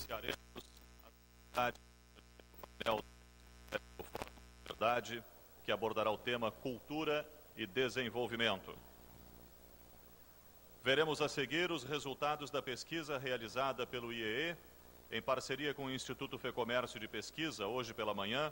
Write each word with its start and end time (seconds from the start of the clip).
iniciaremos 0.00 0.36
a 1.54 1.72
Verdade, 4.64 5.22
que 5.64 5.70
abordará 5.70 6.10
o 6.10 6.16
tema 6.16 6.50
Cultura 6.50 7.28
e 7.54 7.66
Desenvolvimento. 7.66 8.74
Veremos 10.82 11.20
a 11.20 11.28
seguir 11.28 11.70
os 11.70 11.84
resultados 11.84 12.50
da 12.50 12.62
pesquisa 12.62 13.18
realizada 13.18 13.86
pelo 13.86 14.10
IEE, 14.10 14.56
em 15.10 15.20
parceria 15.20 15.74
com 15.74 15.84
o 15.84 15.90
Instituto 15.90 16.38
Fecomércio 16.38 16.98
de 16.98 17.06
Pesquisa, 17.06 17.66
hoje 17.66 17.92
pela 17.92 18.14
manhã, 18.14 18.50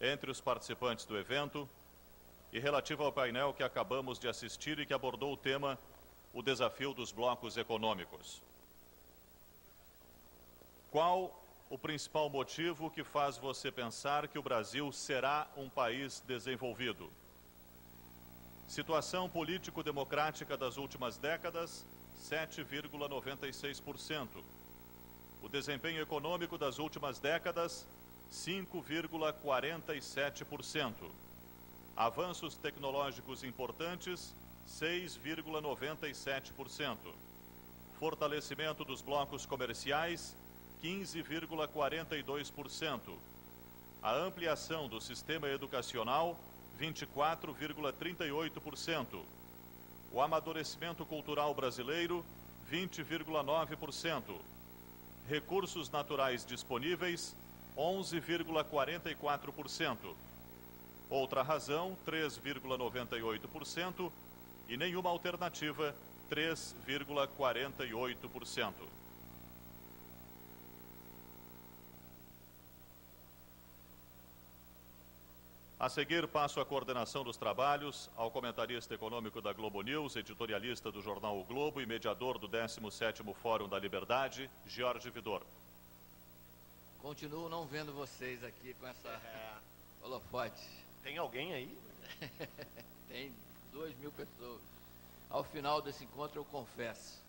entre 0.00 0.30
os 0.30 0.40
participantes 0.40 1.06
do 1.06 1.16
evento, 1.16 1.66
e 2.52 2.58
relativa 2.58 3.04
ao 3.04 3.12
painel 3.12 3.54
que 3.54 3.62
acabamos 3.62 4.18
de 4.18 4.28
assistir 4.28 4.78
e 4.78 4.84
que 4.84 4.92
abordou 4.92 5.32
o 5.32 5.36
tema 5.36 5.78
O 6.34 6.42
Desafio 6.42 6.92
dos 6.92 7.10
Blocos 7.10 7.56
Econômicos. 7.56 8.42
Qual 10.90 11.40
o 11.68 11.76
principal 11.78 12.28
motivo 12.28 12.90
que 12.90 13.04
faz 13.04 13.38
você 13.38 13.70
pensar 13.70 14.26
que 14.26 14.36
o 14.36 14.42
Brasil 14.42 14.90
será 14.90 15.46
um 15.56 15.68
país 15.68 16.18
desenvolvido? 16.26 17.08
Situação 18.66 19.28
político-democrática 19.28 20.56
das 20.56 20.76
últimas 20.76 21.16
décadas, 21.16 21.86
7,96%. 22.20 24.42
O 25.40 25.48
desempenho 25.48 26.02
econômico 26.02 26.58
das 26.58 26.80
últimas 26.80 27.20
décadas, 27.20 27.86
5,47%. 28.32 30.92
Avanços 31.94 32.56
tecnológicos 32.56 33.44
importantes, 33.44 34.34
6,97%. 34.66 37.14
Fortalecimento 37.96 38.84
dos 38.84 39.02
blocos 39.02 39.46
comerciais, 39.46 40.36
15,42%. 40.82 43.16
A 44.02 44.14
ampliação 44.14 44.88
do 44.88 45.00
sistema 45.00 45.48
educacional, 45.48 46.38
24,38%. 46.80 49.22
O 50.12 50.20
amadurecimento 50.20 51.06
cultural 51.06 51.54
brasileiro, 51.54 52.26
20,9%. 52.70 54.36
Recursos 55.28 55.90
naturais 55.90 56.44
disponíveis, 56.44 57.36
11,44%. 57.76 59.96
Outra 61.08 61.42
razão, 61.42 61.96
3,98%. 62.06 64.12
E 64.68 64.76
nenhuma 64.76 65.10
alternativa, 65.10 65.94
3,48%. 66.30 68.89
A 75.80 75.88
seguir, 75.88 76.28
passo 76.28 76.60
a 76.60 76.66
coordenação 76.66 77.24
dos 77.24 77.38
trabalhos 77.38 78.10
ao 78.14 78.30
comentarista 78.30 78.92
econômico 78.92 79.40
da 79.40 79.50
Globo 79.50 79.80
News, 79.80 80.14
editorialista 80.14 80.92
do 80.92 81.00
jornal 81.00 81.40
O 81.40 81.44
Globo 81.44 81.80
e 81.80 81.86
mediador 81.86 82.36
do 82.36 82.46
17º 82.46 83.32
Fórum 83.32 83.66
da 83.66 83.78
Liberdade, 83.78 84.50
Jorge 84.66 85.08
Vidor. 85.08 85.40
Continuo 87.00 87.48
não 87.48 87.64
vendo 87.64 87.94
vocês 87.94 88.44
aqui 88.44 88.74
com 88.74 88.86
essa 88.86 89.08
é. 89.08 89.54
holofote. 90.02 90.68
Tem 91.02 91.16
alguém 91.16 91.54
aí? 91.54 91.78
Tem 93.08 93.34
duas 93.72 93.96
mil 93.96 94.12
pessoas. 94.12 94.60
Ao 95.30 95.42
final 95.42 95.80
desse 95.80 96.04
encontro, 96.04 96.40
eu 96.40 96.44
confesso. 96.44 97.22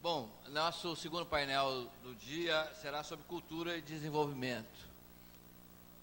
Bom, 0.00 0.30
nosso 0.50 0.94
segundo 0.94 1.26
painel 1.26 1.88
do 2.04 2.14
dia 2.14 2.72
será 2.80 3.02
sobre 3.02 3.24
cultura 3.24 3.76
e 3.76 3.82
desenvolvimento. 3.82 4.87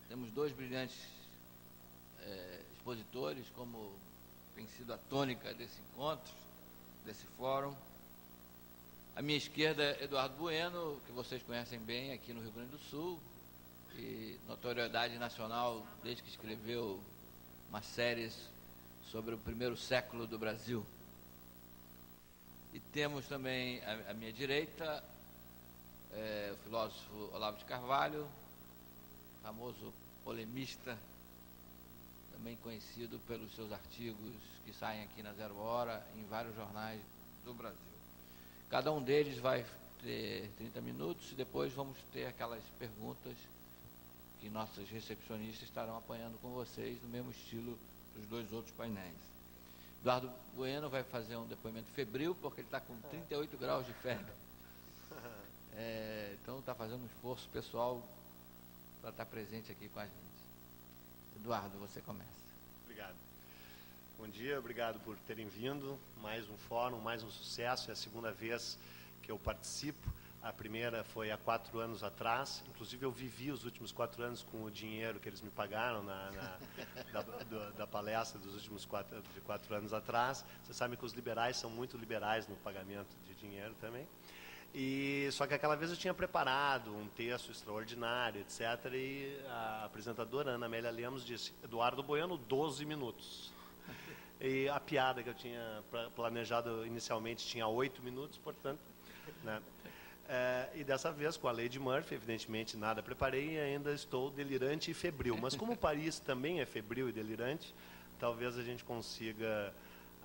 Temos 0.08 0.32
dois 0.32 0.52
brilhantes 0.52 0.98
é, 2.20 2.62
expositores, 2.74 3.46
como 3.56 3.92
tem 4.56 4.68
sido 4.78 4.94
a 4.94 4.98
tônica 4.98 5.54
desse 5.54 5.80
encontro, 5.82 6.32
desse 7.06 7.26
fórum. 7.38 7.76
À 9.16 9.22
minha 9.22 9.38
esquerda, 9.38 9.98
Eduardo 10.02 10.36
Bueno, 10.36 11.02
que 11.06 11.12
vocês 11.12 11.42
conhecem 11.44 11.80
bem 11.80 12.14
aqui 12.14 12.34
no 12.34 12.42
Rio 12.42 12.52
Grande 12.52 12.72
do 12.72 12.80
Sul, 12.80 13.20
e 13.98 14.38
notoriedade 14.48 15.18
nacional 15.18 15.86
desde 16.04 16.22
que 16.22 16.30
escreveu 16.30 17.02
uma 17.70 17.82
série 17.82 18.32
sobre 19.10 19.34
o 19.34 19.38
primeiro 19.38 19.78
século 19.78 20.28
do 20.28 20.38
Brasil. 20.38 20.86
E 22.74 22.80
temos 22.80 23.26
também 23.28 23.82
à, 23.86 24.14
minha 24.14 24.34
direita 24.34 25.04
é, 26.12 26.54
o 26.54 26.58
filósofo 26.64 27.30
Olavo 27.34 27.58
de 27.58 27.66
Carvalho, 27.66 28.28
famoso 29.46 29.94
polemista, 30.24 30.98
também 32.32 32.56
conhecido 32.64 33.20
pelos 33.28 33.54
seus 33.54 33.72
artigos 33.72 34.34
que 34.66 34.74
saem 34.74 35.04
aqui 35.04 35.22
na 35.22 35.34
Zero 35.34 35.56
Hora, 35.58 36.04
em 36.16 36.26
vários 36.26 36.56
jornais 36.56 37.00
do 37.44 37.54
Brasil. 37.54 37.78
Cada 38.72 38.92
um 38.92 39.04
deles 39.04 39.38
vai 39.38 39.64
ter 40.02 40.50
30 40.58 40.82
minutos 40.82 41.32
e 41.32 41.36
depois 41.36 41.72
vamos 41.74 41.96
ter 42.12 42.26
aquelas 42.26 42.64
perguntas 42.80 43.38
que 44.42 44.50
nossos 44.50 44.90
recepcionistas 44.90 45.62
estarão 45.62 45.96
apanhando 45.96 46.42
com 46.42 46.50
vocês, 46.50 47.00
no 47.04 47.10
mesmo 47.10 47.30
estilo 47.30 47.78
dos 48.16 48.26
dois 48.28 48.52
outros 48.52 48.74
painéis. 48.76 49.14
Eduardo 50.02 50.32
Bueno 50.56 50.90
vai 50.90 51.04
fazer 51.04 51.36
um 51.36 51.46
depoimento 51.46 51.92
febril, 51.92 52.34
porque 52.42 52.62
ele 52.62 52.68
está 52.68 52.80
com 52.80 53.00
38 53.12 53.58
graus 53.58 53.86
de 53.86 53.94
febre. 53.94 54.34
É, 55.78 56.38
então 56.42 56.60
está 56.60 56.74
fazendo 56.74 57.04
um 57.04 57.06
esforço 57.06 57.50
pessoal 57.50 58.02
para 59.06 59.12
estar 59.12 59.26
presente 59.28 59.72
aqui 59.72 59.88
com 59.88 60.00
a 60.00 60.06
gente. 60.06 60.16
Eduardo, 61.36 61.78
você 61.78 62.02
começa. 62.02 62.26
Obrigado. 62.84 63.14
Bom 64.18 64.28
dia, 64.28 64.58
obrigado 64.58 65.00
por 65.02 65.16
terem 65.28 65.48
vindo. 65.48 66.00
Mais 66.24 66.50
um 66.50 66.58
fórum, 66.58 67.00
mais 67.00 67.22
um 67.22 67.30
sucesso. 67.30 67.92
É 67.92 67.94
a 67.94 67.96
segunda 67.96 68.32
vez 68.32 68.80
que 69.22 69.32
eu 69.32 69.38
participo. 69.38 70.12
A 70.42 70.52
primeira 70.52 71.04
foi 71.04 71.30
há 71.30 71.38
quatro 71.38 71.78
anos 71.78 72.04
atrás. 72.04 72.64
Inclusive, 72.68 73.06
eu 73.06 73.12
vivi 73.12 73.52
os 73.52 73.64
últimos 73.64 73.92
quatro 73.92 74.24
anos 74.24 74.42
com 74.42 74.64
o 74.64 74.72
dinheiro 74.72 75.20
que 75.20 75.30
eles 75.30 75.42
me 75.42 75.52
pagaram 75.52 76.02
na, 76.02 76.32
na 76.32 76.58
da, 77.14 77.22
do, 77.22 77.74
da, 77.74 77.86
palestra 77.86 78.40
dos 78.40 78.56
últimos 78.56 78.86
quatro, 78.86 79.22
de 79.22 79.42
quatro 79.42 79.76
anos 79.76 79.94
atrás. 79.94 80.44
Você 80.64 80.74
sabe 80.74 80.98
que 80.98 81.06
os 81.06 81.14
liberais 81.14 81.58
são 81.58 81.70
muito 81.70 81.96
liberais 81.96 82.48
no 82.48 82.56
pagamento 82.56 83.16
de 83.28 83.36
dinheiro 83.36 83.76
também. 83.80 84.08
E 84.78 85.30
só 85.32 85.48
que 85.48 85.54
aquela 85.54 85.74
vez 85.78 85.90
eu 85.90 85.96
tinha 85.96 86.14
preparado 86.14 86.94
um 86.94 87.08
texto 87.16 87.50
extraordinário, 87.50 88.42
etc. 88.42 88.92
E 88.94 89.40
a 89.48 89.86
apresentadora 89.86 90.52
Ana 90.52 90.66
Amélia 90.66 90.92
Lemos 90.92 91.26
disse: 91.26 91.54
Eduardo 91.64 92.04
Bueno, 92.04 92.38
12 92.38 92.84
minutos. 92.84 93.54
E 94.42 94.68
a 94.68 94.78
piada 94.78 95.24
que 95.24 95.30
eu 95.30 95.34
tinha 95.34 95.82
planejado 96.14 96.86
inicialmente 96.86 97.48
tinha 97.48 97.66
8 97.66 98.04
minutos, 98.04 98.38
portanto. 98.38 98.82
Né? 99.46 99.62
É, 100.28 100.68
e 100.76 100.84
dessa 100.84 101.10
vez, 101.10 101.38
com 101.38 101.48
a 101.48 101.54
de 101.54 101.80
Murphy, 101.80 102.16
evidentemente 102.16 102.76
nada 102.76 103.02
preparei 103.02 103.54
e 103.54 103.60
ainda 103.60 103.94
estou 103.94 104.30
delirante 104.30 104.92
e 104.92 104.94
febril. 104.94 105.38
Mas 105.38 105.56
como 105.56 105.78
Paris 105.78 106.20
também 106.20 106.60
é 106.60 106.66
febril 106.66 107.08
e 107.08 107.14
delirante, 107.14 107.74
talvez 108.20 108.58
a 108.58 108.62
gente 108.62 108.84
consiga 108.84 109.74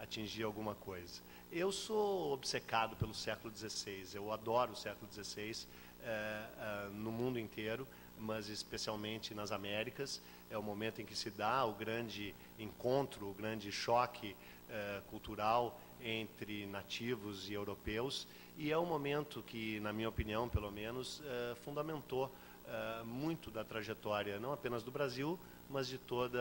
atingir 0.00 0.42
alguma 0.42 0.74
coisa. 0.74 1.20
Eu 1.52 1.70
sou 1.70 2.32
obcecado 2.32 2.96
pelo 2.96 3.14
século 3.14 3.52
XVI, 3.54 4.06
eu 4.14 4.32
adoro 4.32 4.72
o 4.72 4.76
século 4.76 5.10
XVI 5.12 5.66
é, 6.02 6.06
é, 6.06 6.88
no 6.94 7.12
mundo 7.12 7.38
inteiro, 7.38 7.86
mas 8.18 8.48
especialmente 8.48 9.34
nas 9.34 9.52
Américas. 9.52 10.20
É 10.50 10.56
o 10.56 10.62
momento 10.62 11.00
em 11.00 11.04
que 11.04 11.14
se 11.14 11.30
dá 11.30 11.64
o 11.64 11.72
grande 11.72 12.34
encontro, 12.58 13.28
o 13.28 13.34
grande 13.34 13.70
choque 13.70 14.34
é, 14.68 15.00
cultural 15.10 15.78
entre 16.02 16.66
nativos 16.66 17.48
e 17.48 17.52
europeus, 17.52 18.26
e 18.56 18.72
é 18.72 18.78
um 18.78 18.86
momento 18.86 19.42
que, 19.42 19.78
na 19.80 19.92
minha 19.92 20.08
opinião, 20.08 20.48
pelo 20.48 20.70
menos, 20.70 21.22
fundamentou 21.64 22.30
muito 23.04 23.50
da 23.50 23.64
trajetória, 23.64 24.38
não 24.38 24.52
apenas 24.52 24.82
do 24.82 24.90
Brasil, 24.90 25.38
mas 25.68 25.88
de 25.88 25.98
todas 25.98 26.40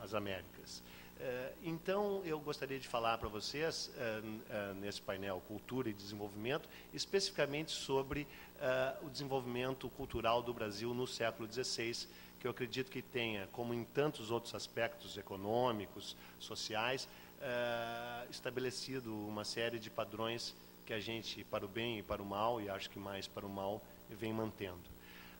as 0.00 0.14
Américas. 0.14 0.82
Eh, 1.22 1.52
então, 1.64 2.22
eu 2.24 2.40
gostaria 2.40 2.80
de 2.80 2.88
falar 2.88 3.18
para 3.18 3.28
vocês, 3.28 3.90
eh, 3.98 4.22
eh, 4.48 4.72
nesse 4.76 5.02
painel 5.02 5.42
Cultura 5.46 5.90
e 5.90 5.92
Desenvolvimento, 5.92 6.66
especificamente 6.94 7.72
sobre 7.72 8.26
o 9.02 9.08
desenvolvimento 9.08 9.88
cultural 9.88 10.42
do 10.42 10.52
Brasil 10.52 10.92
no 10.92 11.06
século 11.06 11.50
XVI, 11.50 12.06
que 12.38 12.46
eu 12.46 12.50
acredito 12.50 12.90
que 12.90 13.00
tenha, 13.00 13.48
como 13.52 13.72
em 13.72 13.84
tantos 13.84 14.30
outros 14.30 14.54
aspectos 14.54 15.16
econômicos, 15.16 16.14
sociais, 16.38 17.08
estabelecido 18.30 19.14
uma 19.26 19.46
série 19.46 19.78
de 19.78 19.88
padrões 19.88 20.54
que 20.84 20.92
a 20.92 21.00
gente, 21.00 21.42
para 21.44 21.64
o 21.64 21.68
bem 21.68 22.00
e 22.00 22.02
para 22.02 22.20
o 22.20 22.26
mal, 22.26 22.60
e 22.60 22.68
acho 22.68 22.90
que 22.90 22.98
mais 22.98 23.26
para 23.26 23.46
o 23.46 23.48
mal, 23.48 23.80
vem 24.10 24.34
mantendo. 24.34 24.84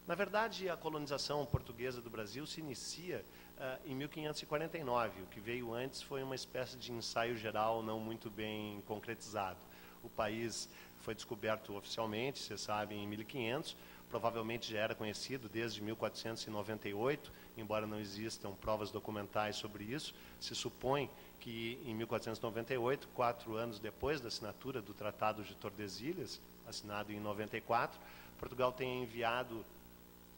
Na 0.06 0.14
verdade, 0.14 0.70
a 0.70 0.76
colonização 0.78 1.44
portuguesa 1.44 2.00
do 2.00 2.08
Brasil 2.08 2.46
se 2.46 2.60
inicia 2.60 3.22
uh, 3.60 3.78
em 3.86 3.94
1549. 3.94 5.22
O 5.22 5.26
que 5.26 5.38
veio 5.38 5.74
antes 5.74 6.02
foi 6.02 6.22
uma 6.22 6.34
espécie 6.34 6.76
de 6.76 6.90
ensaio 6.90 7.36
geral 7.36 7.82
não 7.82 8.00
muito 8.00 8.30
bem 8.30 8.82
concretizado. 8.86 9.58
O 10.02 10.08
país 10.08 10.68
foi 11.02 11.14
descoberto 11.14 11.76
oficialmente, 11.76 12.40
você 12.40 12.56
sabe, 12.56 12.94
em 12.94 13.06
1500, 13.06 13.76
provavelmente 14.10 14.72
já 14.72 14.80
era 14.80 14.94
conhecido 14.94 15.48
desde 15.48 15.80
1498, 15.82 17.30
embora 17.56 17.86
não 17.86 18.00
existam 18.00 18.52
provas 18.52 18.90
documentais 18.90 19.56
sobre 19.56 19.84
isso. 19.84 20.14
Se 20.40 20.54
supõe 20.54 21.08
que 21.38 21.78
em 21.86 21.94
1498, 21.94 23.08
quatro 23.14 23.56
anos 23.56 23.78
depois 23.78 24.20
da 24.20 24.28
assinatura 24.28 24.82
do 24.82 24.92
Tratado 24.92 25.42
de 25.42 25.54
Tordesilhas, 25.54 26.40
assinado 26.66 27.12
em 27.12 27.20
94, 27.20 27.98
Portugal 28.38 28.72
tenha 28.72 29.02
enviado 29.02 29.64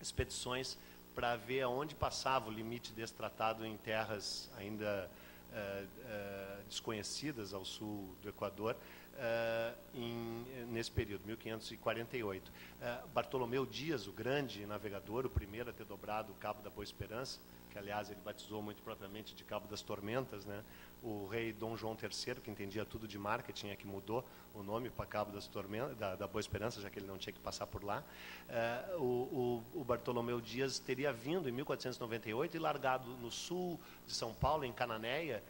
expedições 0.01 0.77
para 1.14 1.37
ver 1.37 1.62
aonde 1.62 1.94
passava 1.94 2.49
o 2.49 2.53
limite 2.53 2.93
desse 2.93 3.12
tratado 3.12 3.64
em 3.67 3.76
terras 3.76 4.49
ainda 4.56 5.11
uh, 5.53 5.85
uh, 5.85 6.62
desconhecidas 6.69 7.53
ao 7.53 7.64
sul 7.64 8.17
do 8.23 8.29
Equador, 8.29 8.75
uh, 8.75 9.79
em, 9.94 10.67
nesse 10.69 10.91
período, 10.91 11.26
1548. 11.26 12.50
Bartolomeu 13.14 13.64
Dias, 13.64 14.09
o 14.09 14.12
grande 14.12 14.67
navegador, 14.67 15.25
o 15.25 15.31
primeiro 15.31 15.70
a 15.70 15.73
ter 15.73 15.85
dobrado 15.85 16.32
o 16.32 16.35
Cabo 16.37 16.62
da 16.62 16.70
Boa 16.70 16.82
Esperança, 16.82 17.38
que 17.70 17.79
aliás 17.79 18.11
ele 18.11 18.20
batizou 18.25 18.61
muito 18.61 18.82
propriamente 18.82 19.35
de 19.35 19.44
Cabo 19.44 19.69
das 19.69 19.82
Tormentas, 19.82 20.44
né? 20.44 20.64
O 21.02 21.26
rei 21.26 21.52
Dom 21.52 21.76
João 21.76 21.96
III, 22.00 22.37
que 22.37 22.50
entendia 22.50 22.84
tudo 22.84 23.08
de 23.08 23.19
marketing, 23.19 23.70
é 23.70 23.76
que 23.76 23.87
mudou 23.87 24.25
o 24.54 24.62
nome 24.62 24.88
para 24.88 25.04
Cabo 25.04 25.32
das 25.32 25.46
Tormentas, 25.49 25.96
da, 25.96 26.14
da, 26.14 26.26
Boa 26.28 26.40
Esperança, 26.40 26.81
já 26.81 26.88
que 26.88 26.99
ele 26.99 27.06
não 27.06 27.19
tinha 27.19 27.32
que 27.32 27.40
passar 27.40 27.66
por 27.66 27.82
lá. 27.82 28.04
Uh, 28.49 29.02
o, 29.02 29.64
o, 29.75 29.81
o, 29.81 29.84
Bartolomeu 29.84 30.40
Dias 30.40 30.78
teria 30.78 31.12
vindo 31.12 31.49
em 31.49 31.52
1498 31.52 32.56
e 32.56 32.60
largado 32.60 33.08
no 33.16 33.31
sul 33.31 33.81
de 34.06 34.14
São 34.14 34.32
Paulo, 34.32 34.64
em 34.64 34.72
Cananéia, 34.72 35.43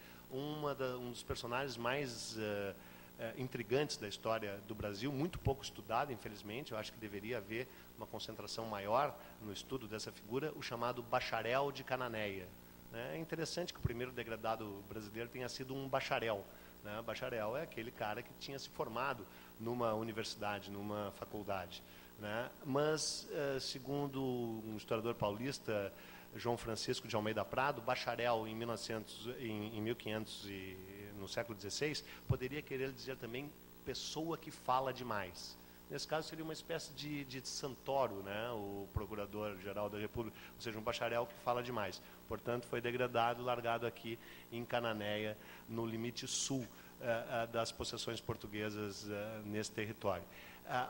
da, 0.78 0.96
um 0.96 1.10
dos 1.10 1.22
personagens 1.22 1.76
mais 1.76 2.36
uh, 2.36 2.40
uh, 2.40 3.40
intrigantes 3.40 3.98
da 3.98 4.08
história 4.08 4.58
do 4.66 4.74
Brasil, 4.74 5.12
muito 5.12 5.38
pouco 5.38 5.62
estudado, 5.62 6.12
infelizmente. 6.12 6.72
Eu 6.72 6.78
acho 6.78 6.92
que 6.92 6.98
deveria 6.98 7.38
haver 7.38 7.68
uma 7.98 8.06
concentração 8.06 8.64
maior 8.66 9.14
no 9.42 9.52
estudo 9.52 9.86
dessa 9.86 10.10
figura, 10.10 10.52
o 10.56 10.62
chamado 10.62 11.02
bacharel 11.02 11.70
de 11.70 11.84
Cananéia. 11.84 12.48
É 12.94 13.16
interessante 13.16 13.72
que 13.72 13.78
o 13.78 13.82
primeiro 13.82 14.12
degradado 14.12 14.84
brasileiro 14.88 15.28
tenha 15.28 15.48
sido 15.48 15.74
um 15.74 15.88
bacharel. 15.88 16.44
Né? 16.84 17.02
Bacharel 17.02 17.56
é 17.56 17.62
aquele 17.62 17.90
cara 17.90 18.22
que 18.22 18.30
tinha 18.38 18.58
se 18.58 18.68
formado 18.68 19.26
numa 19.58 19.94
universidade, 19.94 20.70
numa 20.70 21.12
faculdade. 21.12 21.82
Né? 22.18 22.50
Mas, 22.64 23.28
uh, 23.30 23.60
segundo 23.60 24.22
um 24.22 24.76
historiador 24.76 25.14
paulista, 25.14 25.92
João 26.36 26.56
Francisco 26.56 27.08
de 27.08 27.16
Almeida 27.16 27.44
Prado, 27.44 27.80
bacharel 27.80 28.46
em, 28.46 28.54
1900, 28.54 29.28
em, 29.38 29.76
em 29.76 29.80
1500 29.80 30.44
e 30.46 30.76
no 31.18 31.28
século 31.28 31.58
XVI, 31.58 32.02
poderia 32.26 32.60
querer 32.60 32.92
dizer 32.92 33.16
também 33.16 33.50
pessoa 33.84 34.36
que 34.36 34.50
fala 34.50 34.92
demais. 34.92 35.56
Nesse 35.92 36.08
caso, 36.08 36.26
seria 36.26 36.42
uma 36.42 36.54
espécie 36.54 36.90
de, 36.94 37.22
de 37.24 37.46
Santoro, 37.46 38.22
né? 38.22 38.50
o 38.52 38.88
procurador-geral 38.94 39.90
da 39.90 39.98
República, 39.98 40.34
ou 40.54 40.60
seja, 40.62 40.78
um 40.78 40.82
bacharel 40.82 41.26
que 41.26 41.34
fala 41.44 41.62
demais. 41.62 42.00
Portanto, 42.26 42.66
foi 42.66 42.80
degradado, 42.80 43.42
largado 43.42 43.86
aqui 43.86 44.18
em 44.50 44.64
Cananéia, 44.64 45.36
no 45.68 45.84
limite 45.84 46.26
sul 46.26 46.60
uh, 46.60 46.64
uh, 46.64 47.46
das 47.52 47.70
possessões 47.70 48.22
portuguesas 48.22 49.04
uh, 49.04 49.10
nesse 49.44 49.70
território. 49.70 50.24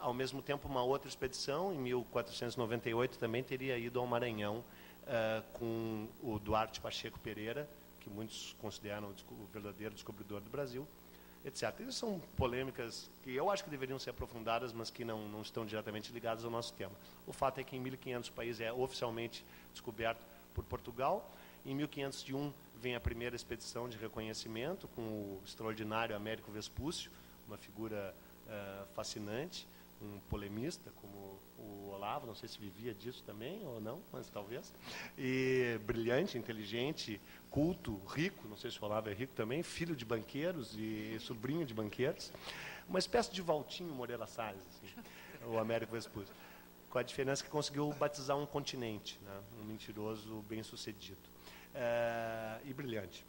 ao 0.00 0.14
mesmo 0.14 0.40
tempo, 0.40 0.68
uma 0.68 0.84
outra 0.84 1.08
expedição, 1.08 1.74
em 1.74 1.78
1498, 1.78 3.18
também 3.18 3.42
teria 3.42 3.76
ido 3.76 3.98
ao 3.98 4.06
Maranhão 4.06 4.62
com 5.54 6.06
o 6.22 6.38
Duarte 6.38 6.80
Pacheco 6.80 7.18
Pereira, 7.18 7.68
que 7.98 8.08
muitos 8.08 8.54
consideram 8.60 9.12
o 9.32 9.46
verdadeiro 9.52 9.94
descobridor 9.94 10.40
do 10.40 10.48
Brasil, 10.48 10.86
etc. 11.44 11.80
Isso 11.80 11.92
são 11.98 12.20
polêmicas 12.36 13.10
que 13.22 13.34
eu 13.34 13.50
acho 13.50 13.64
que 13.64 13.70
deveriam 13.70 13.98
ser 13.98 14.10
aprofundadas, 14.10 14.72
mas 14.72 14.90
que 14.90 15.04
não, 15.04 15.28
não 15.28 15.42
estão 15.42 15.66
diretamente 15.66 16.12
ligadas 16.12 16.44
ao 16.44 16.50
nosso 16.50 16.72
tema. 16.74 16.92
O 17.26 17.32
fato 17.32 17.58
é 17.58 17.64
que 17.64 17.76
em 17.76 17.80
1500 17.80 18.30
o 18.30 18.32
país 18.32 18.60
é 18.60 18.72
oficialmente 18.72 19.44
descoberto 19.72 20.20
por 20.54 20.64
Portugal. 20.64 21.30
Em 21.64 21.74
1501 21.74 22.52
vem 22.80 22.94
a 22.94 23.00
primeira 23.00 23.36
expedição 23.36 23.88
de 23.88 23.96
reconhecimento 23.96 24.88
com 24.88 25.02
o 25.02 25.42
extraordinário 25.44 26.16
Américo 26.16 26.50
Vespúcio, 26.50 27.10
uma 27.46 27.56
figura 27.56 28.14
uh, 28.46 28.86
fascinante, 28.94 29.66
um 30.00 30.18
polemista 30.28 30.90
como 31.00 31.38
o 31.62 31.90
Olavo, 31.94 32.26
não 32.26 32.34
sei 32.34 32.48
se 32.48 32.58
vivia 32.58 32.92
disso 32.92 33.22
também 33.24 33.64
ou 33.64 33.80
não, 33.80 34.00
mas 34.12 34.28
talvez. 34.28 34.72
E 35.16 35.78
brilhante, 35.86 36.36
inteligente, 36.36 37.20
culto, 37.50 38.00
rico, 38.08 38.48
não 38.48 38.56
sei 38.56 38.70
se 38.70 38.80
o 38.80 38.84
Olavo 38.84 39.08
é 39.08 39.14
rico 39.14 39.32
também, 39.34 39.62
filho 39.62 39.94
de 39.94 40.04
banqueiros 40.04 40.74
e 40.76 41.18
sobrinho 41.20 41.64
de 41.64 41.72
banqueiros. 41.72 42.32
Uma 42.88 42.98
espécie 42.98 43.32
de 43.32 43.40
Valtinho 43.40 43.94
Moreira 43.94 44.26
Salles, 44.26 44.62
assim, 44.68 44.92
o 45.46 45.58
Américo 45.58 45.92
Vespúcio. 45.92 46.34
Com 46.90 46.98
a 46.98 47.02
diferença 47.02 47.42
que 47.42 47.48
conseguiu 47.48 47.90
batizar 47.94 48.36
um 48.36 48.44
continente, 48.44 49.18
né? 49.24 49.40
um 49.60 49.64
mentiroso 49.64 50.44
bem-sucedido 50.48 51.20
é, 51.74 52.58
e 52.64 52.74
brilhante. 52.74 53.24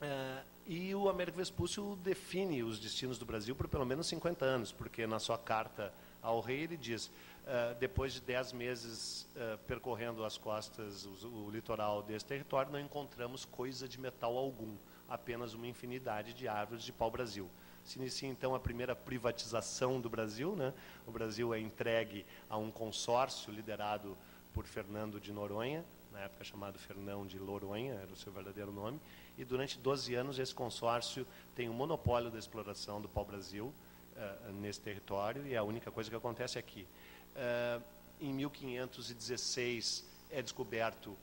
É, 0.00 0.42
e 0.66 0.94
o 0.94 1.08
Américo 1.08 1.38
Vespúcio 1.38 1.96
define 2.02 2.62
os 2.62 2.78
destinos 2.78 3.18
do 3.18 3.24
Brasil 3.24 3.54
por 3.54 3.68
pelo 3.68 3.84
menos 3.84 4.06
50 4.06 4.44
anos, 4.44 4.72
porque 4.72 5.06
na 5.06 5.18
sua 5.18 5.38
carta 5.38 5.92
ao 6.22 6.40
rei 6.40 6.60
ele 6.62 6.76
diz 6.76 7.10
Uh, 7.48 7.74
depois 7.80 8.12
de 8.12 8.20
dez 8.20 8.52
meses 8.52 9.26
uh, 9.34 9.56
percorrendo 9.66 10.22
as 10.22 10.36
costas, 10.36 11.06
o, 11.06 11.46
o, 11.46 11.50
litoral 11.50 12.02
desse 12.02 12.26
território, 12.26 12.70
não 12.70 12.78
encontramos 12.78 13.46
coisa 13.46 13.88
de 13.88 13.98
metal 13.98 14.36
algum, 14.36 14.76
apenas 15.08 15.54
uma 15.54 15.66
infinidade 15.66 16.34
de 16.34 16.46
árvores 16.46 16.84
de 16.84 16.92
pau-brasil. 16.92 17.48
Se 17.86 17.98
inicia 17.98 18.28
então 18.28 18.54
a 18.54 18.60
primeira 18.60 18.94
privatização 18.94 19.98
do 19.98 20.10
Brasil. 20.10 20.54
Né? 20.54 20.74
O 21.06 21.10
Brasil 21.10 21.54
é 21.54 21.58
entregue 21.58 22.26
a 22.50 22.58
um 22.58 22.70
consórcio 22.70 23.50
liderado 23.50 24.14
por 24.52 24.66
Fernando 24.66 25.18
de 25.18 25.32
Noronha, 25.32 25.82
na 26.12 26.20
época 26.20 26.44
chamado 26.44 26.78
Fernão 26.78 27.26
de 27.26 27.38
Loronha, 27.38 27.94
era 27.94 28.12
o 28.12 28.16
seu 28.16 28.30
verdadeiro 28.30 28.72
nome, 28.72 29.00
e 29.38 29.44
durante 29.44 29.78
12 29.78 30.14
anos 30.14 30.38
esse 30.38 30.54
consórcio 30.54 31.26
tem 31.54 31.66
o 31.66 31.72
um 31.72 31.74
monopólio 31.74 32.30
da 32.30 32.38
exploração 32.38 33.00
do 33.00 33.08
pau-brasil 33.08 33.72
uh, 34.16 34.52
nesse 34.52 34.82
território, 34.82 35.46
e 35.46 35.56
a 35.56 35.62
única 35.62 35.90
coisa 35.90 36.10
que 36.10 36.16
acontece 36.16 36.58
aqui 36.58 36.86
Uh, 37.36 37.82
em 38.20 38.32
1516 38.32 40.04
é 40.30 40.42
descoberto 40.42 41.08
uh, 41.08 41.18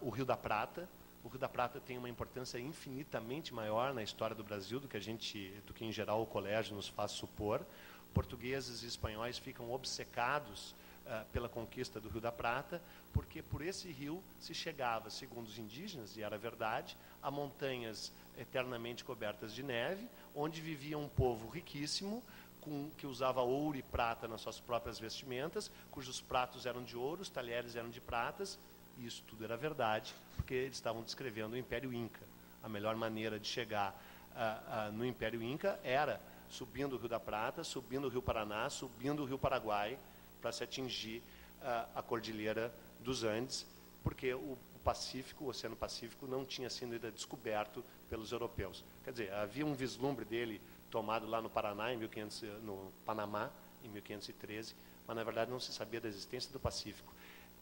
o 0.00 0.10
Rio 0.10 0.24
da 0.24 0.36
Prata. 0.36 0.88
O 1.22 1.28
Rio 1.28 1.38
da 1.38 1.48
Prata 1.48 1.80
tem 1.80 1.96
uma 1.98 2.08
importância 2.08 2.58
infinitamente 2.58 3.52
maior 3.52 3.94
na 3.94 4.02
história 4.02 4.34
do 4.34 4.44
Brasil 4.44 4.80
do 4.80 4.88
que 4.88 4.96
a 4.96 5.00
gente, 5.00 5.50
do 5.66 5.72
que 5.72 5.84
em 5.84 5.92
geral 5.92 6.22
o 6.22 6.26
colégio 6.26 6.74
nos 6.74 6.88
faz 6.88 7.12
supor. 7.12 7.64
Portugueses 8.12 8.82
e 8.82 8.86
espanhóis 8.86 9.38
ficam 9.38 9.72
obcecados 9.72 10.74
uh, 11.06 11.24
pela 11.32 11.48
conquista 11.48 12.00
do 12.00 12.08
Rio 12.08 12.20
da 12.20 12.32
Prata, 12.32 12.80
porque 13.12 13.42
por 13.42 13.62
esse 13.62 13.90
rio 13.90 14.22
se 14.38 14.54
chegava, 14.54 15.10
segundo 15.10 15.46
os 15.46 15.58
indígenas, 15.58 16.16
e 16.16 16.22
era 16.22 16.38
verdade, 16.38 16.96
a 17.22 17.30
montanhas 17.30 18.12
eternamente 18.38 19.04
cobertas 19.04 19.54
de 19.54 19.62
neve, 19.62 20.08
onde 20.34 20.60
vivia 20.60 20.98
um 20.98 21.08
povo 21.08 21.48
riquíssimo, 21.48 22.22
com, 22.64 22.90
que 22.96 23.06
usava 23.06 23.42
ouro 23.42 23.76
e 23.76 23.82
prata 23.82 24.26
nas 24.26 24.40
suas 24.40 24.58
próprias 24.58 24.98
vestimentas, 24.98 25.70
cujos 25.90 26.20
pratos 26.20 26.66
eram 26.66 26.82
de 26.82 26.96
ouro, 26.96 27.22
os 27.22 27.28
talheres 27.28 27.76
eram 27.76 27.90
de 27.90 28.00
pratas, 28.00 28.58
e 28.98 29.06
isso 29.06 29.22
tudo 29.28 29.44
era 29.44 29.56
verdade, 29.56 30.14
porque 30.36 30.54
eles 30.54 30.76
estavam 30.76 31.02
descrevendo 31.02 31.54
o 31.54 31.58
Império 31.58 31.92
Inca. 31.92 32.20
A 32.62 32.68
melhor 32.68 32.96
maneira 32.96 33.38
de 33.38 33.46
chegar 33.46 33.92
uh, 34.32 34.88
uh, 34.88 34.92
no 34.92 35.04
Império 35.04 35.42
Inca 35.42 35.78
era 35.84 36.20
subindo 36.48 36.94
o 36.94 36.98
Rio 36.98 37.08
da 37.08 37.20
Prata, 37.20 37.62
subindo 37.64 38.06
o 38.06 38.08
Rio 38.08 38.22
Paraná, 38.22 38.70
subindo 38.70 39.22
o 39.22 39.26
Rio 39.26 39.38
Paraguai, 39.38 39.98
para 40.40 40.52
se 40.52 40.64
atingir 40.64 41.22
uh, 41.60 41.88
a 41.94 42.02
Cordilheira 42.02 42.72
dos 43.00 43.24
Andes, 43.24 43.66
porque 44.02 44.32
o 44.32 44.56
Pacífico, 44.84 45.44
o 45.44 45.48
Oceano 45.48 45.74
Pacífico, 45.74 46.26
não 46.26 46.44
tinha 46.44 46.68
sido 46.68 46.92
ainda 46.92 47.10
descoberto 47.10 47.82
pelos 48.08 48.32
europeus. 48.32 48.84
Quer 49.02 49.10
dizer, 49.12 49.32
havia 49.32 49.64
um 49.64 49.74
vislumbre 49.74 50.24
dele 50.24 50.60
tomado 50.94 51.26
lá 51.26 51.42
no 51.42 51.50
Paraná, 51.50 51.92
em 51.92 51.96
1500, 51.96 52.62
no 52.62 52.92
Panamá, 53.04 53.50
em 53.82 53.88
1513, 53.88 54.76
mas 55.08 55.16
na 55.16 55.24
verdade 55.24 55.50
não 55.50 55.58
se 55.58 55.72
sabia 55.72 56.00
da 56.00 56.06
existência 56.06 56.52
do 56.52 56.60
Pacífico. 56.60 57.12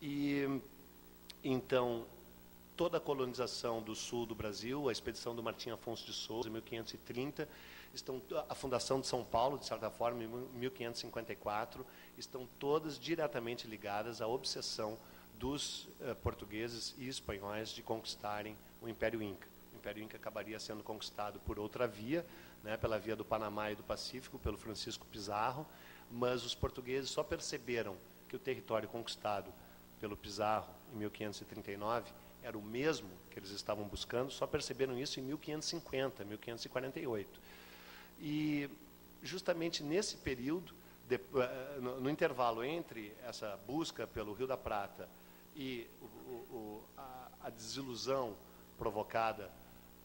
E 0.03 0.61
então 1.43 2.05
toda 2.77 2.99
a 2.99 3.01
colonização 3.01 3.81
do 3.81 3.95
sul 3.95 4.27
do 4.27 4.35
Brasil, 4.35 4.87
a 4.87 4.93
expedição 4.93 5.35
do 5.35 5.43
Martim 5.43 5.71
Afonso 5.71 6.05
de 6.05 6.13
Souza, 6.13 6.51
em 6.51 6.53
1530, 6.53 7.49
estão, 7.95 8.21
a 8.51 8.55
fundação 8.55 9.01
de 9.01 9.07
São 9.07 9.25
Paulo, 9.25 9.57
de 9.57 9.65
certa 9.65 9.89
forma, 9.89 10.23
em 10.23 10.27
1554, 10.59 11.87
estão 12.19 12.47
todas 12.59 12.99
diretamente 12.99 13.67
ligadas 13.67 14.21
à 14.21 14.27
obsessão 14.27 14.99
dos 15.39 15.85
uh, 15.85 16.15
portugueses 16.23 16.95
e 16.99 17.09
espanhóis 17.09 17.71
de 17.71 17.83
conquistarem 17.83 18.55
o 18.83 18.89
Império 18.89 19.23
Inca. 19.23 19.49
O 19.73 19.77
Império 19.79 20.03
Inca 20.03 20.19
acabaria 20.19 20.61
sendo 20.61 20.83
conquistado 20.83 21.41
por 21.41 21.59
outra 21.59 21.87
via, 21.87 22.27
né, 22.63 22.77
pela 22.77 22.99
via 22.99 23.17
do 23.17 23.25
Panamá 23.25 23.71
e 23.71 23.75
do 23.75 23.83
Pacífico, 23.83 24.39
pelo 24.39 24.57
Francisco 24.57 25.07
Pizarro, 25.07 25.67
mas 26.11 26.45
os 26.45 26.55
portugueses 26.55 27.11
só 27.11 27.23
perceberam 27.23 27.97
que 28.29 28.37
o 28.37 28.39
território 28.39 28.89
conquistado 28.89 29.53
pelo 30.01 30.17
Pizarro 30.17 30.69
em 30.93 30.99
1539 30.99 32.11
era 32.43 32.59
o 32.59 32.63
mesmo 32.63 33.09
que 33.31 33.39
eles 33.39 33.51
estavam 33.51 33.85
buscando, 33.85 34.31
só 34.31 34.47
perceberam 34.47 34.99
isso 34.99 35.21
em 35.21 35.23
1550, 35.23 36.25
1548. 36.25 37.41
E 38.21 38.69
justamente 39.23 39.83
nesse 39.83 40.17
período, 40.17 40.75
de, 41.09 41.17
uh, 41.17 41.81
no, 41.81 42.01
no, 42.01 42.11
intervalo 42.11 42.65
entre 42.65 43.13
essa 43.27 43.59
busca 43.67 44.07
pelo 44.07 44.33
Rio 44.33 44.47
da 44.47 44.57
Prata 44.57 45.09
e 45.57 45.87
o, 46.01 46.05
o, 46.05 46.85
a, 46.97 47.29
a, 47.45 47.51
desilusão 47.51 48.35
provocada 48.79 49.51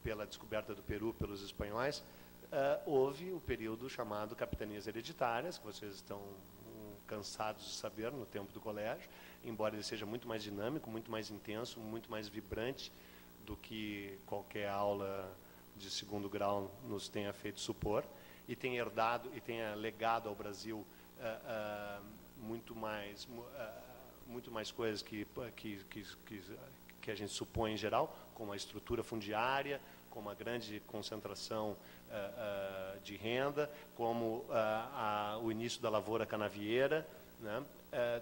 pela 0.03 0.25
descoberta 0.25 0.73
do 0.75 0.81
Peru 0.83 1.13
pelos 1.13 1.41
espanhóis, 1.41 2.03
uh, 2.51 2.89
houve 2.89 3.31
o 3.31 3.39
período 3.39 3.89
chamado 3.89 4.35
capitanias 4.35 4.87
hereditárias, 4.87 5.57
que 5.57 5.65
vocês 5.65 5.95
estão 5.95 6.19
um, 6.19 6.95
cansados 7.07 7.65
de 7.65 7.73
saber 7.73 8.11
no 8.11 8.25
tempo 8.25 8.51
do 8.51 8.59
colégio, 8.59 9.09
embora 9.43 9.75
ele 9.75 9.83
seja 9.83 10.05
muito 10.05 10.27
mais 10.27 10.43
dinâmico, 10.43 10.89
muito 10.89 11.09
mais 11.11 11.29
intenso, 11.29 11.79
muito 11.79 12.09
mais 12.09 12.27
vibrante 12.27 12.91
do 13.45 13.55
que 13.55 14.17
qualquer 14.25 14.69
aula 14.69 15.31
de 15.77 15.89
segundo 15.89 16.29
grau 16.29 16.71
nos 16.87 17.07
tenha 17.07 17.31
feito 17.31 17.59
supor 17.59 18.03
e 18.47 18.55
tenha 18.55 18.79
herdado 18.79 19.29
e 19.35 19.39
tenha 19.39 19.75
legado 19.75 20.27
ao 20.27 20.35
Brasil 20.35 20.77
uh, 21.19 22.01
uh, 22.01 22.05
muito 22.37 22.75
mais 22.75 23.25
uh, 23.25 23.87
muito 24.27 24.51
mais 24.51 24.71
coisas 24.71 25.01
que, 25.01 25.25
que, 25.55 25.77
que, 25.89 26.05
que, 27.01 27.11
a 27.11 27.15
gente 27.15 27.31
supõe 27.31 27.73
em 27.73 27.77
geral, 27.77 28.13
como 28.35 28.51
a 28.51 28.57
estrutura 28.57 29.01
fundiária, 29.01 29.79
como 30.17 30.31
a 30.31 30.33
grande 30.33 30.81
concentração 30.87 31.77
de 33.03 33.15
renda, 33.15 33.69
como 33.95 34.43
a, 34.49 35.37
o 35.43 35.51
início 35.51 35.79
da 35.79 35.91
lavoura 35.91 36.25
canavieira, 36.25 37.07
né? 37.39 37.63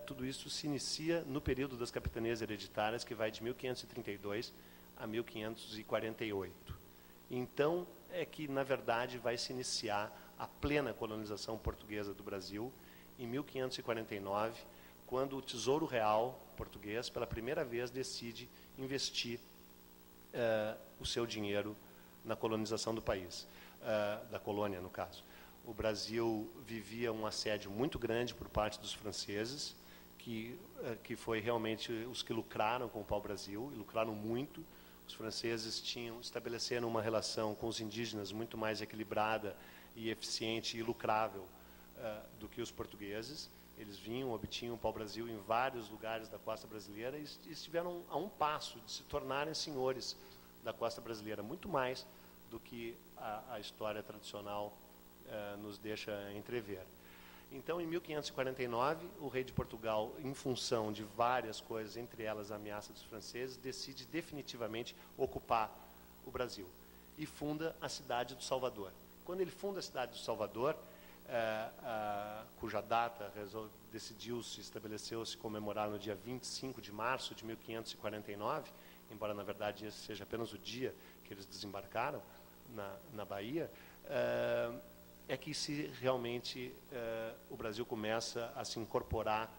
tudo 0.06 0.26
isso 0.26 0.50
se 0.50 0.68
inicia 0.68 1.22
no 1.22 1.40
período 1.40 1.78
das 1.78 1.92
capitanias 1.92 2.42
hereditárias, 2.42 3.06
que 3.06 3.16
vai 3.16 3.32
de 3.32 3.42
1532 3.42 4.52
a 4.98 5.08
1548. 5.08 6.78
Então, 7.32 7.88
é 8.12 8.26
que, 8.26 8.46
na 8.50 8.64
verdade, 8.64 9.18
vai 9.18 9.38
se 9.38 9.54
iniciar 9.54 10.12
a 10.38 10.46
plena 10.46 10.94
colonização 10.94 11.58
portuguesa 11.58 12.14
do 12.14 12.24
Brasil 12.24 12.74
em 13.18 13.26
1549, 13.26 14.62
quando 15.08 15.38
o 15.38 15.42
Tesouro 15.42 15.86
Real 15.86 16.38
português, 16.58 17.10
pela 17.10 17.26
primeira 17.26 17.64
vez, 17.64 17.90
decide 17.90 18.50
investir 18.78 19.40
uh, 20.34 20.78
o 21.00 21.06
seu 21.06 21.26
dinheiro 21.26 21.76
na 22.26 22.36
colonização 22.36 22.94
do 22.94 23.02
país, 23.02 23.48
uh, 23.82 24.26
da 24.32 24.40
colônia, 24.40 24.82
no 24.82 24.90
caso. 24.90 25.24
O 25.64 25.74
Brasil 25.74 26.52
vivia 26.66 27.12
um 27.14 27.26
assédio 27.26 27.72
muito 27.72 27.98
grande 27.98 28.34
por 28.34 28.50
parte 28.50 28.80
dos 28.80 28.94
franceses, 28.94 29.76
que, 30.18 30.60
uh, 30.80 30.98
que 31.04 31.16
foi 31.16 31.40
realmente 31.40 31.92
os 31.92 32.22
que 32.22 32.34
lucraram 32.34 32.90
com 32.90 33.02
o 33.02 33.06
pau-brasil, 33.06 33.72
e 33.74 33.78
lucraram 33.78 34.14
muito, 34.14 34.64
os 35.08 35.14
franceses 35.14 35.80
tinham 35.80 36.20
estabeleceram 36.20 36.88
uma 36.88 37.02
relação 37.02 37.54
com 37.54 37.68
os 37.68 37.80
indígenas 37.80 38.32
muito 38.32 38.58
mais 38.58 38.82
equilibrada 38.82 39.56
e 39.96 40.10
eficiente 40.10 40.78
e 40.78 40.84
lucrável 40.84 41.44
uh, 41.98 42.40
do 42.40 42.50
que 42.50 42.62
os 42.62 42.72
portugueses. 42.72 43.50
Eles 43.78 43.98
vinham, 43.98 44.32
obtinham 44.32 44.76
o 44.76 44.78
pau-brasil 44.78 45.28
em 45.28 45.38
vários 45.38 45.90
lugares 45.90 46.30
da 46.30 46.38
costa 46.40 46.66
brasileira 46.66 47.18
e 47.18 47.24
estiveram 47.52 48.04
a 48.10 48.18
um 48.18 48.30
passo 48.30 48.80
de 48.80 48.92
se 48.92 49.04
tornarem 49.04 49.54
senhores 49.54 50.16
da 50.66 50.74
costa 50.74 51.00
brasileira, 51.00 51.42
muito 51.42 51.70
mais 51.70 52.06
do 52.52 52.60
que 52.60 52.98
a, 53.16 53.44
a 53.52 53.60
história 53.60 54.04
tradicional 54.04 54.74
uh, 55.28 55.58
nos 55.62 55.78
deixa 55.78 56.12
entrever. 56.34 56.82
Então, 57.52 57.80
em 57.80 57.86
1549, 57.86 59.08
o 59.22 59.28
rei 59.28 59.44
de 59.44 59.54
Portugal, 59.54 60.12
em 60.20 60.34
função 60.34 60.92
de 60.92 61.04
várias 61.04 61.62
coisas, 61.62 61.96
entre 61.96 62.24
elas 62.24 62.52
a 62.52 62.56
ameaça 62.56 62.92
dos 62.92 63.04
franceses, 63.04 63.56
decide 63.56 64.06
definitivamente 64.06 64.96
ocupar 65.16 65.72
o 66.26 66.32
Brasil 66.32 66.68
e 67.18 67.26
funda 67.26 67.76
a 67.80 67.88
cidade 67.88 68.36
do 68.36 68.44
Salvador. 68.44 68.92
Quando 69.24 69.42
ele 69.42 69.52
funda 69.52 69.80
a 69.80 69.84
cidade 69.84 70.14
do 70.14 70.18
Salvador, 70.18 70.76
eh, 71.28 71.70
cuja 72.60 72.82
data 72.82 73.32
decidiu-se, 73.92 74.62
estabeleceu-se 74.62 75.36
comemorar 75.38 75.90
no 75.90 75.98
dia 75.98 76.14
25 76.14 76.82
de 76.82 76.92
março 76.92 77.34
de 77.34 77.44
1549, 77.46 78.70
embora 79.12 79.34
na 79.34 79.44
verdade 79.44 79.86
esse 79.86 79.98
seja 79.98 80.24
apenas 80.24 80.54
o 80.54 80.58
dia 80.58 80.94
que 81.26 81.34
eles 81.34 81.46
desembarcaram 81.46 82.22
na, 82.74 82.96
na 83.14 83.26
Bahia, 83.26 83.70
eh, 84.06 84.72
é 85.28 85.36
que 85.36 85.54
se 85.54 85.92
realmente 86.00 86.72
uh, 86.92 87.36
o 87.50 87.56
Brasil 87.56 87.86
começa 87.86 88.52
a 88.56 88.64
se 88.64 88.80
incorporar 88.80 89.52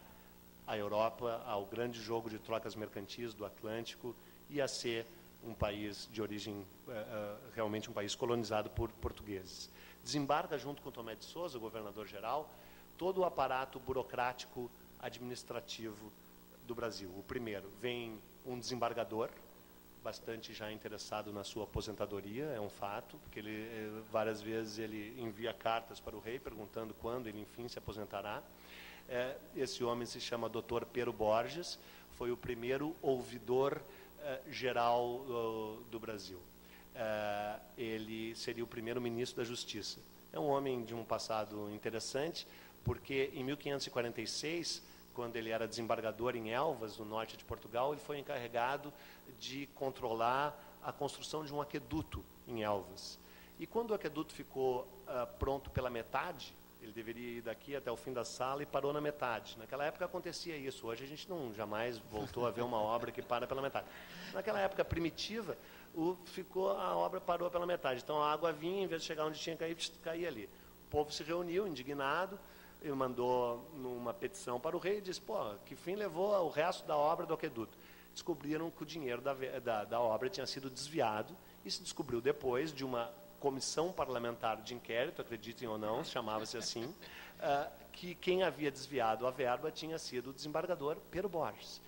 à 0.66 0.76
Europa, 0.76 1.42
ao 1.46 1.66
grande 1.66 2.00
jogo 2.00 2.30
de 2.30 2.38
trocas 2.38 2.74
mercantis 2.74 3.34
do 3.34 3.44
Atlântico 3.44 4.14
e 4.48 4.60
a 4.60 4.68
ser 4.68 5.06
um 5.44 5.54
país 5.54 6.08
de 6.12 6.22
origem, 6.22 6.54
uh, 6.54 6.90
uh, 6.90 7.38
realmente 7.54 7.90
um 7.90 7.92
país 7.92 8.14
colonizado 8.14 8.70
por 8.70 8.90
portugueses. 8.92 9.68
Desembarca 10.04 10.56
junto 10.56 10.82
com 10.82 10.90
Tomé 10.90 11.16
de 11.16 11.24
Souza, 11.24 11.58
governador-geral, 11.58 12.48
todo 12.96 13.18
o 13.18 13.24
aparato 13.24 13.80
burocrático 13.80 14.70
administrativo 15.00 16.12
do 16.66 16.74
Brasil. 16.74 17.10
O 17.16 17.22
primeiro, 17.24 17.68
vem 17.80 18.18
um 18.46 18.58
desembargador, 18.58 19.28
bastante 20.02 20.54
já 20.54 20.70
interessado 20.70 21.32
na 21.32 21.42
sua 21.42 21.64
aposentadoria, 21.64 22.44
é 22.44 22.60
um 22.60 22.68
fato, 22.68 23.16
porque 23.24 23.40
ele 23.40 23.50
eh, 23.50 24.02
várias 24.12 24.40
vezes 24.40 24.78
ele 24.78 25.20
envia 25.20 25.52
cartas 25.52 25.98
para 25.98 26.14
o 26.16 26.20
rei 26.20 26.38
perguntando 26.38 26.94
quando 26.94 27.26
ele 27.26 27.40
enfim 27.40 27.66
se 27.68 27.78
aposentará. 27.78 28.40
É, 29.08 29.36
esse 29.56 29.82
homem 29.82 30.06
se 30.06 30.20
chama 30.20 30.48
Dr. 30.48 30.84
Pero 30.92 31.12
Borges, 31.12 31.78
foi 32.16 32.30
o 32.30 32.36
primeiro 32.36 32.94
ouvidor 33.02 33.80
é, 34.20 34.40
geral 34.50 35.24
do, 35.26 35.82
do 35.90 35.98
Brasil. 35.98 36.38
É, 36.94 37.56
ele 37.76 38.34
seria 38.36 38.64
o 38.64 38.66
primeiro 38.66 39.00
ministro 39.00 39.42
da 39.42 39.44
Justiça. 39.44 39.98
É 40.32 40.38
um 40.38 40.46
homem 40.46 40.84
de 40.84 40.94
um 40.94 41.04
passado 41.04 41.70
interessante, 41.72 42.46
porque 42.84 43.30
em 43.34 43.44
1546 43.44 44.82
quando 45.16 45.34
ele 45.36 45.48
era 45.48 45.66
desembargador 45.66 46.36
em 46.36 46.50
Elvas, 46.50 46.98
no 46.98 47.06
norte 47.06 47.38
de 47.38 47.44
Portugal, 47.44 47.92
ele 47.92 48.02
foi 48.02 48.18
encarregado 48.18 48.92
de 49.40 49.66
controlar 49.68 50.54
a 50.84 50.92
construção 50.92 51.42
de 51.42 51.52
um 51.54 51.60
aqueduto 51.60 52.22
em 52.46 52.62
Elvas. 52.62 53.18
E 53.58 53.66
quando 53.66 53.92
o 53.92 53.94
aqueduto 53.94 54.34
ficou 54.34 54.82
uh, 54.82 55.26
pronto 55.38 55.70
pela 55.70 55.88
metade, 55.88 56.52
ele 56.82 56.92
deveria 56.92 57.38
ir 57.38 57.40
daqui 57.40 57.74
até 57.74 57.90
o 57.90 57.96
fim 57.96 58.12
da 58.12 58.26
sala 58.26 58.62
e 58.62 58.66
parou 58.66 58.92
na 58.92 59.00
metade. 59.00 59.56
Naquela 59.58 59.86
época 59.86 60.04
acontecia 60.04 60.54
isso. 60.54 60.86
Hoje 60.86 61.04
a 61.04 61.06
gente 61.06 61.26
não 61.30 61.54
jamais 61.54 61.96
voltou 62.10 62.46
a 62.46 62.50
ver 62.50 62.60
uma 62.60 62.78
obra 62.78 63.10
que 63.10 63.22
para 63.22 63.46
pela 63.46 63.62
metade. 63.62 63.86
Naquela 64.34 64.60
época 64.60 64.84
primitiva, 64.84 65.56
o, 65.94 66.14
ficou 66.26 66.72
a 66.72 66.94
obra 66.94 67.22
parou 67.22 67.50
pela 67.50 67.64
metade. 67.64 68.02
Então 68.04 68.22
a 68.22 68.30
água 68.30 68.52
vinha, 68.52 68.84
em 68.84 68.86
vez 68.86 69.00
de 69.00 69.08
chegar 69.08 69.24
onde 69.24 69.40
tinha 69.40 69.56
que 69.56 69.60
cair, 69.60 69.76
caía 70.04 70.28
ali. 70.28 70.44
O 70.86 70.90
povo 70.90 71.10
se 71.10 71.22
reuniu, 71.22 71.66
indignado, 71.66 72.38
ele 72.82 72.94
mandou 72.94 73.64
uma 73.74 74.12
petição 74.12 74.60
para 74.60 74.76
o 74.76 74.78
rei 74.78 74.98
e 74.98 75.00
disse, 75.00 75.20
pô, 75.20 75.54
que 75.64 75.74
fim 75.74 75.94
levou 75.94 76.32
o 76.44 76.48
resto 76.48 76.86
da 76.86 76.96
obra 76.96 77.26
do 77.26 77.34
aqueduto? 77.34 77.76
Descobriram 78.12 78.70
que 78.70 78.82
o 78.82 78.86
dinheiro 78.86 79.20
da, 79.20 79.34
da, 79.34 79.84
da 79.84 80.00
obra 80.00 80.28
tinha 80.28 80.46
sido 80.46 80.70
desviado 80.70 81.36
e 81.64 81.70
se 81.70 81.82
descobriu 81.82 82.20
depois 82.20 82.72
de 82.72 82.84
uma 82.84 83.10
comissão 83.40 83.92
parlamentar 83.92 84.60
de 84.62 84.74
inquérito, 84.74 85.20
acreditem 85.20 85.68
ou 85.68 85.78
não, 85.78 86.02
chamava-se 86.02 86.56
assim, 86.56 86.84
uh, 86.84 87.70
que 87.92 88.14
quem 88.14 88.42
havia 88.42 88.70
desviado 88.70 89.26
a 89.26 89.30
verba 89.30 89.70
tinha 89.70 89.98
sido 89.98 90.30
o 90.30 90.32
desembargador 90.32 90.96
Pedro 91.10 91.28
Borges. 91.28 91.80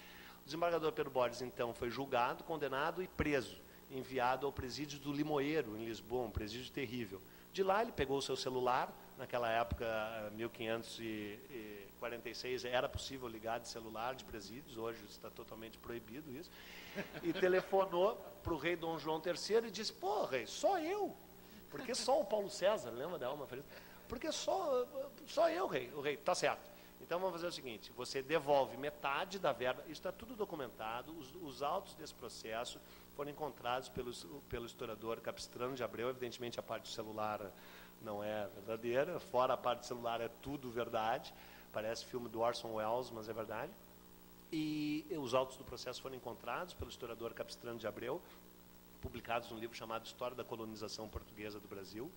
O 0.42 0.45
desembargador 0.45 0.92
Pedro 0.92 1.11
Borges, 1.11 1.42
então, 1.42 1.75
foi 1.75 1.90
julgado, 1.90 2.45
condenado 2.45 3.02
e 3.02 3.09
preso, 3.09 3.57
enviado 3.90 4.47
ao 4.47 4.52
presídio 4.52 4.99
do 4.99 5.12
Limoeiro, 5.12 5.76
em 5.76 5.85
Lisboa, 5.85 6.26
um 6.26 6.30
presídio 6.30 6.71
terrível. 6.73 7.21
De 7.52 7.62
lá 7.62 7.83
ele 7.83 7.92
pegou 7.92 8.18
o 8.18 8.23
seu 8.23 8.37
celular, 8.37 8.92
naquela 9.19 9.51
época, 9.51 9.85
1546, 10.35 12.65
era 12.65 12.89
possível 12.89 13.29
ligar 13.29 13.61
de 13.61 13.69
celular 13.69 14.15
de 14.15 14.25
presídios, 14.25 14.79
hoje 14.79 14.99
está 15.11 15.29
totalmente 15.29 15.77
proibido 15.79 16.35
isso, 16.35 16.51
e 17.23 17.31
telefonou 17.33 18.17
para 18.43 18.55
o 18.55 18.57
rei 18.57 18.77
Dom 18.77 18.99
João 18.99 19.21
III 19.25 19.67
e 19.67 19.71
disse, 19.71 19.93
pô, 19.93 20.25
rei, 20.25 20.47
só 20.47 20.79
eu, 20.79 21.15
porque 21.69 21.95
só 21.95 22.19
o 22.21 22.25
Paulo 22.25 22.49
César, 22.49 22.91
lembra 22.91 23.19
da 23.19 23.27
Alma 23.27 23.47
Feliz? 23.47 23.65
Porque 24.09 24.33
só, 24.33 24.87
só 25.27 25.51
eu, 25.51 25.67
rei, 25.67 25.93
o 25.95 26.01
rei, 26.01 26.17
tá 26.17 26.35
certo. 26.35 26.79
Então 27.01 27.19
vamos 27.19 27.37
fazer 27.37 27.47
o 27.47 27.53
seguinte: 27.53 27.93
você 27.97 28.23
devolve 28.23 28.77
metade 28.77 29.39
da 29.39 29.53
verba, 29.53 29.83
isso 29.83 29.93
está 29.93 30.13
tudo 30.13 30.35
documentado, 30.35 31.17
os, 31.19 31.35
os, 31.37 31.63
autos 31.63 31.95
desse 31.95 32.15
processo 32.15 32.81
foram 33.17 33.31
encontrados 33.31 33.89
pelo, 33.89 34.13
pelo 34.49 34.67
historiador 34.67 35.21
Capistrano 35.21 35.75
de 35.75 35.83
Abreu, 35.83 36.11
evidentemente 36.11 36.59
a 36.59 36.63
parte 36.63 36.83
do 36.83 36.89
celular 36.89 37.41
não 38.02 38.23
é 38.23 38.47
verdadeira, 38.55 39.19
fora 39.19 39.55
a 39.55 39.57
parte 39.57 39.87
celular 39.87 40.21
é 40.21 40.28
tudo 40.43 40.71
verdade, 40.71 41.33
parece 41.73 42.05
filme 42.05 42.28
do 42.28 42.40
Orson 42.40 42.75
Welles, 42.75 43.11
mas 43.11 43.28
é 43.28 43.33
verdade. 43.33 43.73
E 44.50 45.05
os 45.21 45.35
autos 45.35 45.57
do 45.57 45.64
processo 45.64 46.00
foram 46.00 46.17
encontrados 46.17 46.73
pelo 46.75 46.90
historiador 46.90 47.35
Capistrano 47.35 47.78
de 47.78 47.87
Abreu, 47.87 48.21
publicados 49.02 49.50
num 49.50 49.59
livro 49.59 49.76
chamado 49.76 50.07
História 50.07 50.37
da 50.37 50.45
Colonização 50.45 51.09
Portuguesa 51.09 51.61
do 51.61 51.69
Brasil. 51.69 52.11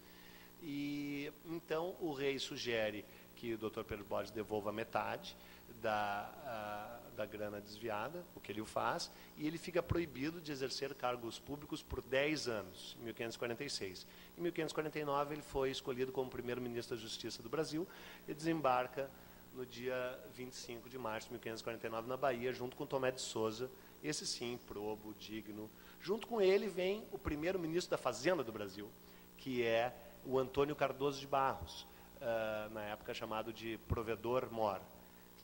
E 0.63 1.31
então 1.45 1.95
o 2.00 2.13
rei 2.13 2.39
sugere 2.39 3.03
que 3.35 3.53
o 3.53 3.57
Dr. 3.57 3.83
Pedro 3.83 4.05
Borges 4.05 4.31
devolva 4.31 4.71
metade 4.71 5.35
da, 5.81 7.00
da 7.15 7.25
grana 7.25 7.59
desviada, 7.59 8.23
o 8.35 8.39
que 8.39 8.51
ele 8.51 8.63
faz, 8.65 9.11
e 9.37 9.47
ele 9.47 9.57
fica 9.57 9.81
proibido 9.81 10.39
de 10.41 10.51
exercer 10.51 10.93
cargos 10.93 11.39
públicos 11.39 11.81
por 11.81 12.01
10 12.01 12.47
anos, 12.47 12.97
em 12.99 13.05
1546. 13.05 14.07
Em 14.37 14.41
1549, 14.41 15.35
ele 15.35 15.41
foi 15.41 15.71
escolhido 15.71 16.11
como 16.11 16.29
primeiro-ministro 16.29 16.95
da 16.95 17.01
Justiça 17.01 17.43
do 17.43 17.49
Brasil 17.49 17.87
e 18.27 18.33
desembarca 18.33 19.09
no 19.53 19.65
dia 19.65 20.17
25 20.33 20.89
de 20.89 20.97
março 20.97 21.27
de 21.27 21.33
1549 21.33 22.07
na 22.07 22.17
Bahia, 22.17 22.53
junto 22.53 22.75
com 22.75 22.85
Tomé 22.85 23.11
de 23.11 23.21
Souza, 23.21 23.69
esse 24.03 24.25
sim, 24.25 24.59
probo, 24.67 25.13
digno. 25.19 25.69
Junto 26.01 26.25
com 26.27 26.41
ele 26.41 26.67
vem 26.67 27.05
o 27.11 27.17
primeiro-ministro 27.17 27.91
da 27.91 27.97
Fazenda 27.97 28.43
do 28.43 28.51
Brasil, 28.51 28.89
que 29.37 29.63
é 29.63 29.93
o 30.25 30.39
Antônio 30.39 30.75
Cardoso 30.75 31.19
de 31.19 31.27
Barros, 31.27 31.85
uh, 32.21 32.73
na 32.73 32.81
época 32.83 33.13
chamado 33.13 33.51
de 33.51 33.77
provedor 33.87 34.49
mor, 34.51 34.81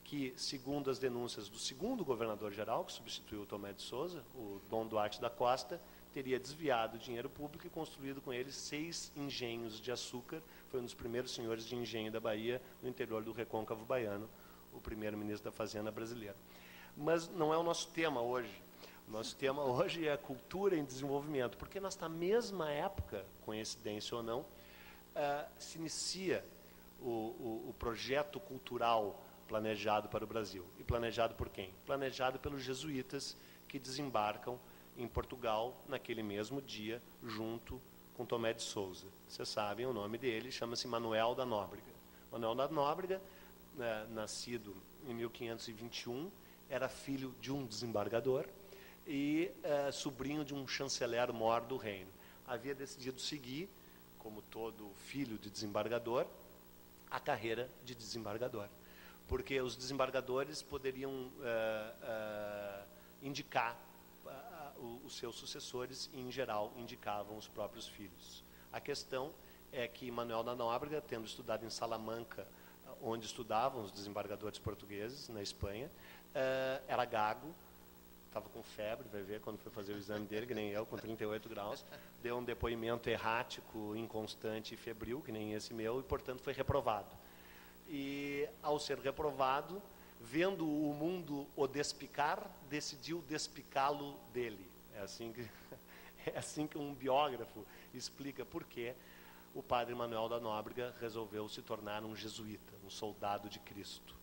que, 0.07 0.33
segundo 0.37 0.89
as 0.89 0.97
denúncias 0.97 1.49
do 1.49 1.59
segundo 1.59 2.03
governador-geral, 2.03 2.85
que 2.85 2.93
substituiu 2.93 3.41
o 3.41 3.45
Tomé 3.45 3.73
de 3.73 3.81
Souza, 3.81 4.23
o 4.33 4.59
Dom 4.69 4.87
Duarte 4.87 5.19
da 5.19 5.29
Costa, 5.29 5.81
teria 6.13 6.39
desviado 6.39 6.97
dinheiro 6.97 7.29
público 7.29 7.67
e 7.67 7.69
construído 7.69 8.21
com 8.21 8.31
ele 8.31 8.49
seis 8.49 9.11
engenhos 9.17 9.81
de 9.81 9.91
açúcar. 9.91 10.41
Foi 10.71 10.79
um 10.79 10.83
dos 10.83 10.93
primeiros 10.93 11.31
senhores 11.31 11.65
de 11.65 11.75
engenho 11.75 12.09
da 12.09 12.21
Bahia, 12.21 12.61
no 12.81 12.87
interior 12.87 13.21
do 13.21 13.33
recôncavo 13.33 13.83
baiano, 13.83 14.29
o 14.73 14.79
primeiro-ministro 14.79 15.51
da 15.51 15.51
Fazenda 15.51 15.91
brasileira. 15.91 16.37
Mas 16.95 17.27
não 17.27 17.53
é 17.53 17.57
o 17.57 17.63
nosso 17.63 17.89
tema 17.89 18.21
hoje. 18.21 18.61
O 19.09 19.11
nosso 19.11 19.35
tema 19.35 19.61
hoje 19.61 20.07
é 20.07 20.13
a 20.13 20.17
cultura 20.17 20.77
em 20.77 20.85
desenvolvimento, 20.85 21.57
porque 21.57 21.81
nesta 21.81 22.07
mesma 22.07 22.71
época, 22.71 23.25
coincidência 23.45 24.15
ou 24.15 24.23
não, 24.23 24.39
uh, 24.39 25.45
se 25.59 25.77
inicia 25.77 26.45
o, 27.01 27.09
o, 27.09 27.65
o 27.69 27.75
projeto 27.77 28.39
cultural 28.39 29.26
planejado 29.47 30.09
para 30.09 30.23
o 30.23 30.27
Brasil. 30.27 30.65
E 30.79 30.83
planejado 30.83 31.33
por 31.35 31.49
quem? 31.49 31.71
Planejado 31.85 32.37
pelos 32.37 32.61
jesuítas 32.61 33.35
que 33.67 33.79
desembarcam 33.79 34.59
em 34.97 35.07
Portugal 35.07 35.79
naquele 35.87 36.23
mesmo 36.23 36.61
dia, 36.61 37.01
junto 37.23 37.81
com 38.15 38.25
Tomé 38.25 38.53
de 38.53 38.63
Souza. 38.63 39.05
Vocês 39.27 39.47
sabem 39.47 39.85
o 39.85 39.93
nome 39.93 40.17
dele, 40.17 40.51
chama-se 40.51 40.87
Manuel 40.87 41.35
da 41.35 41.45
Nóbrega. 41.45 41.85
Manuel 42.31 42.55
da 42.55 42.67
Nóbrega, 42.67 43.21
né, 43.75 44.07
nascido 44.09 44.75
em 45.07 45.13
1521, 45.13 46.31
era 46.69 46.89
filho 46.89 47.33
de 47.39 47.51
um 47.51 47.65
desembargador 47.65 48.45
e 49.05 49.51
é, 49.63 49.91
sobrinho 49.91 50.43
de 50.43 50.53
um 50.53 50.67
chanceler 50.67 51.31
mor 51.31 51.61
do 51.61 51.77
reino. 51.77 52.09
Havia 52.45 52.75
decidido 52.75 53.21
seguir, 53.21 53.69
como 54.17 54.41
todo 54.41 54.91
filho 55.05 55.37
de 55.37 55.49
desembargador, 55.49 56.25
a 57.09 57.19
carreira 57.19 57.69
de 57.85 57.95
desembargador. 57.95 58.67
Porque 59.27 59.59
os 59.59 59.75
desembargadores 59.75 60.61
poderiam 60.61 61.31
é, 61.41 61.93
é, 62.01 62.83
indicar 63.21 63.77
os 65.03 65.17
seus 65.17 65.35
sucessores 65.35 66.09
e, 66.13 66.19
em 66.19 66.31
geral, 66.31 66.71
indicavam 66.77 67.37
os 67.37 67.47
próprios 67.47 67.87
filhos. 67.87 68.43
A 68.71 68.79
questão 68.79 69.31
é 69.71 69.87
que 69.87 70.09
Manuel 70.11 70.43
da 70.43 70.55
Nóbrega, 70.55 71.01
tendo 71.01 71.25
estudado 71.25 71.65
em 71.65 71.69
Salamanca, 71.69 72.47
onde 73.01 73.25
estudavam 73.25 73.83
os 73.83 73.91
desembargadores 73.91 74.59
portugueses, 74.59 75.29
na 75.29 75.41
Espanha, 75.41 75.87
uh, 75.87 76.83
era 76.87 77.05
gago, 77.05 77.53
estava 78.27 78.49
com 78.49 78.61
febre, 78.61 79.07
vai 79.09 79.21
ver 79.21 79.41
quando 79.41 79.57
foi 79.59 79.71
fazer 79.71 79.93
o 79.93 79.97
exame 79.97 80.25
dele, 80.25 80.45
que 80.45 80.53
nem 80.53 80.69
eu, 80.69 80.85
com 80.85 80.97
38 80.97 81.49
graus, 81.49 81.85
deu 82.21 82.37
um 82.37 82.43
depoimento 82.43 83.09
errático, 83.09 83.95
inconstante 83.95 84.73
e 84.73 84.77
febril, 84.77 85.21
que 85.21 85.31
nem 85.31 85.53
esse 85.53 85.73
meu, 85.73 85.99
e, 85.99 86.03
portanto, 86.03 86.41
foi 86.41 86.53
reprovado. 86.53 87.07
E, 87.89 88.47
ao 88.61 88.79
ser 88.79 88.99
reprovado, 88.99 89.81
vendo 90.21 90.67
o 90.67 90.93
mundo 90.93 91.47
o 91.55 91.67
despicar, 91.67 92.45
decidiu 92.69 93.23
despicá-lo 93.27 94.19
dele. 94.33 94.65
É 94.95 95.01
assim 95.01 95.31
que 95.31 95.47
é 96.29 96.37
assim 96.37 96.67
que 96.67 96.77
um 96.77 96.93
biógrafo 96.93 97.65
explica 97.93 98.45
por 98.45 98.63
que 98.63 98.93
o 99.55 99.63
padre 99.63 99.95
Manuel 99.95 100.29
da 100.29 100.39
Nóbrega 100.39 100.93
resolveu 100.99 101.47
se 101.49 101.61
tornar 101.61 102.03
um 102.03 102.15
jesuíta, 102.15 102.73
um 102.85 102.89
soldado 102.89 103.49
de 103.49 103.59
Cristo. 103.59 104.15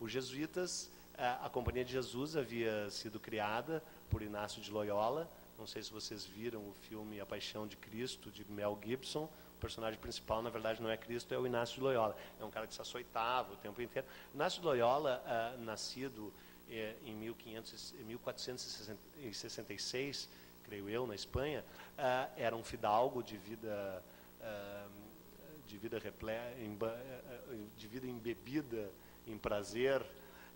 Os 0.00 0.12
jesuítas, 0.12 0.90
a 1.16 1.48
Companhia 1.50 1.84
de 1.84 1.92
Jesus 1.92 2.36
havia 2.36 2.88
sido 2.90 3.18
criada 3.18 3.82
por 4.08 4.22
Inácio 4.22 4.62
de 4.62 4.70
Loyola. 4.70 5.28
Não 5.58 5.66
sei 5.66 5.82
se 5.82 5.90
vocês 5.90 6.24
viram 6.24 6.60
o 6.60 6.72
filme 6.88 7.20
A 7.20 7.26
Paixão 7.26 7.66
de 7.66 7.76
Cristo, 7.76 8.30
de 8.30 8.44
Mel 8.50 8.78
Gibson 8.82 9.28
personagem 9.58 10.00
principal, 10.00 10.42
na 10.42 10.50
verdade, 10.50 10.82
não 10.82 10.90
é 10.90 10.96
Cristo, 10.96 11.32
é 11.34 11.38
o 11.38 11.46
Inácio 11.46 11.76
de 11.76 11.82
Loyola. 11.82 12.16
É 12.40 12.44
um 12.44 12.50
cara 12.50 12.66
que 12.66 12.74
se 12.74 12.80
açoitava 12.80 13.52
o 13.52 13.56
tempo 13.56 13.80
inteiro. 13.82 14.08
Inácio 14.34 14.60
de 14.60 14.66
Loyola, 14.66 15.22
uh, 15.24 15.60
nascido 15.62 16.32
eh, 16.70 16.94
em 17.04 17.14
1500, 17.14 17.94
1466, 18.06 20.28
creio 20.64 20.88
eu, 20.88 21.06
na 21.06 21.14
Espanha, 21.14 21.64
uh, 21.98 22.30
era 22.36 22.54
um 22.54 22.62
fidalgo 22.62 23.22
de 23.22 23.36
vida, 23.36 24.02
uh, 24.40 24.90
de, 25.66 25.78
vida 25.78 25.98
reple, 25.98 26.32
em, 26.58 26.76
de 27.76 27.86
vida 27.86 28.06
embebida 28.06 28.90
em 29.26 29.38
prazer 29.38 30.04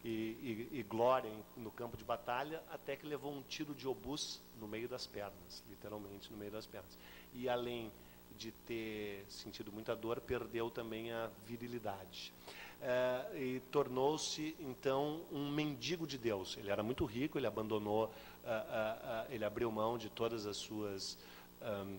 e, 0.05 0.69
e, 0.73 0.79
e 0.79 0.83
glória 0.83 1.31
no 1.57 1.71
campo 1.71 1.97
de 1.97 2.05
batalha, 2.05 2.63
até 2.71 2.97
que 2.97 3.07
levou 3.07 3.33
um 3.33 3.43
tiro 3.43 3.75
de 3.75 3.89
obus 3.89 4.41
no 4.61 4.69
meio 4.69 4.89
das 4.89 5.07
pernas, 5.07 5.63
literalmente 5.69 6.31
no 6.31 6.37
meio 6.37 6.51
das 6.51 6.67
pernas. 6.67 6.99
E 7.35 7.49
além 7.49 7.91
de 8.39 8.53
ter 8.53 9.25
sentido 9.29 9.73
muita 9.73 9.95
dor, 9.95 10.21
perdeu 10.21 10.71
também 10.71 11.13
a 11.13 11.31
virilidade. 11.47 12.33
É, 12.81 13.39
e 13.39 13.61
tornou-se, 13.71 14.57
então, 14.59 15.21
um 15.31 15.49
mendigo 15.51 16.05
de 16.05 16.19
Deus. 16.19 16.57
Ele 16.57 16.71
era 16.71 16.83
muito 16.83 17.05
rico, 17.05 17.39
ele 17.39 17.47
abandonou, 17.47 18.07
uh, 18.07 18.09
uh, 18.09 19.29
uh, 19.29 19.33
ele 19.33 19.45
abriu 19.45 19.71
mão 19.71 19.97
de 19.97 20.09
todas 20.11 20.47
as 20.47 20.57
suas. 20.57 21.17
Um, 21.63 21.99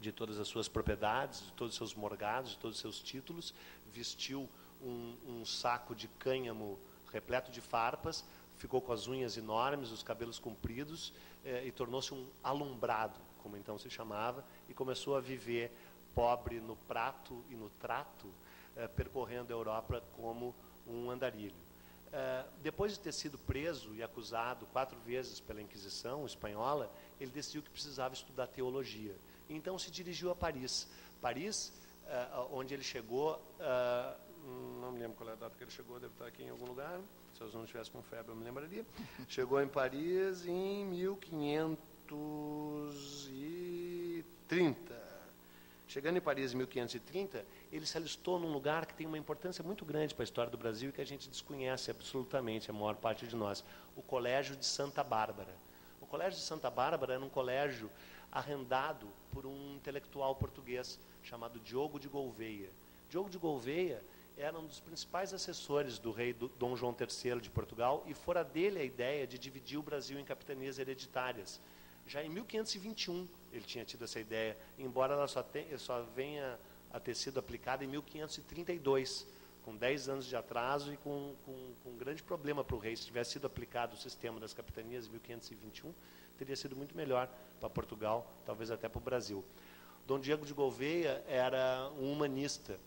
de 0.00 0.12
todas 0.12 0.38
as 0.38 0.46
suas 0.46 0.68
propriedades, 0.68 1.40
de 1.40 1.52
todos 1.52 1.72
os 1.72 1.78
seus 1.78 1.94
morgados, 1.94 2.50
de 2.50 2.58
todos 2.58 2.76
os 2.76 2.80
seus 2.80 3.00
títulos, 3.00 3.54
vestiu 3.90 4.46
um, 4.84 5.16
um 5.26 5.46
saco 5.46 5.94
de 5.94 6.06
cânhamo 6.06 6.78
repleto 7.10 7.50
de 7.50 7.62
farpas, 7.62 8.22
ficou 8.58 8.82
com 8.82 8.92
as 8.92 9.08
unhas 9.08 9.38
enormes, 9.38 9.90
os 9.90 10.02
cabelos 10.02 10.38
compridos 10.38 11.10
e 11.64 11.72
tornou-se 11.72 12.12
um 12.12 12.26
alumbrado 12.44 13.18
como 13.42 13.56
então 13.56 13.78
se 13.78 13.88
chamava, 13.90 14.44
e 14.68 14.74
começou 14.74 15.16
a 15.16 15.20
viver 15.20 15.72
pobre 16.14 16.60
no 16.60 16.76
prato 16.76 17.44
e 17.48 17.54
no 17.54 17.70
trato, 17.70 18.26
eh, 18.76 18.88
percorrendo 18.88 19.52
a 19.52 19.56
Europa 19.56 20.02
como 20.16 20.54
um 20.86 21.10
andarilho. 21.10 21.54
Eh, 22.12 22.44
depois 22.62 22.92
de 22.92 23.00
ter 23.00 23.12
sido 23.12 23.38
preso 23.38 23.94
e 23.94 24.02
acusado 24.02 24.66
quatro 24.66 24.98
vezes 25.00 25.38
pela 25.40 25.62
Inquisição 25.62 26.26
espanhola, 26.26 26.90
ele 27.20 27.30
decidiu 27.30 27.62
que 27.62 27.70
precisava 27.70 28.14
estudar 28.14 28.46
teologia. 28.48 29.14
Então 29.48 29.78
se 29.78 29.90
dirigiu 29.90 30.30
a 30.30 30.34
Paris. 30.34 30.88
Paris, 31.20 31.72
eh, 32.06 32.28
onde 32.50 32.74
ele 32.74 32.82
chegou, 32.82 33.40
não 34.80 34.92
me 34.92 34.98
lembro 34.98 35.16
qual 35.16 35.28
é 35.30 35.32
a 35.34 35.36
data 35.36 35.56
que 35.56 35.62
ele 35.62 35.70
chegou, 35.70 36.00
deve 36.00 36.12
estar 36.14 36.26
aqui 36.26 36.42
em 36.42 36.50
algum 36.50 36.66
lugar. 36.66 37.00
Se 37.34 37.42
eu 37.42 37.50
não 37.52 37.62
estivesse 37.62 37.90
com 37.90 38.02
febre, 38.02 38.32
eu 38.32 38.36
me 38.36 38.42
lembraria. 38.42 38.84
Chegou 39.28 39.62
em 39.62 39.68
Paris 39.68 40.46
em 40.46 40.84
1500 40.86 41.97
1530. 42.14 45.08
Chegando 45.86 46.18
em 46.18 46.20
Paris 46.20 46.52
em 46.52 46.56
1530, 46.56 47.44
ele 47.72 47.86
se 47.86 47.96
alistou 47.96 48.38
num 48.38 48.52
lugar 48.52 48.84
que 48.84 48.94
tem 48.94 49.06
uma 49.06 49.16
importância 49.16 49.64
muito 49.64 49.84
grande 49.84 50.14
para 50.14 50.22
a 50.22 50.24
história 50.24 50.50
do 50.50 50.58
Brasil 50.58 50.90
e 50.90 50.92
que 50.92 51.00
a 51.00 51.06
gente 51.06 51.28
desconhece 51.28 51.90
absolutamente, 51.90 52.70
a 52.70 52.74
maior 52.74 52.96
parte 52.96 53.26
de 53.26 53.34
nós, 53.34 53.64
o 53.96 54.02
Colégio 54.02 54.54
de 54.54 54.66
Santa 54.66 55.02
Bárbara. 55.02 55.54
O 56.00 56.06
Colégio 56.06 56.38
de 56.38 56.44
Santa 56.44 56.70
Bárbara 56.70 57.14
era 57.14 57.24
um 57.24 57.28
colégio 57.28 57.90
arrendado 58.30 59.08
por 59.32 59.46
um 59.46 59.76
intelectual 59.76 60.34
português 60.34 60.98
chamado 61.22 61.58
Diogo 61.60 61.98
de 61.98 62.08
Gouveia. 62.08 62.68
Diogo 63.08 63.30
de 63.30 63.38
Gouveia 63.38 64.02
era 64.36 64.58
um 64.58 64.66
dos 64.66 64.80
principais 64.80 65.34
assessores 65.34 65.98
do 65.98 66.12
rei 66.12 66.32
Dom 66.32 66.76
João 66.76 66.94
III 66.98 67.40
de 67.40 67.50
Portugal 67.50 68.04
e 68.06 68.14
fora 68.14 68.44
dele 68.44 68.78
a 68.78 68.84
ideia 68.84 69.26
de 69.26 69.38
dividir 69.38 69.78
o 69.78 69.82
Brasil 69.82 70.18
em 70.18 70.24
capitanias 70.24 70.78
hereditárias. 70.78 71.60
Já 72.08 72.24
em 72.24 72.30
1521 72.30 73.28
ele 73.52 73.64
tinha 73.64 73.84
tido 73.84 74.04
essa 74.04 74.18
ideia, 74.18 74.56
embora 74.78 75.12
ela 75.12 75.28
só, 75.28 75.42
tenha, 75.42 75.78
só 75.78 76.00
venha 76.16 76.58
a 76.90 76.98
ter 76.98 77.14
sido 77.14 77.38
aplicada 77.38 77.84
em 77.84 77.86
1532, 77.86 79.26
com 79.62 79.76
10 79.76 80.08
anos 80.08 80.24
de 80.24 80.34
atraso 80.34 80.90
e 80.90 80.96
com, 80.96 81.34
com, 81.44 81.74
com 81.84 81.90
um 81.90 81.98
grande 81.98 82.22
problema 82.22 82.64
para 82.64 82.74
o 82.74 82.78
rei. 82.78 82.96
Se 82.96 83.04
tivesse 83.04 83.32
sido 83.32 83.46
aplicado 83.46 83.94
o 83.94 83.98
sistema 83.98 84.40
das 84.40 84.54
capitanias 84.54 85.06
em 85.06 85.10
1521, 85.10 85.92
teria 86.38 86.56
sido 86.56 86.74
muito 86.74 86.96
melhor 86.96 87.28
para 87.60 87.68
Portugal, 87.68 88.32
talvez 88.46 88.70
até 88.70 88.88
para 88.88 88.98
o 88.98 89.02
Brasil. 89.02 89.44
Dom 90.06 90.18
Diego 90.18 90.46
de 90.46 90.54
Gouveia 90.54 91.22
era 91.28 91.90
um 91.98 92.10
humanista, 92.10 92.80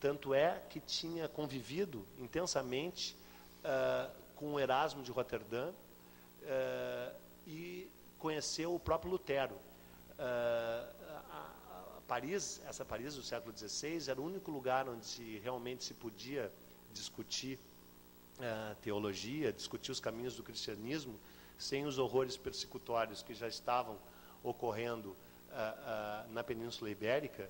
tanto 0.00 0.34
é 0.34 0.60
que 0.68 0.80
tinha 0.80 1.28
convivido 1.28 2.04
intensamente 2.18 3.14
uh, 3.62 4.10
com 4.34 4.58
Erasmo 4.58 5.04
de 5.04 5.12
Roterdã 5.12 5.70
uh, 5.70 7.16
e 7.46 7.88
conheceu 8.18 8.74
o 8.74 8.80
próprio 8.80 9.10
Lutero. 9.10 9.54
Uh, 9.54 10.18
a, 11.30 11.98
a 11.98 12.00
Paris, 12.06 12.60
essa 12.66 12.84
Paris 12.84 13.14
do 13.14 13.22
século 13.22 13.56
XVI, 13.56 14.10
era 14.10 14.20
o 14.20 14.24
único 14.24 14.50
lugar 14.50 14.88
onde 14.88 15.06
se, 15.06 15.38
realmente 15.38 15.84
se 15.84 15.94
podia 15.94 16.50
discutir 16.92 17.58
uh, 18.38 18.74
teologia, 18.82 19.52
discutir 19.52 19.92
os 19.92 20.00
caminhos 20.00 20.36
do 20.36 20.42
cristianismo, 20.42 21.18
sem 21.58 21.86
os 21.86 21.98
horrores 21.98 22.36
persecutórios 22.36 23.22
que 23.22 23.34
já 23.34 23.48
estavam 23.48 23.96
ocorrendo 24.42 25.10
uh, 25.10 26.32
na 26.32 26.44
Península 26.44 26.90
Ibérica 26.90 27.48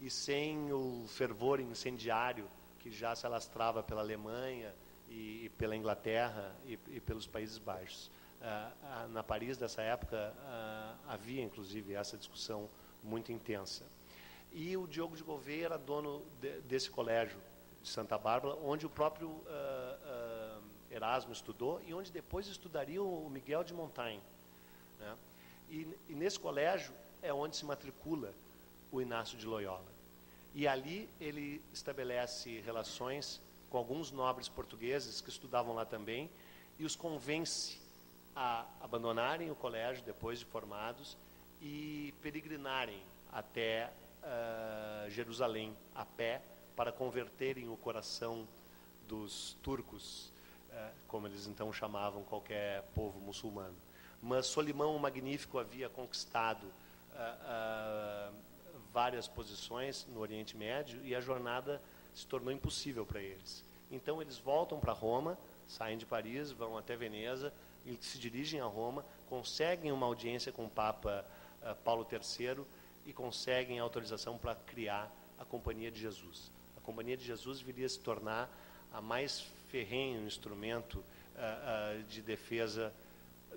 e 0.00 0.10
sem 0.10 0.72
o 0.72 1.06
fervor 1.08 1.60
incendiário 1.60 2.46
que 2.80 2.90
já 2.90 3.14
se 3.14 3.26
alastrava 3.26 3.82
pela 3.82 4.00
Alemanha 4.00 4.72
e, 5.08 5.46
e 5.46 5.52
pela 5.56 5.74
Inglaterra 5.74 6.54
e, 6.66 6.78
e, 6.88 7.00
pelos 7.00 7.26
Países 7.26 7.58
Baixos. 7.58 8.10
Na 9.10 9.22
Paris 9.22 9.56
dessa 9.56 9.82
época 9.82 10.32
havia 11.08 11.42
inclusive 11.42 11.94
essa 11.94 12.16
discussão 12.16 12.68
muito 13.02 13.32
intensa. 13.32 13.84
E 14.52 14.76
o 14.76 14.86
Diogo 14.86 15.16
de 15.16 15.22
Gouveia 15.22 15.66
era 15.66 15.78
dono 15.78 16.22
de, 16.40 16.60
desse 16.62 16.90
colégio 16.90 17.38
de 17.82 17.88
Santa 17.88 18.16
Bárbara, 18.16 18.56
onde 18.64 18.86
o 18.86 18.90
próprio 18.90 19.28
uh, 19.28 19.42
uh, 20.58 20.62
Erasmo 20.90 21.32
estudou 21.32 21.80
e 21.86 21.92
onde 21.92 22.10
depois 22.10 22.46
estudaria 22.46 23.02
o 23.02 23.28
Miguel 23.28 23.62
de 23.62 23.74
Montaigne. 23.74 24.22
Né? 24.98 25.14
E, 25.68 25.96
e, 26.08 26.14
nesse 26.14 26.40
colégio 26.40 26.92
é 27.22 27.32
onde 27.32 27.56
se 27.56 27.64
matricula 27.64 28.32
o 28.90 29.00
Inácio 29.00 29.36
de 29.36 29.46
Loyola. 29.46 29.84
E 30.54 30.66
ali 30.66 31.08
ele 31.20 31.62
estabelece 31.72 32.60
relações 32.60 33.40
com 33.68 33.76
alguns 33.76 34.10
nobres 34.10 34.48
portugueses 34.48 35.20
que 35.20 35.28
estudavam 35.28 35.74
lá 35.74 35.84
também 35.84 36.30
e 36.78 36.84
os 36.84 36.96
convence 36.96 37.78
a 38.36 38.66
abandonarem 38.82 39.50
o 39.50 39.54
colégio 39.54 40.04
depois 40.04 40.38
de 40.38 40.44
formados 40.44 41.16
e 41.62 42.12
peregrinarem 42.22 43.02
até 43.32 43.90
uh, 44.22 45.10
Jerusalém 45.10 45.74
a 45.94 46.04
pé 46.04 46.42
para 46.76 46.92
converterem 46.92 47.66
o 47.70 47.76
coração 47.78 48.46
dos 49.08 49.56
turcos, 49.62 50.30
uh, 50.70 50.90
como 51.08 51.26
eles 51.26 51.46
então 51.46 51.72
chamavam 51.72 52.22
qualquer 52.24 52.82
povo 52.94 53.18
muçulmano. 53.20 53.74
Mas 54.22 54.46
Solimão 54.46 54.94
o 54.94 55.00
Magnífico 55.00 55.58
havia 55.58 55.88
conquistado 55.88 56.66
uh, 56.66 58.34
várias 58.92 59.26
posições 59.26 60.06
no 60.12 60.20
Oriente 60.20 60.54
Médio 60.54 61.00
e 61.04 61.14
a 61.14 61.20
jornada 61.22 61.80
se 62.14 62.26
tornou 62.26 62.52
impossível 62.52 63.06
para 63.06 63.20
eles. 63.20 63.64
Então 63.90 64.20
eles 64.20 64.36
voltam 64.36 64.78
para 64.78 64.92
Roma, 64.92 65.38
saem 65.66 65.96
de 65.96 66.04
Paris, 66.04 66.50
vão 66.50 66.76
até 66.76 66.96
Veneza 66.96 67.50
e 67.86 67.96
se 68.00 68.18
dirigem 68.18 68.60
a 68.60 68.66
Roma, 68.66 69.04
conseguem 69.28 69.92
uma 69.92 70.06
audiência 70.06 70.50
com 70.50 70.64
o 70.64 70.70
Papa 70.70 71.24
uh, 71.62 71.74
Paulo 71.76 72.06
III 72.10 72.64
e 73.06 73.12
conseguem 73.12 73.78
autorização 73.78 74.36
para 74.36 74.54
criar 74.54 75.10
a 75.38 75.44
Companhia 75.44 75.90
de 75.90 76.00
Jesus. 76.00 76.50
A 76.76 76.80
Companhia 76.80 77.16
de 77.16 77.24
Jesus 77.24 77.60
viria 77.60 77.86
a 77.86 77.88
se 77.88 78.00
tornar 78.00 78.50
a 78.92 79.00
mais 79.00 79.46
ferrenho 79.70 80.26
instrumento 80.26 80.96
uh, 80.96 82.00
uh, 82.00 82.02
de 82.04 82.20
defesa 82.20 82.92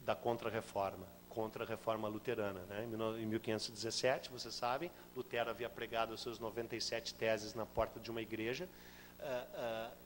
da 0.02 0.16
contra-reforma, 0.16 1.08
contra-reforma 1.30 2.08
luterana. 2.08 2.62
Né? 2.70 2.88
Em 3.20 3.26
1517, 3.26 4.30
vocês 4.30 4.54
sabem, 4.54 4.92
Lutero 5.16 5.50
havia 5.50 5.70
pregado 5.70 6.14
as 6.14 6.20
suas 6.20 6.40
97 6.40 7.16
teses 7.16 7.54
na 7.54 7.66
porta 7.66 8.00
de 8.00 8.10
uma 8.12 8.22
igreja 8.22 8.70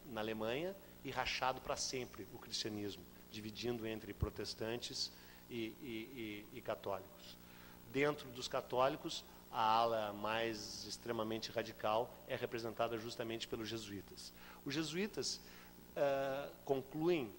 na 0.07 0.21
Alemanha 0.21 0.75
e 1.03 1.11
rachado 1.11 1.61
para 1.61 1.75
sempre 1.75 2.25
o 2.33 2.39
cristianismo, 2.39 3.03
dividindo 3.33 3.85
entre 3.87 4.13
protestantes 4.13 5.11
e, 5.49 5.73
e, 5.81 6.45
e, 6.53 6.57
e 6.57 6.61
católicos. 6.61 7.35
Dentro 7.91 8.29
dos 8.29 8.47
católicos, 8.47 9.25
a 9.51 9.61
ala 9.61 10.13
mais 10.13 10.85
extremamente 10.87 11.51
radical 11.51 12.13
é 12.27 12.35
representada 12.35 12.97
justamente 12.97 13.47
pelos 13.47 13.67
jesuítas. 13.67 14.31
Os 14.65 14.73
jesuítas 14.73 15.39
uh, 15.95 16.51
concluem 16.63 17.29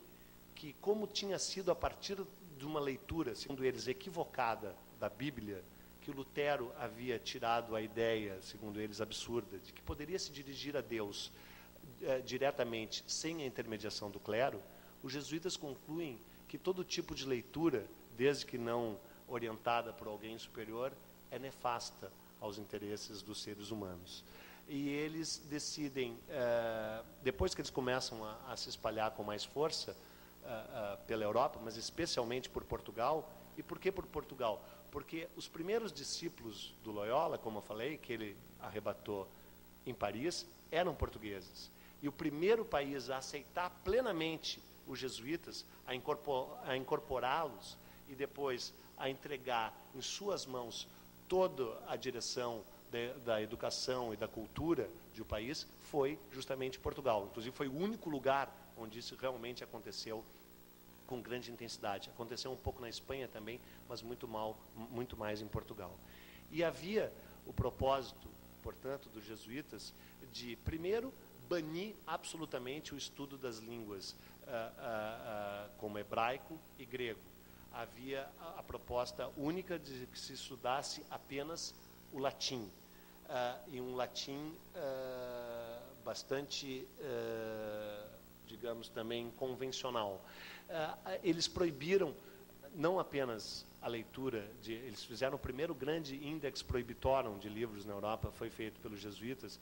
que, 0.54 0.74
como 0.80 1.06
tinha 1.06 1.38
sido 1.38 1.70
a 1.70 1.74
partir 1.74 2.18
de 2.58 2.66
uma 2.66 2.80
leitura, 2.80 3.34
segundo 3.34 3.64
eles, 3.64 3.88
equivocada 3.88 4.74
da 5.00 5.08
Bíblia, 5.08 5.62
que 6.02 6.10
Lutero 6.10 6.70
havia 6.78 7.18
tirado 7.18 7.74
a 7.74 7.80
ideia, 7.80 8.38
segundo 8.42 8.80
eles, 8.80 9.00
absurda, 9.00 9.58
de 9.58 9.72
que 9.72 9.82
poderia 9.82 10.18
se 10.18 10.30
dirigir 10.30 10.76
a 10.76 10.80
Deus 10.80 11.32
uh, 12.02 12.22
diretamente 12.24 13.04
sem 13.08 13.42
a 13.42 13.46
intermediação 13.46 14.10
do 14.10 14.20
clero, 14.20 14.60
os 15.04 15.12
jesuítas 15.12 15.54
concluem 15.54 16.18
que 16.48 16.56
todo 16.56 16.82
tipo 16.82 17.14
de 17.14 17.26
leitura, 17.26 17.86
desde 18.16 18.46
que 18.46 18.56
não 18.56 18.98
orientada 19.28 19.92
por 19.92 20.08
alguém 20.08 20.38
superior, 20.38 20.94
é 21.30 21.38
nefasta 21.38 22.10
aos 22.40 22.56
interesses 22.56 23.20
dos 23.20 23.42
seres 23.42 23.70
humanos. 23.70 24.24
E 24.66 24.88
eles 24.88 25.42
decidem, 25.50 26.16
eh, 26.30 27.02
depois 27.22 27.54
que 27.54 27.60
eles 27.60 27.70
começam 27.70 28.24
a, 28.48 28.56
se 28.56 28.70
espalhar 28.70 29.10
com 29.10 29.22
mais 29.22 29.44
força 29.44 29.94
eh, 30.42 30.48
eh, 30.48 30.98
pela 31.06 31.22
Europa, 31.22 31.60
mas 31.62 31.76
especialmente 31.76 32.48
por 32.48 32.64
Portugal, 32.64 33.30
e 33.58 33.62
por 33.62 33.78
que 33.78 33.92
por 33.92 34.06
Portugal? 34.06 34.64
Porque 34.90 35.28
os 35.36 35.46
primeiros 35.46 35.92
discípulos 35.92 36.72
do 36.82 36.90
Loyola, 36.90 37.36
como 37.36 37.58
eu 37.58 37.62
falei, 37.62 37.98
que 37.98 38.14
ele 38.14 38.36
arrebatou 38.58 39.28
em 39.84 39.92
Paris, 39.92 40.46
eram 40.72 40.94
portugueses. 40.94 41.70
E 42.02 42.08
o 42.08 42.12
primeiro 42.12 42.64
país 42.64 43.10
a 43.10 43.18
aceitar 43.18 43.68
plenamente 43.84 44.58
os 44.86 44.98
jesuítas, 44.98 45.64
a, 45.86 45.94
incorporá-los 46.76 47.76
e 48.08 48.14
depois 48.14 48.72
a 48.96 49.08
entregar 49.08 49.74
em 49.94 50.00
suas 50.00 50.46
mãos 50.46 50.86
toda 51.28 51.78
a 51.88 51.96
direção 51.96 52.62
de, 52.90 53.12
da 53.24 53.42
educação 53.42 54.12
e 54.12 54.16
da 54.16 54.28
cultura 54.28 54.88
de 55.12 55.22
um 55.22 55.24
país 55.24 55.66
foi 55.90 56.18
justamente 56.32 56.78
Portugal. 56.78 57.26
Inclusive, 57.30 57.54
foi 57.56 57.68
o 57.68 57.76
único 57.76 58.08
lugar 58.08 58.52
onde 58.76 58.98
isso 58.98 59.16
realmente 59.16 59.64
aconteceu 59.64 60.24
com 61.06 61.20
grande 61.20 61.50
intensidade. 61.50 62.10
Aconteceu 62.10 62.50
um 62.52 62.56
pouco 62.56 62.80
na 62.80 62.88
Espanha 62.88 63.28
também, 63.28 63.60
mas 63.88 64.02
muito, 64.02 64.26
mal, 64.26 64.58
muito 64.90 65.16
mais 65.16 65.40
em 65.40 65.46
Portugal. 65.46 65.98
E 66.50 66.62
havia 66.62 67.12
o 67.46 67.52
propósito, 67.52 68.28
portanto, 68.62 69.08
dos 69.10 69.24
jesuítas 69.24 69.92
de, 70.32 70.56
primeiro, 70.56 71.12
banir 71.48 71.94
absolutamente 72.06 72.94
o 72.94 72.98
estudo 72.98 73.36
das 73.36 73.58
línguas 73.58 74.16
uh, 74.46 74.50
uh, 74.50 75.66
uh, 75.66 75.70
como 75.78 75.98
hebraico 75.98 76.58
e 76.78 76.84
grego 76.84 77.34
havia 77.74 78.28
a, 78.56 78.62
proposta 78.62 79.28
única 79.36 79.78
de 79.78 80.06
que 80.06 80.18
se 80.18 80.32
estudasse 80.32 81.04
apenas 81.10 81.74
o 82.12 82.18
latim. 82.18 82.70
Uh, 83.24 83.70
e 83.72 83.80
um 83.80 83.96
latim 83.96 84.54
uh, 84.76 85.82
bastante, 86.04 86.86
uh, 87.00 88.08
digamos, 88.46 88.88
também 88.88 89.30
convencional. 89.36 90.20
eles 91.22 91.48
proibiram 91.48 92.14
não 92.74 92.98
apenas 92.98 93.66
a 93.80 93.88
leitura, 93.88 94.46
de, 94.62 94.72
eles 94.72 95.04
fizeram 95.04 95.36
o 95.36 95.38
primeiro 95.38 95.74
grande 95.74 96.16
index 96.26 96.62
prohibitorum 96.62 97.38
de 97.38 97.48
livros 97.48 97.84
na 97.84 97.92
Europa, 97.92 98.30
foi 98.32 98.50
feito 98.50 98.80
pelos 98.80 99.00
jesuítas, 99.00 99.60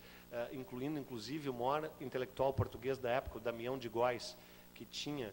incluindo 0.53 0.99
inclusive 0.99 1.49
o 1.49 1.53
maior 1.53 1.91
intelectual 2.01 2.53
português 2.53 2.99
da 2.99 3.11
época, 3.11 3.39
o 3.39 3.41
Damião 3.41 3.77
de 3.77 3.89
Góis, 3.89 4.37
que 4.75 4.85
tinha 4.85 5.33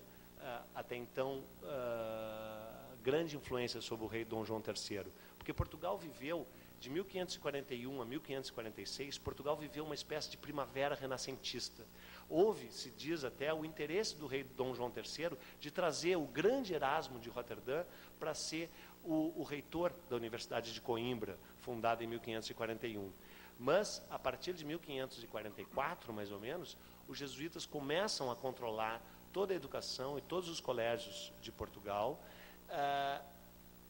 até 0.74 0.96
então 0.96 1.44
grande 3.04 3.36
influência 3.36 3.82
sobre 3.82 4.06
o 4.06 4.08
rei 4.08 4.26
Dom 4.26 4.46
João 4.46 4.62
III, 4.66 5.06
porque 5.38 5.54
Portugal 5.54 5.98
viveu 5.98 6.46
de 6.80 6.90
1541 6.90 8.02
a 8.02 8.06
1546, 8.06 9.18
Portugal 9.18 9.58
viveu 9.58 9.84
uma 9.84 9.94
espécie 9.94 10.30
de 10.30 10.38
primavera 10.38 10.96
renascentista. 10.96 11.84
Houve, 12.30 12.72
se 12.72 12.90
diz 12.92 13.24
até, 13.24 13.54
o 13.54 13.66
interesse 13.66 14.16
do 14.16 14.28
rei 14.28 14.44
Dom 14.44 14.74
João 14.74 14.92
III 14.96 15.38
de 15.60 15.72
trazer 15.72 16.16
o 16.16 16.26
grande 16.26 16.74
Erasmo 16.74 17.20
de 17.20 17.30
Roterdã 17.30 17.84
para 18.20 18.34
ser 18.34 18.70
o, 19.04 19.34
o 19.36 19.44
reitor 19.44 19.94
da 20.10 20.16
Universidade 20.16 20.74
de 20.74 20.80
Coimbra, 20.80 21.38
fundada 21.62 22.04
em 22.04 22.08
1541. 22.08 23.12
Mas, 23.58 24.02
a 24.10 24.18
partir 24.18 24.54
de 24.54 24.64
1544, 24.64 26.14
mais 26.14 26.32
ou 26.32 26.40
menos, 26.40 26.78
os 27.08 27.18
jesuítas 27.18 27.66
começam 27.66 28.32
a 28.32 28.36
controlar 28.36 29.02
toda 29.34 29.54
a 29.54 29.56
educação 29.56 30.18
e 30.18 30.22
todos 30.22 30.50
os 30.50 30.60
colégios 30.60 31.32
de 31.42 31.52
Portugal 31.52 32.20
uh, 32.70 33.24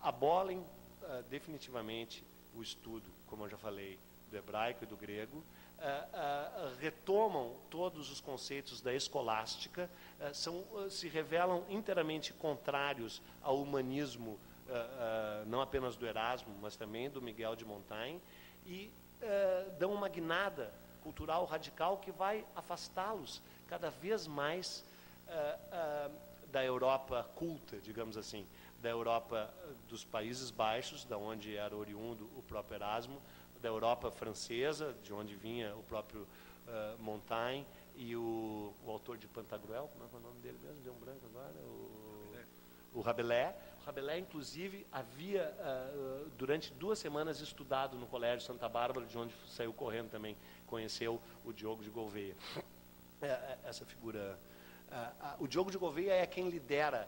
abolem 0.01 0.59
uh, 0.59 1.23
definitivamente 1.29 2.23
o 2.55 2.61
estudo, 2.61 3.09
como 3.27 3.45
eu 3.45 3.49
já 3.49 3.57
falei, 3.57 3.97
do 4.29 4.37
hebraico 4.37 4.83
e 4.83 4.87
do 4.87 4.95
grego, 4.95 5.37
uh, 5.37 6.75
retomam 6.79 7.55
todos 7.69 8.11
os 8.11 8.19
conceitos 8.19 8.81
da 8.81 8.93
escolástica, 8.93 9.89
são, 10.33 10.63
se 10.89 11.07
revelam 11.07 11.63
inteiramente 11.69 12.33
contrários 12.33 13.21
ao 13.41 13.61
humanismo, 13.61 14.37
não 15.47 15.61
apenas 15.61 15.95
do 15.95 16.05
Erasmo, 16.05 16.53
mas 16.61 16.75
também 16.75 17.09
do 17.09 17.21
Miguel 17.21 17.55
de 17.55 17.65
Montaigne, 17.65 18.21
e 18.65 18.91
dão 19.79 19.93
uma 19.93 20.09
guinada 20.09 20.71
cultural 21.01 21.45
radical 21.45 21.97
que 21.97 22.11
vai 22.11 22.45
afastá-los 22.55 23.41
cada 23.67 23.89
vez 23.89 24.27
mais 24.27 24.83
da 26.51 26.63
Europa 26.63 27.23
culta, 27.35 27.77
digamos 27.77 28.17
assim 28.17 28.45
da 28.81 28.89
Europa 28.89 29.53
dos 29.87 30.03
Países 30.05 30.51
Baixos, 30.51 31.05
da 31.05 31.17
onde 31.17 31.55
era 31.55 31.75
oriundo 31.75 32.29
o 32.37 32.41
próprio 32.41 32.75
Erasmo, 32.75 33.21
da 33.61 33.67
Europa 33.67 34.09
francesa, 34.09 34.95
de 35.03 35.13
onde 35.13 35.35
vinha 35.35 35.75
o 35.75 35.83
próprio 35.83 36.21
uh, 36.21 37.01
Montaigne, 37.01 37.65
e 37.95 38.15
o, 38.15 38.73
o, 38.85 38.89
autor 38.89 39.17
de 39.17 39.27
Pantagruel, 39.27 39.89
como 39.91 40.05
é, 40.05 40.07
é 40.07 40.17
o 40.17 40.21
nome 40.21 40.39
dele 40.39 40.57
mesmo? 40.63 40.81
Deu 40.81 40.93
um 40.93 40.99
branco 40.99 41.25
agora? 41.25 41.53
O, 41.59 42.99
o 42.99 43.01
Rabelais. 43.01 43.53
O 43.81 43.85
Rabelais, 43.85 44.21
inclusive, 44.21 44.87
havia, 44.89 45.53
uh, 45.59 46.29
durante 46.37 46.71
duas 46.73 46.97
semanas, 46.97 47.41
estudado 47.41 47.97
no 47.97 48.07
Colégio 48.07 48.45
Santa 48.47 48.69
Bárbara, 48.69 49.05
de 49.05 49.17
onde 49.17 49.33
saiu 49.49 49.73
correndo 49.73 50.09
também, 50.09 50.37
conheceu 50.65 51.19
o 51.43 51.51
Diogo 51.51 51.83
de 51.83 51.89
Gouveia. 51.89 52.35
É, 53.21 53.57
essa 53.65 53.85
figura. 53.85 54.39
Uh, 54.89 55.43
o 55.43 55.47
Diogo 55.47 55.69
de 55.71 55.77
Gouveia 55.77 56.13
é 56.13 56.25
quem 56.25 56.49
lidera 56.49 57.07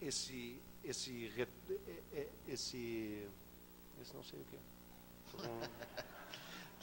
esse, 0.00 0.60
esse, 0.84 1.32
esse, 2.48 3.28
esse, 4.00 4.14
não 4.14 4.22
sei 4.22 4.40
o 4.40 4.44
que. 4.44 4.58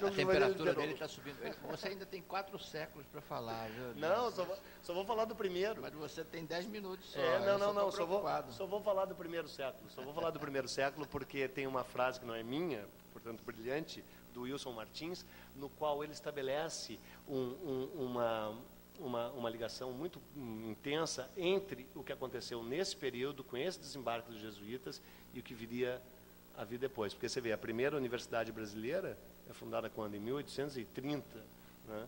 a 0.05 0.11
temperatura 0.11 0.73
dele 0.73 0.93
está 0.93 1.07
subindo. 1.07 1.37
Você 1.69 1.87
ainda 1.87 2.05
tem 2.05 2.21
quatro 2.21 2.59
séculos 2.59 3.07
para 3.07 3.21
falar. 3.21 3.69
Viu? 3.69 3.95
Não, 3.95 4.31
só 4.31 4.43
vou, 4.43 4.57
só 4.83 4.93
vou 4.93 5.05
falar 5.05 5.25
do 5.25 5.35
primeiro. 5.35 5.81
Mas 5.81 5.93
você 5.93 6.23
tem 6.23 6.45
dez 6.45 6.65
minutos 6.65 7.11
só. 7.11 7.19
É, 7.19 7.39
não, 7.39 7.57
não, 7.57 7.73
não. 7.73 7.91
Só 7.91 8.05
vou, 8.05 8.23
só 8.51 8.65
vou 8.65 8.81
falar 8.81 9.05
do 9.05 9.15
primeiro 9.15 9.47
século. 9.47 9.89
Só 9.91 10.01
vou 10.01 10.13
falar 10.13 10.31
do 10.31 10.39
primeiro 10.39 10.67
século 10.67 11.07
porque 11.07 11.47
tem 11.47 11.65
uma 11.67 11.83
frase 11.83 12.19
que 12.19 12.25
não 12.25 12.35
é 12.35 12.43
minha, 12.43 12.85
portanto 13.13 13.43
brilhante, 13.43 14.03
do 14.33 14.41
Wilson 14.41 14.73
Martins, 14.73 15.25
no 15.55 15.69
qual 15.69 16.03
ele 16.03 16.13
estabelece 16.13 16.99
um, 17.27 17.37
um, 17.37 18.05
uma, 18.05 18.57
uma, 18.99 19.29
uma 19.31 19.49
ligação 19.49 19.91
muito 19.91 20.21
intensa 20.35 21.29
entre 21.35 21.87
o 21.95 22.03
que 22.03 22.11
aconteceu 22.11 22.63
nesse 22.63 22.95
período, 22.95 23.43
com 23.43 23.57
esse 23.57 23.79
desembarque 23.79 24.31
dos 24.31 24.41
jesuítas, 24.41 25.01
e 25.33 25.39
o 25.39 25.43
que 25.43 25.53
viria 25.53 26.01
a 26.57 26.63
vir 26.63 26.79
depois. 26.79 27.13
Porque 27.13 27.27
você 27.27 27.41
vê, 27.41 27.51
a 27.51 27.57
primeira 27.57 27.97
universidade 27.97 28.51
brasileira 28.51 29.17
é 29.49 29.53
fundada 29.53 29.89
quando? 29.89 30.15
Em 30.15 30.19
1830. 30.19 31.23
Né? 31.87 32.07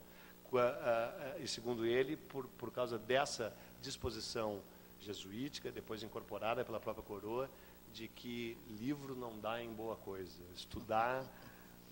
E 1.40 1.48
segundo 1.48 1.86
ele, 1.86 2.16
por, 2.16 2.48
por 2.58 2.72
causa 2.72 2.98
dessa 2.98 3.54
disposição 3.82 4.62
jesuítica, 5.02 5.72
depois 5.72 6.04
incorporada 6.04 6.64
pela 6.64 6.80
própria 6.80 7.04
coroa, 7.04 7.50
de 7.94 8.08
que 8.08 8.58
livro 8.80 9.16
não 9.16 9.38
dá 9.40 9.62
em 9.62 9.72
boa 9.72 9.96
coisa. 9.96 10.32
Estudar 10.56 11.26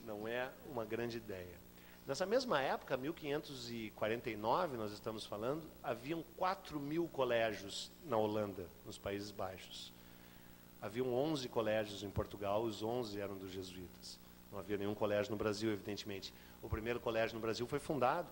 não 0.06 0.27
é 0.27 0.49
uma 0.69 0.86
grande 0.86 1.17
ideia. 1.17 1.63
Nessa 2.05 2.25
mesma 2.25 2.59
época, 2.61 2.97
1549, 2.97 4.75
nós 4.75 4.91
estamos 4.91 5.25
falando, 5.25 5.63
haviam 5.81 6.21
4 6.35 6.77
mil 6.77 7.07
colégios 7.07 7.89
na 8.05 8.17
Holanda, 8.17 8.65
nos 8.85 8.97
Países 8.97 9.31
Baixos. 9.31 9.93
Haviam 10.81 11.13
11 11.13 11.47
colégios 11.47 12.03
em 12.03 12.09
Portugal, 12.09 12.61
os 12.61 12.83
11 12.83 13.21
eram 13.21 13.37
dos 13.37 13.53
jesuítas. 13.53 14.19
Não 14.51 14.59
havia 14.59 14.77
nenhum 14.77 14.93
colégio 14.93 15.31
no 15.31 15.37
Brasil, 15.37 15.71
evidentemente. 15.71 16.33
O 16.61 16.67
primeiro 16.67 16.99
colégio 16.99 17.35
no 17.35 17.41
Brasil 17.41 17.65
foi 17.65 17.79
fundado 17.79 18.27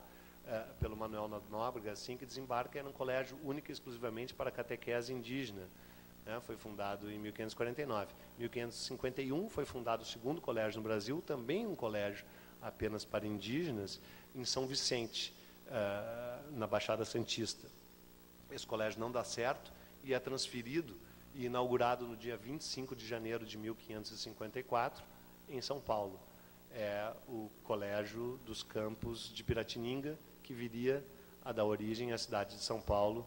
eh, 0.45 0.65
pelo 0.77 0.97
Manuel 0.97 1.29
Nóbrega, 1.49 1.93
assim 1.93 2.17
que 2.17 2.25
desembarca, 2.25 2.77
era 2.77 2.89
um 2.89 2.91
colégio 2.91 3.37
único 3.41 3.71
e 3.71 3.71
exclusivamente 3.71 4.33
para 4.33 4.51
catequese 4.51 5.13
indígena. 5.13 5.65
Né? 6.25 6.41
Foi 6.41 6.57
fundado 6.57 7.09
em 7.09 7.17
1549. 7.17 8.13
Em 8.37 8.41
1551 8.41 9.49
foi 9.49 9.63
fundado 9.63 10.03
o 10.03 10.05
segundo 10.05 10.41
colégio 10.41 10.81
no 10.81 10.83
Brasil, 10.83 11.23
também 11.25 11.65
um 11.65 11.73
colégio 11.73 12.25
apenas 12.61 13.03
para 13.03 13.25
indígenas, 13.25 13.99
em 14.35 14.45
São 14.45 14.67
Vicente, 14.67 15.33
uh, 15.67 16.51
na 16.57 16.67
Baixada 16.67 17.03
Santista. 17.05 17.67
Esse 18.51 18.65
colégio 18.65 18.99
não 18.99 19.11
dá 19.11 19.23
certo 19.23 19.71
e 20.03 20.13
é 20.13 20.19
transferido 20.19 20.95
e 21.33 21.45
inaugurado 21.45 22.05
no 22.05 22.15
dia 22.15 22.35
25 22.35 22.95
de 22.95 23.07
janeiro 23.07 23.45
de 23.45 23.57
1554, 23.57 25.03
em 25.49 25.61
São 25.61 25.79
Paulo. 25.79 26.19
É 26.73 27.11
o 27.27 27.49
Colégio 27.63 28.39
dos 28.45 28.63
Campos 28.63 29.31
de 29.33 29.43
Piratininga, 29.43 30.17
que 30.43 30.53
viria 30.53 31.03
a 31.43 31.51
dar 31.51 31.65
origem 31.65 32.13
à 32.13 32.17
cidade 32.17 32.55
de 32.55 32.63
São 32.63 32.81
Paulo, 32.81 33.25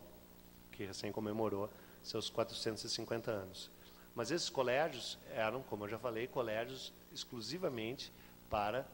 que 0.73 0.85
recém 0.85 1.13
comemorou 1.13 1.71
seus 2.03 2.29
450 2.31 3.31
anos. 3.31 3.71
Mas 4.15 4.31
esses 4.31 4.49
colégios 4.49 5.19
eram, 5.35 5.63
como 5.63 5.85
eu 5.85 5.89
já 5.89 5.99
falei, 5.99 6.27
colégios 6.27 6.93
exclusivamente 7.13 8.13
para 8.49 8.87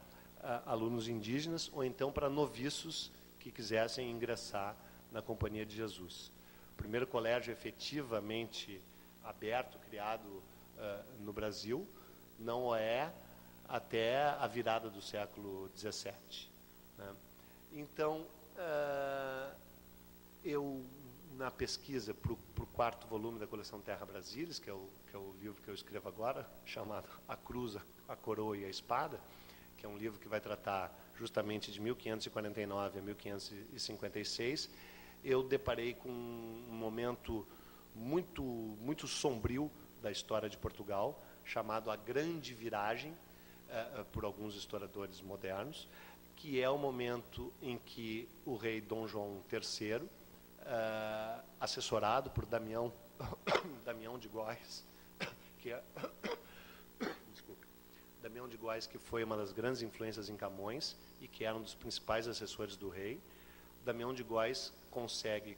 alunos 0.65 1.07
indígenas 1.07 1.69
ou 1.73 1.83
então 1.83 2.11
para 2.11 2.29
noviços 2.29 3.11
que 3.39 3.51
quisessem 3.51 4.09
ingressar 4.09 4.75
na 5.11 5.21
Companhia 5.21 5.65
de 5.65 5.75
Jesus. 5.75 6.31
O 6.73 6.77
primeiro 6.77 7.05
colégio 7.05 7.51
efetivamente 7.51 8.81
aberto, 9.23 9.77
criado 9.79 10.25
uh, 10.27 11.23
no 11.23 11.33
Brasil, 11.33 11.87
não 12.39 12.75
é 12.75 13.11
até 13.67 14.23
a 14.39 14.47
virada 14.47 14.89
do 14.89 15.01
século 15.01 15.69
XVII. 15.77 16.49
Né? 16.97 17.15
Então, 17.73 18.25
uh, 18.55 19.55
eu, 20.43 20.83
na 21.37 21.51
pesquisa 21.51 22.13
para 22.13 22.33
o 22.33 22.67
quarto 22.73 23.07
volume 23.07 23.39
da 23.39 23.47
coleção 23.47 23.79
Terra 23.79 24.05
Brasilis, 24.05 24.59
que 24.59 24.69
é, 24.69 24.73
o, 24.73 24.87
que 25.09 25.15
é 25.15 25.19
o 25.19 25.33
livro 25.39 25.61
que 25.61 25.69
eu 25.69 25.75
escrevo 25.75 26.07
agora, 26.09 26.47
chamado 26.65 27.07
A 27.27 27.35
Cruz, 27.35 27.77
a 28.07 28.15
Coroa 28.15 28.57
e 28.57 28.65
a 28.65 28.69
Espada, 28.69 29.19
que 29.81 29.87
é 29.87 29.89
um 29.89 29.97
livro 29.97 30.19
que 30.19 30.27
vai 30.27 30.39
tratar 30.39 30.95
justamente 31.15 31.71
de 31.71 31.81
1549 31.81 32.99
a 32.99 33.01
1556, 33.01 34.69
eu 35.23 35.41
deparei 35.41 35.95
com 35.95 36.07
um 36.07 36.71
momento 36.71 37.47
muito, 37.95 38.43
muito 38.43 39.07
sombrio 39.07 39.71
da 39.99 40.11
história 40.11 40.47
de 40.47 40.55
Portugal, 40.55 41.19
chamado 41.43 41.89
a 41.89 41.95
Grande 41.95 42.53
Viragem, 42.53 43.11
uh, 43.11 44.05
por 44.11 44.23
alguns 44.23 44.55
historiadores 44.55 45.19
modernos, 45.19 45.87
que 46.35 46.61
é 46.61 46.69
o 46.69 46.77
momento 46.77 47.51
em 47.59 47.79
que 47.79 48.29
o 48.45 48.55
rei 48.55 48.81
Dom 48.81 49.07
João 49.07 49.41
III, 49.51 50.07
eh, 50.63 51.39
assessorado 51.59 52.31
por 52.31 52.45
Damião, 52.47 52.91
Damião 53.85 54.17
de 54.17 54.27
Góes, 54.27 54.83
que 55.59 55.71
é 55.71 55.83
Damião 58.21 58.47
de 58.47 58.55
Góes, 58.55 58.85
que 58.85 58.99
foi 58.99 59.23
uma 59.23 59.35
das 59.35 59.51
grandes 59.51 59.81
influências 59.81 60.29
em 60.29 60.37
Camões 60.37 60.95
e 61.19 61.27
que 61.27 61.43
era 61.43 61.55
um 61.55 61.61
dos 61.61 61.73
principais 61.73 62.27
assessores 62.27 62.75
do 62.75 62.87
rei. 62.87 63.19
Damião 63.83 64.13
de 64.13 64.21
Góes 64.21 64.71
consegue 64.91 65.57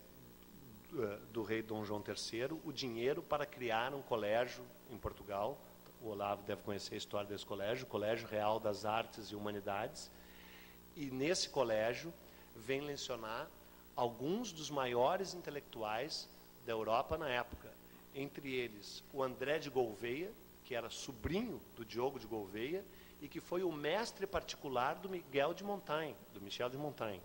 uh, 0.94 1.18
do 1.34 1.44
rei 1.44 1.62
Dom 1.62 1.84
João 1.84 2.02
III 2.08 2.58
o 2.64 2.72
dinheiro 2.72 3.22
para 3.22 3.46
criar 3.46 3.94
um 3.94 4.02
colégio 4.02 4.64
em 4.90 4.98
Portugal. 4.98 5.58
O 6.02 6.08
Olavo 6.08 6.44
deve 6.44 6.62
conhecer 6.62 6.96
a 6.96 6.98
história 6.98 7.28
desse 7.28 7.46
colégio, 7.46 7.86
o 7.86 7.90
Colégio 7.90 8.28
Real 8.28 8.60
das 8.60 8.86
Artes 8.86 9.28
e 9.28 9.36
Humanidades. 9.36 10.10
E 10.96 11.06
nesse 11.12 11.50
colégio 11.50 12.14
vem 12.56 12.82
lecionar 12.82 13.50
alguns 13.96 14.54
dos 14.54 14.70
maiores 14.70 15.34
intelectuais 15.34 16.30
da 16.66 16.72
Europa 16.72 17.18
na 17.18 17.28
época, 17.28 17.70
entre 18.16 18.54
eles 18.54 19.04
o 19.12 19.22
André 19.22 19.60
de 19.60 19.70
Gouveia, 19.70 20.32
que 20.66 20.76
era 20.76 20.90
sobrinho 20.90 21.62
do 21.76 21.86
Diogo 21.86 22.20
de 22.20 22.26
Gouveia 22.26 22.84
e 23.22 23.28
que 23.28 23.40
foi 23.40 23.64
o 23.64 23.72
mestre 23.72 24.28
particular 24.28 24.96
do 24.96 25.10
Miguel 25.10 25.54
de 25.54 25.64
Montaigne, 25.64 26.16
do 26.34 26.42
Michel 26.42 26.70
de 26.70 26.78
Montaigne, 26.78 27.22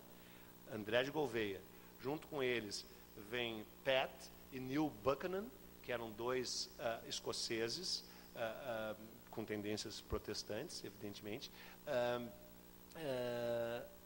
André 0.73 1.03
de 1.03 1.11
Gouveia. 1.11 1.61
Junto 2.01 2.27
com 2.29 2.43
eles 2.43 2.85
vem 3.31 3.65
Pat 3.85 4.11
e 4.53 4.61
Neil 4.61 4.93
Buchanan, 5.03 5.45
que 5.83 5.93
eram 5.93 6.11
dois 6.13 6.71
uh, 6.79 7.09
escoceses 7.09 8.05
uh, 8.37 8.93
uh, 8.93 8.97
com 9.31 9.45
tendências 9.45 10.01
protestantes, 10.01 10.85
evidentemente, 10.85 11.51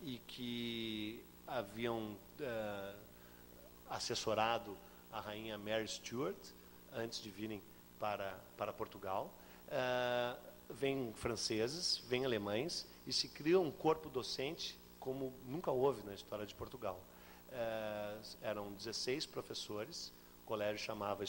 e 0.02 0.18
que 0.28 1.24
haviam 1.46 2.14
assessorado 3.88 4.76
a 5.10 5.20
rainha 5.20 5.56
Mary 5.56 5.88
Stuart 5.88 6.36
antes 6.94 7.22
de 7.22 7.30
virem 7.30 7.62
para, 8.02 8.36
para 8.56 8.72
Portugal. 8.72 9.32
Uh, 9.68 10.36
vêm 10.68 11.12
franceses, 11.14 12.02
vêm 12.08 12.24
alemães 12.24 12.84
e 13.06 13.12
se 13.12 13.28
cria 13.28 13.60
um 13.60 13.70
corpo 13.70 14.08
docente 14.08 14.76
como 14.98 15.32
nunca 15.46 15.70
houve 15.70 16.04
na 16.04 16.12
história 16.12 16.44
de 16.44 16.52
Portugal. 16.52 17.00
Uh, 17.48 18.36
eram 18.42 18.72
16 18.72 19.26
professores, 19.26 20.12
o 20.42 20.46
colégio 20.46 20.84
chamava 20.84 21.22
uh, 21.22 21.28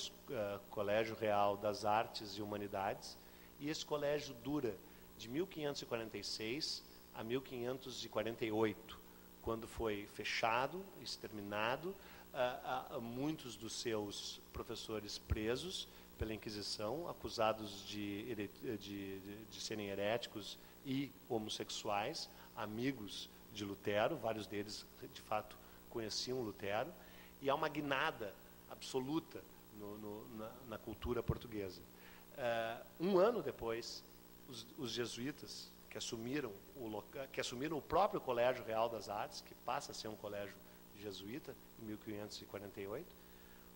Colégio 0.71 1.15
Real 1.15 1.55
das 1.57 1.85
Artes 1.85 2.37
e 2.37 2.41
Humanidades, 2.41 3.15
e 3.59 3.69
esse 3.69 3.85
colégio 3.85 4.33
dura 4.43 4.73
de 5.19 5.29
1546 5.29 6.81
a 7.13 7.23
1548, 7.23 8.97
quando 9.43 9.67
foi 9.67 10.07
fechado, 10.15 10.83
exterminado, 11.03 11.93
uh, 12.33 12.99
muitos 12.99 13.55
dos 13.55 13.73
seus 13.73 14.41
professores 14.51 15.19
presos, 15.19 15.87
pela 16.23 16.33
Inquisição, 16.33 17.09
acusados 17.09 17.85
de, 17.85 18.33
de, 18.33 18.77
de, 18.77 19.19
de 19.51 19.61
serem 19.61 19.89
heréticos 19.89 20.57
e 20.85 21.11
homossexuais, 21.27 22.29
amigos 22.55 23.29
de 23.53 23.65
Lutero, 23.65 24.15
vários 24.15 24.47
deles, 24.47 24.85
de 25.13 25.19
fato, 25.19 25.57
conheciam 25.89 26.39
Lutero, 26.39 26.89
e 27.41 27.49
há 27.49 27.55
uma 27.55 27.67
guinada 27.67 28.33
absoluta 28.71 29.41
no, 29.77 29.97
no, 29.97 30.37
na, 30.37 30.51
na, 30.69 30.77
cultura 30.77 31.21
portuguesa. 31.21 31.81
Uh, 32.37 33.05
um 33.05 33.17
ano 33.17 33.43
depois 33.43 34.01
os, 34.47 34.65
os 34.77 34.91
jesuítas 34.91 35.69
que 35.89 35.97
assumiram 35.97 36.53
o 36.77 37.03
que 37.33 37.41
assumiram 37.41 37.77
o 37.77 37.81
próprio 37.81 38.21
Colégio 38.21 38.63
Real 38.63 38.87
das 38.87 39.09
Artes, 39.09 39.41
que 39.41 39.53
passa 39.65 39.91
a 39.91 39.93
ser 39.93 40.07
um 40.07 40.15
colégio 40.15 40.55
jesuíta 41.01 41.53
em 41.81 41.85
1548. 41.87 43.05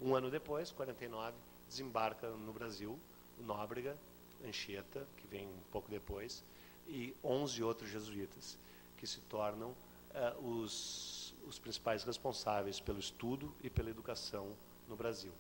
Um 0.02 0.16
ano 0.16 0.32
depois, 0.32 0.72
49, 0.72 1.34
desembarca 1.68 2.30
no 2.30 2.54
Brasil 2.54 2.98
Nóbrega, 3.40 3.98
Anchieta, 4.46 5.06
que 5.18 5.28
vem 5.28 5.48
um 5.48 5.72
pouco 5.72 5.90
depois, 5.90 6.44
e 6.88 7.16
11 7.24 7.64
outros 7.64 7.90
jesuítas, 7.90 8.58
que 8.98 9.06
se 9.06 9.20
tornam 9.22 9.70
uh, 9.70 10.48
os, 10.48 11.34
os 11.46 11.60
principais 11.60 12.04
responsáveis 12.04 12.80
pelo 12.80 13.00
estudo 13.00 13.54
e 13.62 13.70
pela 13.70 13.90
educação 13.90 14.54
no 14.88 14.96
Brasil. 14.96 15.32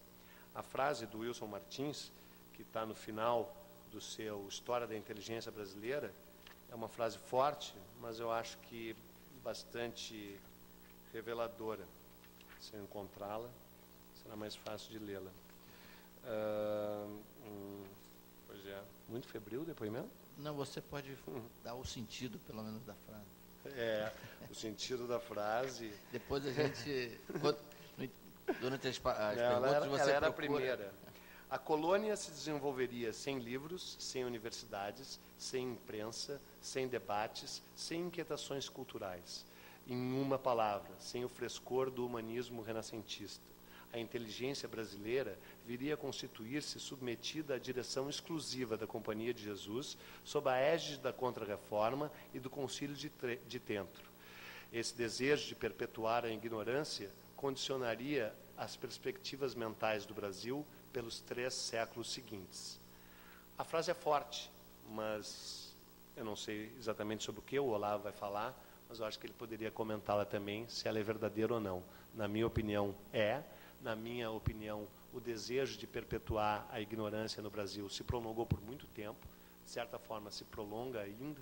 A 0.54 0.62
frase 0.62 1.06
do 1.06 1.20
Wilson 1.20 1.48
Martins, 1.48 2.12
que 2.54 2.62
está 2.62 2.86
no 2.86 2.96
final 2.96 3.56
do 3.92 4.02
seu 4.02 4.48
História 4.48 4.88
da 4.88 4.98
Inteligência 4.98 5.52
Brasileira, 5.52 6.14
é 6.70 6.76
uma 6.76 6.90
frase 6.90 7.18
forte, 7.18 7.74
mas 8.02 8.20
eu 8.20 8.32
acho 8.32 8.58
que 8.70 8.96
bastante 9.44 10.38
reveladora. 11.14 11.86
Se 12.60 12.74
eu 12.74 12.84
encontrá-la, 12.84 13.50
será 14.22 14.36
mais 14.36 14.56
fácil 14.56 14.92
de 14.92 15.00
lê-la. 15.00 15.32
Uh, 16.28 17.20
hum, 17.46 17.84
pois 18.46 18.66
é. 18.68 18.82
Muito 19.08 19.28
febril 19.28 19.62
o 19.62 19.66
depoimento? 19.66 20.10
Não, 20.38 20.54
você 20.54 20.82
pode 20.82 21.18
uhum. 21.26 21.42
dar 21.64 21.74
o 21.76 21.86
sentido, 21.86 22.38
pelo 22.40 22.62
menos, 22.62 22.84
da 22.86 22.94
frase. 22.94 23.38
É, 23.76 24.12
o 24.50 24.56
sentido 24.56 25.08
da 25.08 25.20
frase. 25.20 25.92
Depois 26.12 26.46
a 26.46 26.52
gente. 26.52 27.20
durante 28.62 28.88
as, 28.88 28.98
as 28.98 29.02
Não, 29.02 29.02
perguntas, 29.02 29.38
ela 29.38 29.76
era, 29.76 29.88
você 29.88 30.02
ela 30.02 30.12
era 30.12 30.28
a 30.28 30.32
primeira. 30.32 30.94
A 31.50 31.58
colônia 31.58 32.16
se 32.18 32.30
desenvolveria 32.30 33.14
sem 33.14 33.40
livros, 33.40 33.96
sem 34.00 34.26
universidades, 34.26 35.18
sem 35.40 35.72
imprensa, 35.72 36.42
sem 36.62 36.90
debates, 36.90 37.62
sem 37.74 38.02
inquietações 38.02 38.68
culturais. 38.68 39.46
Em 39.88 40.22
uma 40.22 40.38
palavra, 40.38 40.92
sem 41.00 41.24
o 41.24 41.30
frescor 41.30 41.90
do 41.90 42.06
humanismo 42.06 42.62
renascentista. 42.62 43.46
A 43.94 43.98
inteligência 43.98 44.68
brasileira 44.68 45.40
viria 45.68 45.96
a 45.96 45.98
constituir-se 45.98 46.80
submetida 46.80 47.56
à 47.56 47.60
direção 47.60 48.10
exclusiva 48.10 48.78
da 48.78 48.88
Companhia 48.88 49.34
de 49.34 49.44
Jesus, 49.44 49.98
sob 50.24 50.50
a 50.50 50.56
égide 50.56 51.00
da 51.00 51.12
Contra-Reforma 51.12 52.10
e 52.34 52.40
do 52.40 52.50
Concílio 52.50 52.96
de, 52.96 53.12
de 53.46 53.60
Tentro. 53.60 54.06
Esse 54.72 54.96
desejo 54.96 55.46
de 55.46 55.56
perpetuar 55.56 56.24
a 56.24 56.32
ignorância 56.32 57.12
condicionaria 57.36 58.34
as 58.58 58.78
perspectivas 58.78 59.54
mentais 59.54 60.06
do 60.06 60.14
Brasil 60.14 60.66
pelos 60.94 61.20
três 61.20 61.54
séculos 61.54 62.12
seguintes. 62.12 62.80
A 63.58 63.66
frase 63.66 63.92
é 63.92 63.94
forte, 63.94 64.50
mas 64.90 65.76
eu 66.16 66.24
não 66.24 66.38
sei 66.38 66.72
exatamente 66.80 67.26
sobre 67.26 67.42
o 67.42 67.44
que 67.44 67.60
o 67.60 67.66
Olavo 67.66 68.04
vai 68.04 68.14
falar, 68.14 68.58
mas 68.88 69.00
eu 69.00 69.06
acho 69.06 69.20
que 69.20 69.26
ele 69.26 69.34
poderia 69.34 69.70
comentá-la 69.70 70.24
também, 70.24 70.66
se 70.70 70.88
ela 70.88 70.98
é 70.98 71.04
verdadeira 71.04 71.54
ou 71.54 71.60
não. 71.60 71.84
Na 72.16 72.26
minha 72.26 72.48
opinião, 72.48 72.96
é. 73.12 73.44
Na 73.82 73.96
minha 73.96 74.32
opinião, 74.32 74.88
o 75.14 75.20
desejo 75.20 75.78
de 75.78 75.88
perpetuar 75.88 76.68
a 76.70 76.80
ignorância 76.80 77.42
no 77.42 77.50
Brasil 77.50 77.90
se 77.90 78.04
prolongou 78.04 78.46
por 78.46 78.62
muito 78.62 78.86
tempo, 78.88 79.28
de 79.64 79.72
certa 79.72 79.98
forma 79.98 80.32
se 80.32 80.44
prolonga 80.46 81.02
ainda. 81.02 81.42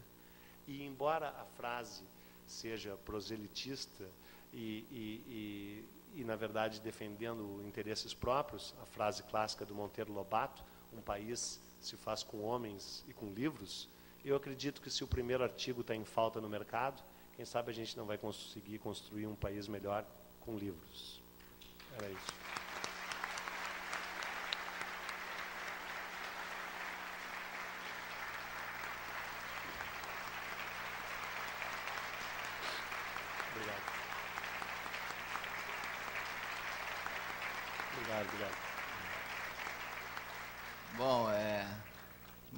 E 0.68 0.84
embora 0.84 1.30
a 1.30 1.46
frase 1.58 2.04
seja 2.48 2.98
proselitista 3.06 4.06
e, 4.54 4.86
e, 4.92 5.24
e 5.28 5.86
e, 6.16 6.24
na 6.24 6.36
verdade, 6.36 6.80
defendendo 6.80 7.62
interesses 7.68 8.14
próprios, 8.14 8.74
a 8.82 8.86
frase 8.86 9.22
clássica 9.24 9.66
do 9.66 9.76
Monteiro 9.76 10.14
Lobato, 10.14 10.64
um 10.94 11.02
país 11.02 11.60
se 11.82 11.98
faz 11.98 12.24
com 12.24 12.42
homens 12.42 13.04
e 13.08 13.14
com 13.14 13.32
livros, 13.34 13.90
eu 14.24 14.36
acredito 14.36 14.82
que 14.82 14.90
se 14.90 15.04
o 15.04 15.08
primeiro 15.08 15.44
artigo 15.44 15.82
está 15.82 15.94
em 15.94 16.06
falta 16.06 16.40
no 16.40 16.50
mercado, 16.50 17.04
quem 17.36 17.46
sabe 17.46 17.70
a 17.70 17.74
gente 17.74 17.98
não 17.98 18.06
vai 18.06 18.18
conseguir 18.18 18.80
construir 18.80 19.28
um 19.28 19.36
país 19.36 19.68
melhor 19.68 20.06
com 20.40 20.58
livros. 20.58 21.22
Era 21.98 22.10
isso. 22.10 22.65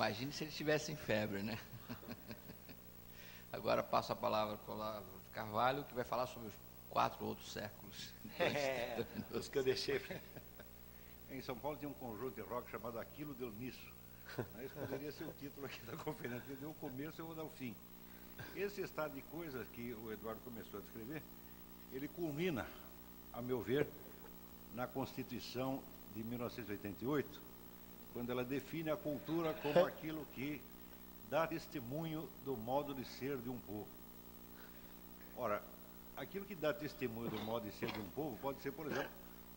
Imagine 0.07 0.31
se 0.31 0.45
ele 0.45 0.51
tivesse 0.51 0.89
em 0.89 0.95
febre, 0.95 1.43
né? 1.43 1.59
Agora 3.51 3.83
passo 3.83 4.13
a 4.13 4.15
palavra 4.15 4.55
para 4.55 5.01
o 5.01 5.31
Carvalho, 5.33 5.83
que 5.83 5.93
vai 5.93 6.05
falar 6.05 6.27
sobre 6.27 6.47
os 6.47 6.53
quatro 6.89 7.25
outros 7.25 7.51
séculos. 7.51 8.09
É, 8.39 9.05
os 9.35 9.49
que 9.49 9.59
eu 9.59 9.65
deixei. 9.65 10.01
Em 11.29 11.41
São 11.41 11.57
Paulo 11.57 11.77
tem 11.77 11.89
um 11.89 11.93
conjunto 11.93 12.35
de 12.35 12.41
rock 12.41 12.71
chamado 12.71 12.97
Aquilo 12.97 13.33
Deu 13.33 13.51
Nisso. 13.51 13.93
Esse 14.63 14.73
poderia 14.75 15.11
ser 15.11 15.25
o 15.25 15.33
título 15.33 15.65
aqui 15.65 15.81
da 15.81 15.97
conferência. 15.97 16.55
Deu 16.55 16.69
o 16.69 16.75
começo, 16.75 17.19
eu 17.19 17.25
vou 17.25 17.35
dar 17.35 17.43
o 17.43 17.49
fim. 17.49 17.75
Esse 18.55 18.79
estado 18.79 19.13
de 19.13 19.21
coisas 19.23 19.67
que 19.73 19.93
o 19.93 20.09
Eduardo 20.09 20.39
começou 20.39 20.79
a 20.79 20.83
descrever, 20.83 21.21
ele 21.91 22.07
culmina, 22.07 22.65
a 23.33 23.41
meu 23.41 23.61
ver, 23.61 23.85
na 24.73 24.87
Constituição 24.87 25.83
de 26.15 26.23
1988, 26.23 27.41
quando 28.17 28.31
ela 28.31 28.43
define 28.43 28.89
a 28.89 28.97
cultura 28.97 29.53
como 29.61 29.77
aquilo 29.85 30.25
que 30.33 30.59
dá 31.29 31.45
testemunho 31.45 32.27
do 32.43 32.57
modo 32.57 32.91
de 32.95 33.05
ser 33.05 33.37
de 33.37 33.47
um 33.47 33.59
povo. 33.59 33.87
Ora, 35.37 35.61
aquilo 36.15 36.43
que 36.43 36.55
dá 36.55 36.73
testemunho 36.73 37.29
do 37.29 37.39
modo 37.41 37.69
de 37.69 37.77
ser 37.77 37.91
de 37.91 37.99
um 37.99 38.09
povo 38.09 38.35
pode 38.41 38.59
ser, 38.63 38.71
por 38.71 38.87
exemplo, 38.87 39.11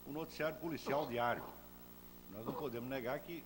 o 0.07 0.11
um 0.11 0.13
noticiário 0.13 0.59
policial 0.59 1.07
diário. 1.07 1.43
Nós 2.33 2.45
não 2.45 2.53
podemos 2.53 2.87
negar 2.87 3.19
que 3.21 3.43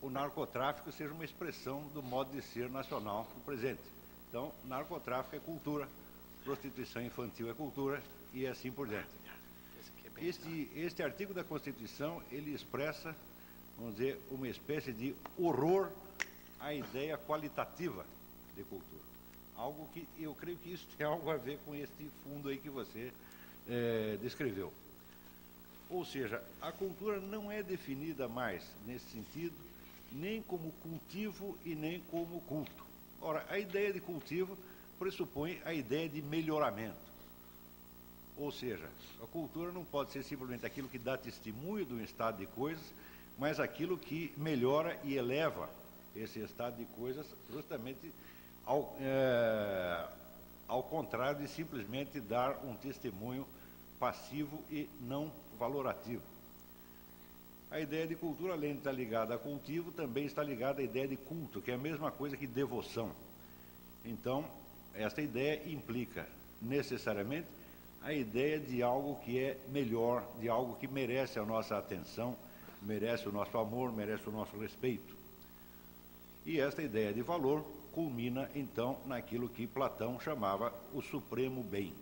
o 0.00 0.08
narcotráfico 0.08 0.92
seja 0.92 1.12
uma 1.12 1.24
expressão 1.24 1.82
do 1.88 2.00
modo 2.00 2.30
de 2.30 2.40
ser 2.42 2.70
nacional 2.70 3.26
do 3.34 3.40
presente. 3.40 3.82
Então, 4.28 4.52
narcotráfico 4.66 5.34
é 5.34 5.40
cultura, 5.40 5.88
prostituição 6.44 7.02
infantil 7.02 7.50
é 7.50 7.54
cultura 7.54 8.00
e 8.32 8.46
assim 8.46 8.70
por 8.70 8.86
diante. 8.86 9.08
Este, 10.18 10.70
este 10.76 11.02
artigo 11.02 11.34
da 11.34 11.42
Constituição, 11.42 12.22
ele 12.30 12.54
expressa 12.54 13.14
vamos 13.78 13.96
dizer, 13.96 14.18
uma 14.30 14.48
espécie 14.48 14.92
de 14.92 15.14
horror 15.38 15.90
à 16.58 16.72
ideia 16.72 17.16
qualitativa 17.18 18.04
de 18.54 18.62
cultura. 18.64 19.04
Algo 19.54 19.88
que 19.92 20.06
eu 20.18 20.34
creio 20.34 20.58
que 20.58 20.72
isso 20.72 20.86
tem 20.96 21.06
algo 21.06 21.30
a 21.30 21.36
ver 21.36 21.58
com 21.64 21.74
este 21.74 22.10
fundo 22.22 22.48
aí 22.48 22.58
que 22.58 22.70
você 22.70 23.12
é, 23.68 24.18
descreveu. 24.20 24.72
Ou 25.88 26.04
seja, 26.04 26.42
a 26.60 26.72
cultura 26.72 27.20
não 27.20 27.50
é 27.50 27.62
definida 27.62 28.28
mais, 28.28 28.64
nesse 28.84 29.10
sentido, 29.10 29.54
nem 30.10 30.42
como 30.42 30.72
cultivo 30.72 31.56
e 31.64 31.74
nem 31.74 32.00
como 32.10 32.40
culto. 32.42 32.84
Ora, 33.20 33.46
a 33.48 33.58
ideia 33.58 33.92
de 33.92 34.00
cultivo 34.00 34.56
pressupõe 34.98 35.60
a 35.64 35.72
ideia 35.72 36.08
de 36.08 36.20
melhoramento. 36.22 37.06
Ou 38.36 38.50
seja, 38.52 38.90
a 39.22 39.26
cultura 39.26 39.72
não 39.72 39.84
pode 39.84 40.12
ser 40.12 40.22
simplesmente 40.22 40.66
aquilo 40.66 40.88
que 40.88 40.98
dá 40.98 41.16
testemunho 41.16 41.86
de 41.86 41.94
um 41.94 42.00
estado 42.00 42.38
de 42.38 42.46
coisas, 42.46 42.84
mas 43.38 43.60
aquilo 43.60 43.98
que 43.98 44.32
melhora 44.36 44.98
e 45.04 45.14
eleva 45.14 45.68
esse 46.14 46.40
estado 46.40 46.76
de 46.76 46.84
coisas, 46.86 47.26
justamente 47.50 48.12
ao, 48.64 48.96
é, 49.00 50.08
ao 50.66 50.82
contrário 50.82 51.40
de 51.40 51.48
simplesmente 51.48 52.20
dar 52.20 52.64
um 52.64 52.74
testemunho 52.74 53.46
passivo 53.98 54.62
e 54.70 54.88
não 55.00 55.30
valorativo. 55.58 56.22
A 57.70 57.80
ideia 57.80 58.06
de 58.06 58.14
cultura, 58.14 58.52
além 58.52 58.72
de 58.72 58.78
estar 58.78 58.92
ligada 58.92 59.34
a 59.34 59.38
cultivo, 59.38 59.90
também 59.90 60.24
está 60.24 60.42
ligada 60.42 60.80
à 60.80 60.84
ideia 60.84 61.08
de 61.08 61.16
culto, 61.16 61.60
que 61.60 61.70
é 61.70 61.74
a 61.74 61.78
mesma 61.78 62.10
coisa 62.10 62.36
que 62.36 62.46
devoção. 62.46 63.10
Então, 64.04 64.44
esta 64.94 65.20
ideia 65.20 65.68
implica 65.68 66.26
necessariamente 66.62 67.48
a 68.00 68.12
ideia 68.12 68.58
de 68.58 68.82
algo 68.82 69.16
que 69.16 69.38
é 69.38 69.58
melhor, 69.68 70.24
de 70.40 70.48
algo 70.48 70.76
que 70.76 70.86
merece 70.86 71.38
a 71.38 71.44
nossa 71.44 71.76
atenção, 71.76 72.36
merece 72.86 73.28
o 73.28 73.32
nosso 73.32 73.58
amor, 73.58 73.92
merece 73.92 74.28
o 74.28 74.32
nosso 74.32 74.56
respeito. 74.56 75.16
E 76.44 76.60
esta 76.60 76.80
ideia 76.80 77.12
de 77.12 77.20
valor 77.20 77.62
culmina, 77.92 78.48
então, 78.54 79.00
naquilo 79.04 79.48
que 79.48 79.66
Platão 79.66 80.20
chamava 80.20 80.72
o 80.92 81.02
supremo 81.02 81.64
bem. 81.64 81.92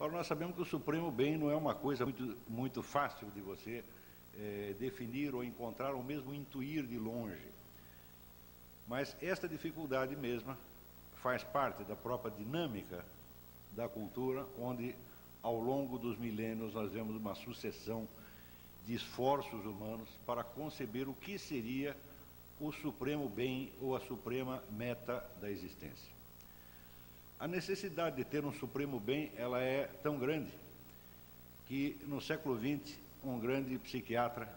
Ora, 0.00 0.10
nós 0.10 0.26
sabemos 0.26 0.56
que 0.56 0.62
o 0.62 0.66
supremo 0.66 1.12
bem 1.12 1.38
não 1.38 1.48
é 1.48 1.54
uma 1.54 1.74
coisa 1.74 2.04
muito, 2.04 2.36
muito 2.48 2.82
fácil 2.82 3.30
de 3.30 3.40
você 3.40 3.84
é, 4.36 4.74
definir 4.80 5.34
ou 5.34 5.44
encontrar, 5.44 5.92
ou 5.92 6.02
mesmo 6.02 6.34
intuir 6.34 6.84
de 6.84 6.98
longe. 6.98 7.46
Mas 8.88 9.14
esta 9.22 9.46
dificuldade 9.46 10.16
mesma 10.16 10.58
faz 11.22 11.44
parte 11.44 11.84
da 11.84 11.94
própria 11.94 12.32
dinâmica 12.32 13.04
da 13.76 13.88
cultura, 13.88 14.44
onde, 14.58 14.96
ao 15.40 15.60
longo 15.60 15.98
dos 15.98 16.18
milênios, 16.18 16.74
nós 16.74 16.90
vemos 16.90 17.14
uma 17.14 17.36
sucessão 17.36 18.08
de 18.86 18.94
esforços 18.94 19.64
humanos 19.64 20.08
para 20.26 20.42
conceber 20.42 21.08
o 21.08 21.14
que 21.14 21.38
seria 21.38 21.96
o 22.60 22.72
supremo 22.72 23.28
bem 23.28 23.72
ou 23.80 23.96
a 23.96 24.00
suprema 24.00 24.62
meta 24.70 25.24
da 25.40 25.50
existência. 25.50 26.10
A 27.38 27.48
necessidade 27.48 28.16
de 28.16 28.24
ter 28.24 28.44
um 28.44 28.52
supremo 28.52 29.00
bem, 29.00 29.32
ela 29.36 29.60
é 29.60 29.84
tão 30.02 30.18
grande 30.18 30.52
que 31.66 31.98
no 32.06 32.20
século 32.20 32.56
XX 32.56 32.96
um 33.24 33.38
grande 33.38 33.78
psiquiatra, 33.78 34.48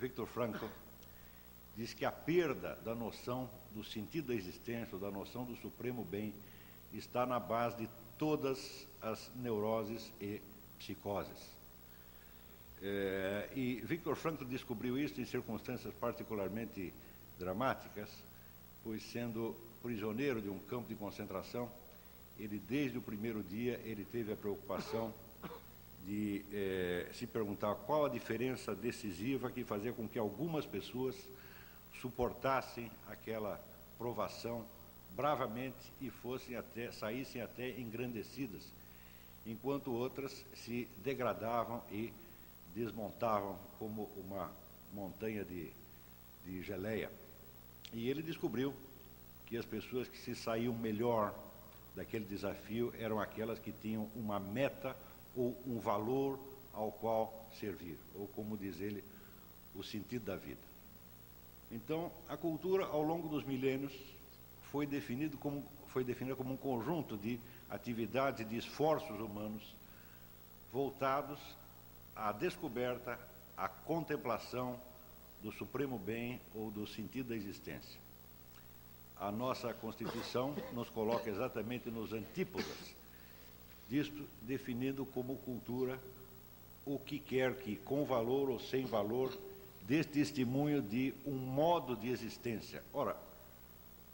Viktor 0.00 0.26
Frankl, 0.26 0.66
diz 1.76 1.94
que 1.94 2.04
a 2.04 2.12
perda 2.12 2.76
da 2.84 2.94
noção 2.94 3.48
do 3.72 3.82
sentido 3.82 4.28
da 4.28 4.34
existência, 4.34 4.98
da 4.98 5.10
noção 5.10 5.44
do 5.44 5.56
supremo 5.56 6.04
bem, 6.04 6.34
está 6.92 7.24
na 7.24 7.40
base 7.40 7.76
de 7.76 7.88
todas 8.18 8.86
as 9.00 9.30
neuroses 9.36 10.10
e 10.20 10.40
psicoses. 10.78 11.61
É, 12.84 13.48
e 13.54 13.80
Viktor 13.84 14.16
Frankl 14.16 14.44
descobriu 14.44 14.98
isso 14.98 15.20
em 15.20 15.24
circunstâncias 15.24 15.94
particularmente 15.94 16.92
dramáticas, 17.38 18.08
pois 18.82 19.02
sendo 19.04 19.56
prisioneiro 19.80 20.42
de 20.42 20.48
um 20.48 20.58
campo 20.58 20.88
de 20.88 20.96
concentração, 20.96 21.70
ele 22.38 22.58
desde 22.58 22.98
o 22.98 23.02
primeiro 23.02 23.42
dia 23.42 23.80
ele 23.84 24.04
teve 24.04 24.32
a 24.32 24.36
preocupação 24.36 25.14
de 26.04 26.44
é, 26.52 27.08
se 27.14 27.24
perguntar 27.26 27.74
qual 27.74 28.06
a 28.06 28.08
diferença 28.08 28.74
decisiva 28.74 29.50
que 29.50 29.62
fazia 29.62 29.92
com 29.92 30.08
que 30.08 30.18
algumas 30.18 30.66
pessoas 30.66 31.14
suportassem 32.00 32.90
aquela 33.08 33.60
provação 33.96 34.66
bravamente 35.14 35.92
e 36.00 36.10
fossem 36.10 36.56
até 36.56 36.90
saíssem 36.90 37.40
até 37.40 37.78
engrandecidas, 37.78 38.62
enquanto 39.46 39.92
outras 39.92 40.44
se 40.54 40.88
degradavam 41.04 41.80
e 41.92 42.12
desmontavam 42.74 43.58
como 43.78 44.04
uma 44.16 44.50
montanha 44.92 45.44
de, 45.44 45.72
de 46.44 46.62
geleia. 46.62 47.10
E 47.92 48.08
ele 48.08 48.22
descobriu 48.22 48.74
que 49.46 49.56
as 49.56 49.66
pessoas 49.66 50.08
que 50.08 50.18
se 50.18 50.34
saíam 50.34 50.74
melhor 50.74 51.34
daquele 51.94 52.24
desafio 52.24 52.92
eram 52.98 53.20
aquelas 53.20 53.58
que 53.58 53.72
tinham 53.72 54.08
uma 54.14 54.40
meta 54.40 54.96
ou 55.36 55.56
um 55.66 55.78
valor 55.78 56.38
ao 56.72 56.90
qual 56.90 57.50
servir, 57.60 57.98
ou 58.14 58.26
como 58.28 58.56
diz 58.56 58.80
ele, 58.80 59.04
o 59.74 59.82
sentido 59.82 60.24
da 60.24 60.36
vida. 60.36 60.60
Então, 61.70 62.10
a 62.28 62.36
cultura, 62.36 62.86
ao 62.86 63.02
longo 63.02 63.28
dos 63.28 63.44
milênios, 63.44 63.92
foi, 64.70 64.86
definido 64.86 65.36
como, 65.38 65.64
foi 65.88 66.04
definida 66.04 66.36
como 66.36 66.54
um 66.54 66.56
conjunto 66.56 67.16
de 67.16 67.38
atividades 67.68 68.46
de 68.48 68.56
esforços 68.56 69.18
humanos 69.20 69.74
voltados 70.70 71.38
à 72.14 72.32
descoberta, 72.32 73.18
à 73.56 73.68
contemplação 73.68 74.78
do 75.42 75.52
supremo 75.52 75.98
bem 75.98 76.40
ou 76.54 76.70
do 76.70 76.86
sentido 76.86 77.30
da 77.30 77.36
existência. 77.36 78.00
A 79.18 79.30
nossa 79.30 79.72
Constituição 79.74 80.54
nos 80.72 80.88
coloca 80.88 81.28
exatamente 81.28 81.90
nos 81.90 82.12
antípodas 82.12 83.02
disto, 83.88 84.26
definindo 84.42 85.04
como 85.04 85.36
cultura 85.38 85.98
o 86.86 86.98
que 86.98 87.18
quer 87.18 87.54
que, 87.56 87.76
com 87.76 88.04
valor 88.04 88.48
ou 88.48 88.58
sem 88.58 88.86
valor, 88.86 89.36
dê 89.82 90.02
testemunho 90.02 90.80
de 90.80 91.12
um 91.26 91.36
modo 91.36 91.94
de 91.94 92.08
existência. 92.08 92.82
Ora, 92.92 93.16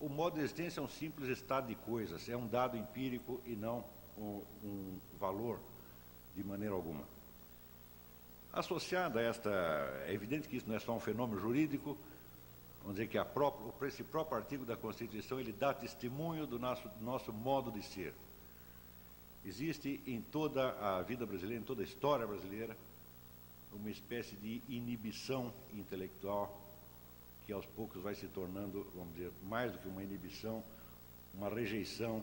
o 0.00 0.08
modo 0.08 0.34
de 0.34 0.40
existência 0.40 0.80
é 0.80 0.82
um 0.82 0.88
simples 0.88 1.28
estado 1.28 1.68
de 1.68 1.74
coisas, 1.74 2.28
é 2.28 2.36
um 2.36 2.46
dado 2.46 2.76
empírico 2.76 3.40
e 3.46 3.54
não 3.54 3.84
um, 4.16 4.42
um 4.64 4.98
valor 5.18 5.60
de 6.34 6.42
maneira 6.42 6.74
alguma. 6.74 7.04
Associada 8.52 9.20
a 9.20 9.22
esta, 9.22 9.50
é 10.06 10.12
evidente 10.12 10.48
que 10.48 10.56
isso 10.56 10.68
não 10.68 10.76
é 10.76 10.80
só 10.80 10.96
um 10.96 11.00
fenômeno 11.00 11.40
jurídico, 11.40 11.96
vamos 12.80 12.96
dizer 12.96 13.08
que 13.08 13.22
própria, 13.24 13.88
esse 13.88 14.02
próprio 14.02 14.38
artigo 14.38 14.64
da 14.64 14.76
Constituição 14.76 15.38
ele 15.38 15.52
dá 15.52 15.74
testemunho 15.74 16.46
do 16.46 16.58
nosso, 16.58 16.88
do 16.88 17.04
nosso 17.04 17.32
modo 17.32 17.70
de 17.70 17.82
ser. 17.82 18.14
Existe 19.44 20.00
em 20.06 20.20
toda 20.20 20.70
a 20.80 21.02
vida 21.02 21.24
brasileira, 21.24 21.62
em 21.62 21.64
toda 21.64 21.82
a 21.82 21.84
história 21.84 22.26
brasileira, 22.26 22.76
uma 23.72 23.90
espécie 23.90 24.34
de 24.36 24.62
inibição 24.68 25.52
intelectual 25.72 26.68
que 27.46 27.52
aos 27.52 27.64
poucos 27.64 28.02
vai 28.02 28.14
se 28.14 28.26
tornando, 28.28 28.86
vamos 28.94 29.14
dizer, 29.14 29.30
mais 29.44 29.72
do 29.72 29.78
que 29.78 29.88
uma 29.88 30.02
inibição, 30.02 30.62
uma 31.34 31.48
rejeição 31.48 32.22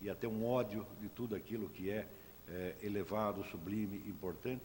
e 0.00 0.10
até 0.10 0.26
um 0.26 0.46
ódio 0.46 0.86
de 1.00 1.08
tudo 1.08 1.34
aquilo 1.36 1.68
que 1.68 1.90
é, 1.90 2.06
é 2.48 2.74
elevado, 2.82 3.44
sublime, 3.44 3.98
importante. 4.08 4.64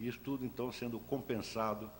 Isso 0.00 0.18
tudo, 0.20 0.46
então, 0.46 0.72
sendo 0.72 0.98
compensado 0.98 1.90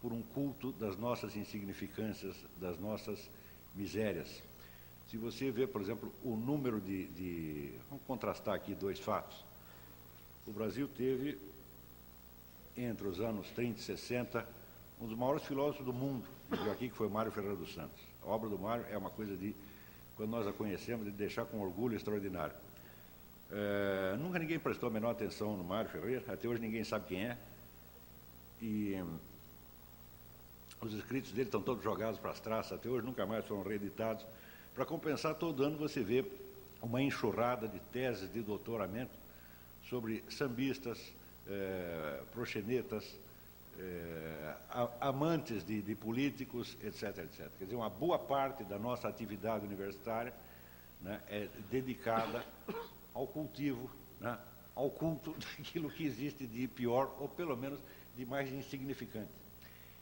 por 0.00 0.12
um 0.12 0.22
culto 0.22 0.70
das 0.72 0.96
nossas 0.96 1.34
insignificâncias, 1.36 2.36
das 2.58 2.78
nossas 2.78 3.28
misérias. 3.74 4.40
Se 5.10 5.16
você 5.16 5.50
vê, 5.50 5.66
por 5.66 5.82
exemplo, 5.82 6.12
o 6.22 6.36
número 6.36 6.80
de, 6.80 7.06
de. 7.08 7.72
Vamos 7.90 8.04
contrastar 8.06 8.54
aqui 8.54 8.72
dois 8.72 9.00
fatos. 9.00 9.44
O 10.46 10.52
Brasil 10.52 10.86
teve, 10.86 11.36
entre 12.76 13.08
os 13.08 13.20
anos 13.20 13.50
30 13.50 13.80
e 13.80 13.82
60, 13.82 14.46
um 15.00 15.08
dos 15.08 15.18
maiores 15.18 15.42
filósofos 15.44 15.84
do 15.84 15.92
mundo, 15.92 16.24
aqui, 16.70 16.88
que 16.88 16.94
foi 16.94 17.08
Mário 17.08 17.32
Ferreira 17.32 17.56
dos 17.56 17.74
Santos. 17.74 17.98
A 18.22 18.28
obra 18.28 18.48
do 18.48 18.58
Mário 18.58 18.86
é 18.88 18.96
uma 18.96 19.10
coisa 19.10 19.36
de, 19.36 19.56
quando 20.16 20.30
nós 20.30 20.46
a 20.46 20.52
conhecemos, 20.52 21.04
de 21.04 21.10
deixar 21.10 21.44
com 21.46 21.60
orgulho 21.60 21.96
extraordinário. 21.96 22.54
É, 23.52 24.16
nunca 24.18 24.38
ninguém 24.38 24.58
prestou 24.58 24.88
a 24.88 24.92
menor 24.92 25.10
atenção 25.10 25.56
no 25.56 25.64
Mário 25.64 25.90
Ferreira, 25.90 26.32
até 26.32 26.46
hoje 26.46 26.60
ninguém 26.60 26.84
sabe 26.84 27.06
quem 27.06 27.26
é. 27.26 27.36
E 28.62 29.02
os 30.80 30.92
escritos 30.94 31.32
dele 31.32 31.48
estão 31.48 31.60
todos 31.60 31.82
jogados 31.82 32.18
para 32.18 32.30
as 32.30 32.40
traças, 32.40 32.72
até 32.72 32.88
hoje 32.88 33.04
nunca 33.04 33.26
mais 33.26 33.44
foram 33.44 33.62
reeditados. 33.62 34.24
Para 34.74 34.86
compensar, 34.86 35.34
todo 35.34 35.64
ano 35.64 35.76
você 35.76 36.02
vê 36.02 36.24
uma 36.80 37.02
enxurrada 37.02 37.66
de 37.66 37.80
teses 37.92 38.32
de 38.32 38.40
doutoramento 38.40 39.18
sobre 39.88 40.22
sambistas, 40.30 41.12
eh, 41.48 42.22
proxenetas, 42.32 43.04
eh, 43.78 44.54
amantes 45.00 45.64
de, 45.64 45.82
de, 45.82 45.94
políticos, 45.94 46.76
etc, 46.82 47.18
etc. 47.18 47.50
Quer 47.58 47.64
dizer, 47.64 47.76
uma 47.76 47.90
boa 47.90 48.18
parte 48.18 48.62
da 48.64 48.78
nossa 48.78 49.08
atividade 49.08 49.66
universitária 49.66 50.32
né, 51.02 51.20
é 51.28 51.48
dedicada 51.70 52.44
ao 53.14 53.26
cultivo, 53.26 53.90
né, 54.20 54.38
ao 54.74 54.90
culto 54.90 55.34
daquilo 55.58 55.90
que 55.90 56.04
existe 56.04 56.46
de 56.46 56.66
pior, 56.68 57.16
ou 57.18 57.28
pelo 57.28 57.56
menos 57.56 57.80
de 58.16 58.24
mais 58.26 58.50
insignificante. 58.52 59.30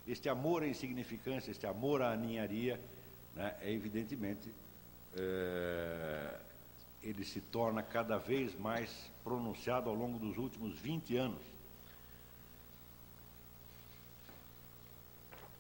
Este 0.07 0.29
amor 0.29 0.63
à 0.63 0.67
insignificância, 0.67 1.51
este 1.51 1.67
amor 1.67 2.03
à 2.03 2.17
ninharia, 2.17 2.81
né, 3.35 3.57
é 3.61 3.73
evidentemente, 3.73 4.53
é, 5.15 6.41
ele 7.03 7.25
se 7.25 7.41
torna 7.41 7.83
cada 7.83 8.19
vez 8.19 8.59
mais 8.59 8.91
pronunciado 9.23 9.89
ao 9.89 9.95
longo 9.95 10.19
dos 10.19 10.37
últimos 10.37 10.79
20 10.79 11.17
anos. 11.17 11.58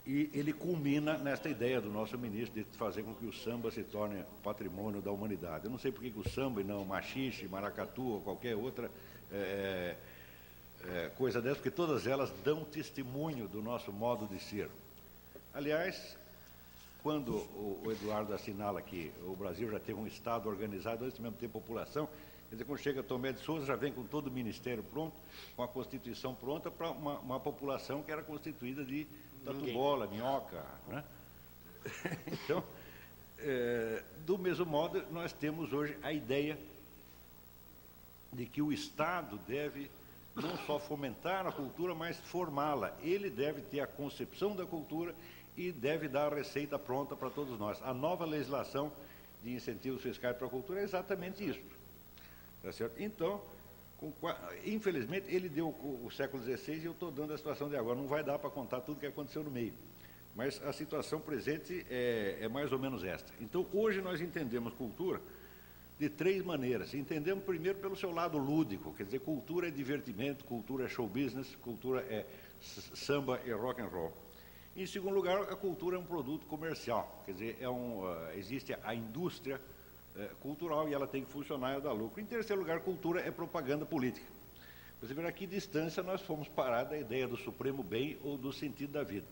E 0.08 0.30
ele 0.32 0.54
culmina 0.54 1.18
nesta 1.18 1.50
ideia 1.50 1.82
do 1.82 1.90
nosso 1.90 2.16
ministro 2.16 2.54
de 2.54 2.64
fazer 2.78 3.02
com 3.02 3.12
que 3.12 3.26
o 3.26 3.32
samba 3.32 3.70
se 3.70 3.84
torne 3.84 4.24
patrimônio 4.42 5.02
da 5.02 5.12
humanidade. 5.12 5.66
Eu 5.66 5.70
não 5.70 5.78
sei 5.78 5.92
por 5.92 6.00
que 6.00 6.18
o 6.18 6.26
samba 6.30 6.62
e 6.62 6.64
não 6.64 6.82
machixe, 6.82 7.46
maracatu 7.46 8.14
ou 8.14 8.20
qualquer 8.22 8.56
outra 8.56 8.90
é, 9.30 9.96
é, 10.82 11.10
coisa 11.14 11.42
dessa, 11.42 11.56
porque 11.56 11.70
todas 11.70 12.06
elas 12.06 12.32
dão 12.42 12.64
testemunho 12.64 13.46
do 13.48 13.60
nosso 13.60 13.92
modo 13.92 14.26
de 14.26 14.40
ser. 14.42 14.70
Aliás, 15.52 16.16
quando 17.02 17.34
o, 17.34 17.82
o, 17.84 17.92
Eduardo 17.92 18.32
assinala 18.32 18.80
que 18.80 19.12
o 19.26 19.36
Brasil 19.36 19.70
já 19.70 19.78
teve 19.78 20.00
um 20.00 20.06
Estado 20.06 20.48
organizado, 20.48 21.04
antes 21.04 21.18
mesmo 21.18 21.36
ter 21.36 21.48
população, 21.48 22.08
quer 22.48 22.54
dizer, 22.54 22.64
quando 22.64 22.80
chega 22.80 23.02
Tomé 23.02 23.32
de 23.32 23.40
Souza, 23.40 23.66
já 23.66 23.76
vem 23.76 23.92
com 23.92 24.04
todo 24.04 24.28
o 24.28 24.30
ministério 24.30 24.82
pronto, 24.84 25.14
com 25.54 25.62
a 25.62 25.68
Constituição 25.68 26.34
pronta 26.34 26.70
para 26.70 26.92
uma, 26.92 27.18
uma, 27.18 27.38
população 27.38 28.02
que 28.02 28.10
era 28.10 28.22
constituída 28.22 28.82
de 28.82 29.06
tatu-bola, 29.44 30.06
minhoca. 30.06 30.64
Né? 30.88 31.04
então, 32.26 32.62
é, 33.38 34.02
do 34.26 34.38
mesmo 34.38 34.66
modo, 34.66 35.02
nós 35.10 35.32
temos 35.32 35.72
hoje 35.72 35.96
a 36.02 36.12
ideia 36.12 36.58
de 38.32 38.46
que 38.46 38.60
o 38.60 38.72
Estado 38.72 39.38
deve 39.46 39.90
não 40.34 40.56
só 40.66 40.78
fomentar 40.78 41.46
a 41.46 41.52
cultura, 41.52 41.94
mas 41.94 42.16
formá-la. 42.18 42.96
Ele 43.02 43.28
deve 43.28 43.60
ter 43.62 43.80
a 43.80 43.86
concepção 43.86 44.54
da 44.54 44.64
cultura 44.64 45.14
e 45.56 45.72
deve 45.72 46.08
dar 46.08 46.32
a 46.32 46.36
receita 46.36 46.78
pronta 46.78 47.16
para 47.16 47.30
todos 47.30 47.58
nós. 47.58 47.80
A 47.82 47.92
nova 47.92 48.24
legislação 48.24 48.92
de 49.42 49.52
incentivos 49.52 50.02
fiscais 50.02 50.36
para 50.36 50.46
a 50.46 50.50
cultura 50.50 50.80
é 50.80 50.84
exatamente 50.84 51.48
isso. 51.48 51.60
Tá 52.62 52.72
certo? 52.72 53.00
Então, 53.00 53.40
com, 53.98 54.12
infelizmente, 54.64 55.26
ele 55.28 55.48
deu 55.48 55.68
o, 55.68 56.06
o 56.06 56.10
século 56.10 56.42
XVI 56.42 56.74
e 56.74 56.84
eu 56.84 56.92
estou 56.92 57.10
dando 57.10 57.32
a 57.32 57.36
situação 57.36 57.68
de 57.68 57.76
agora. 57.76 57.98
Não 57.98 58.06
vai 58.06 58.22
dar 58.22 58.38
para 58.38 58.48
contar 58.48 58.80
tudo 58.80 58.96
o 58.96 59.00
que 59.00 59.06
aconteceu 59.06 59.42
no 59.42 59.50
meio. 59.50 59.74
Mas 60.36 60.62
a 60.64 60.72
situação 60.72 61.20
presente 61.20 61.84
é, 61.90 62.38
é 62.42 62.48
mais 62.48 62.70
ou 62.70 62.78
menos 62.78 63.02
esta. 63.02 63.32
Então, 63.40 63.66
hoje 63.72 64.00
nós 64.00 64.20
entendemos 64.20 64.72
cultura 64.74 65.20
de 65.98 66.08
três 66.08 66.44
maneiras. 66.44 66.94
Entendemos 66.94 67.42
primeiro 67.42 67.78
pelo 67.78 67.96
seu 67.96 68.12
lado 68.12 68.38
lúdico, 68.38 68.94
quer 68.94 69.04
dizer, 69.04 69.18
cultura 69.18 69.66
é 69.66 69.70
divertimento, 69.70 70.44
cultura 70.44 70.84
é 70.84 70.88
show 70.88 71.08
business, 71.08 71.56
cultura 71.56 72.00
é 72.02 72.24
samba 72.94 73.40
e 73.44 73.50
rock 73.50 73.80
and 73.80 73.86
roll. 73.86 74.12
Em 74.76 74.86
segundo 74.86 75.14
lugar, 75.14 75.42
a 75.42 75.56
cultura 75.56 75.96
é 75.96 75.98
um 75.98 76.04
produto 76.04 76.46
comercial, 76.46 77.24
quer 77.26 77.32
dizer, 77.32 77.58
é 77.60 77.68
um, 77.68 78.04
uh, 78.04 78.30
existe 78.36 78.76
a 78.84 78.94
indústria 78.94 79.60
cultural 80.40 80.88
e 80.88 80.94
ela 80.94 81.06
tem 81.06 81.24
que 81.24 81.30
funcionar 81.30 81.78
e 81.78 81.80
dar 81.80 81.92
lucro. 81.92 82.20
Em 82.20 82.26
terceiro 82.26 82.62
lugar, 82.62 82.80
cultura 82.80 83.20
é 83.20 83.30
propaganda 83.30 83.84
política. 83.84 84.26
Você 85.00 85.14
vê 85.14 85.26
a 85.26 85.32
que 85.32 85.46
distância 85.46 86.02
nós 86.02 86.20
fomos 86.22 86.48
parar 86.48 86.84
da 86.84 86.98
ideia 86.98 87.28
do 87.28 87.36
supremo 87.36 87.82
bem 87.82 88.18
ou 88.24 88.36
do 88.36 88.52
sentido 88.52 88.92
da 88.92 89.04
vida. 89.04 89.26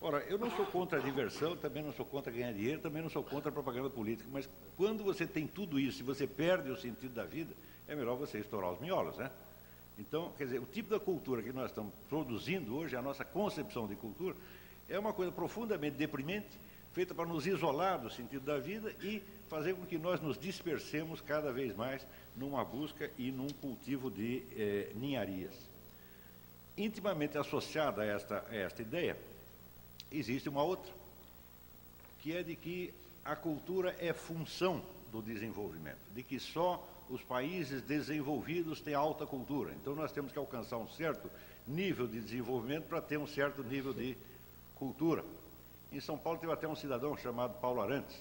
Ora, 0.00 0.18
eu 0.28 0.38
não 0.38 0.50
sou 0.56 0.64
contra 0.66 0.98
a 0.98 1.02
diversão, 1.02 1.56
também 1.56 1.82
não 1.82 1.92
sou 1.92 2.06
contra 2.06 2.32
ganhar 2.32 2.52
dinheiro, 2.52 2.80
também 2.80 3.02
não 3.02 3.10
sou 3.10 3.22
contra 3.22 3.50
a 3.50 3.52
propaganda 3.52 3.90
política, 3.90 4.28
mas 4.32 4.48
quando 4.76 5.04
você 5.04 5.26
tem 5.26 5.46
tudo 5.46 5.78
isso 5.78 6.00
e 6.00 6.02
você 6.02 6.26
perde 6.26 6.70
o 6.70 6.76
sentido 6.76 7.14
da 7.14 7.24
vida, 7.24 7.54
é 7.86 7.94
melhor 7.94 8.16
você 8.16 8.38
estourar 8.38 8.72
os 8.72 8.80
miolos, 8.80 9.16
né? 9.18 9.30
Então, 9.98 10.32
quer 10.38 10.44
dizer, 10.44 10.58
o 10.58 10.64
tipo 10.64 10.88
da 10.88 10.98
cultura 10.98 11.42
que 11.42 11.52
nós 11.52 11.66
estamos 11.66 11.92
produzindo 12.08 12.74
hoje, 12.74 12.96
a 12.96 13.02
nossa 13.02 13.24
concepção 13.26 13.86
de 13.86 13.94
cultura, 13.94 14.34
é 14.88 14.98
uma 14.98 15.12
coisa 15.12 15.30
profundamente 15.30 15.96
deprimente, 15.96 16.48
feita 16.92 17.14
para 17.14 17.26
nos 17.26 17.46
isolar 17.46 18.00
do 18.00 18.10
sentido 18.10 18.44
da 18.44 18.58
vida 18.58 18.92
e 19.02 19.22
fazer 19.48 19.74
com 19.74 19.86
que 19.86 19.98
nós 19.98 20.20
nos 20.20 20.38
dispersemos 20.38 21.20
cada 21.20 21.52
vez 21.52 21.74
mais 21.74 22.06
numa 22.36 22.64
busca 22.64 23.10
e 23.18 23.30
num 23.30 23.48
cultivo 23.48 24.10
de 24.10 24.42
eh, 24.56 24.92
ninharias. 24.94 25.52
Intimamente 26.76 27.36
associada 27.36 28.02
a 28.02 28.06
esta, 28.06 28.44
a 28.48 28.56
esta 28.56 28.82
ideia, 28.82 29.16
existe 30.10 30.48
uma 30.48 30.62
outra, 30.62 30.92
que 32.20 32.34
é 32.34 32.42
de 32.42 32.56
que 32.56 32.92
a 33.24 33.36
cultura 33.36 33.94
é 33.98 34.12
função 34.12 34.82
do 35.12 35.20
desenvolvimento, 35.20 35.98
de 36.14 36.22
que 36.22 36.38
só 36.38 36.86
os 37.08 37.22
países 37.22 37.82
desenvolvidos 37.82 38.80
têm 38.80 38.94
alta 38.94 39.26
cultura. 39.26 39.72
Então 39.74 39.94
nós 39.94 40.12
temos 40.12 40.32
que 40.32 40.38
alcançar 40.38 40.78
um 40.78 40.88
certo 40.88 41.30
nível 41.66 42.06
de 42.06 42.20
desenvolvimento 42.20 42.84
para 42.84 43.02
ter 43.02 43.18
um 43.18 43.26
certo 43.26 43.62
nível 43.62 43.92
de 43.92 44.16
cultura. 44.76 45.24
Em 45.92 46.00
São 46.00 46.16
Paulo 46.16 46.38
teve 46.38 46.52
até 46.52 46.68
um 46.68 46.76
cidadão 46.76 47.16
chamado 47.16 47.54
Paulo 47.60 47.80
Arantes. 47.80 48.16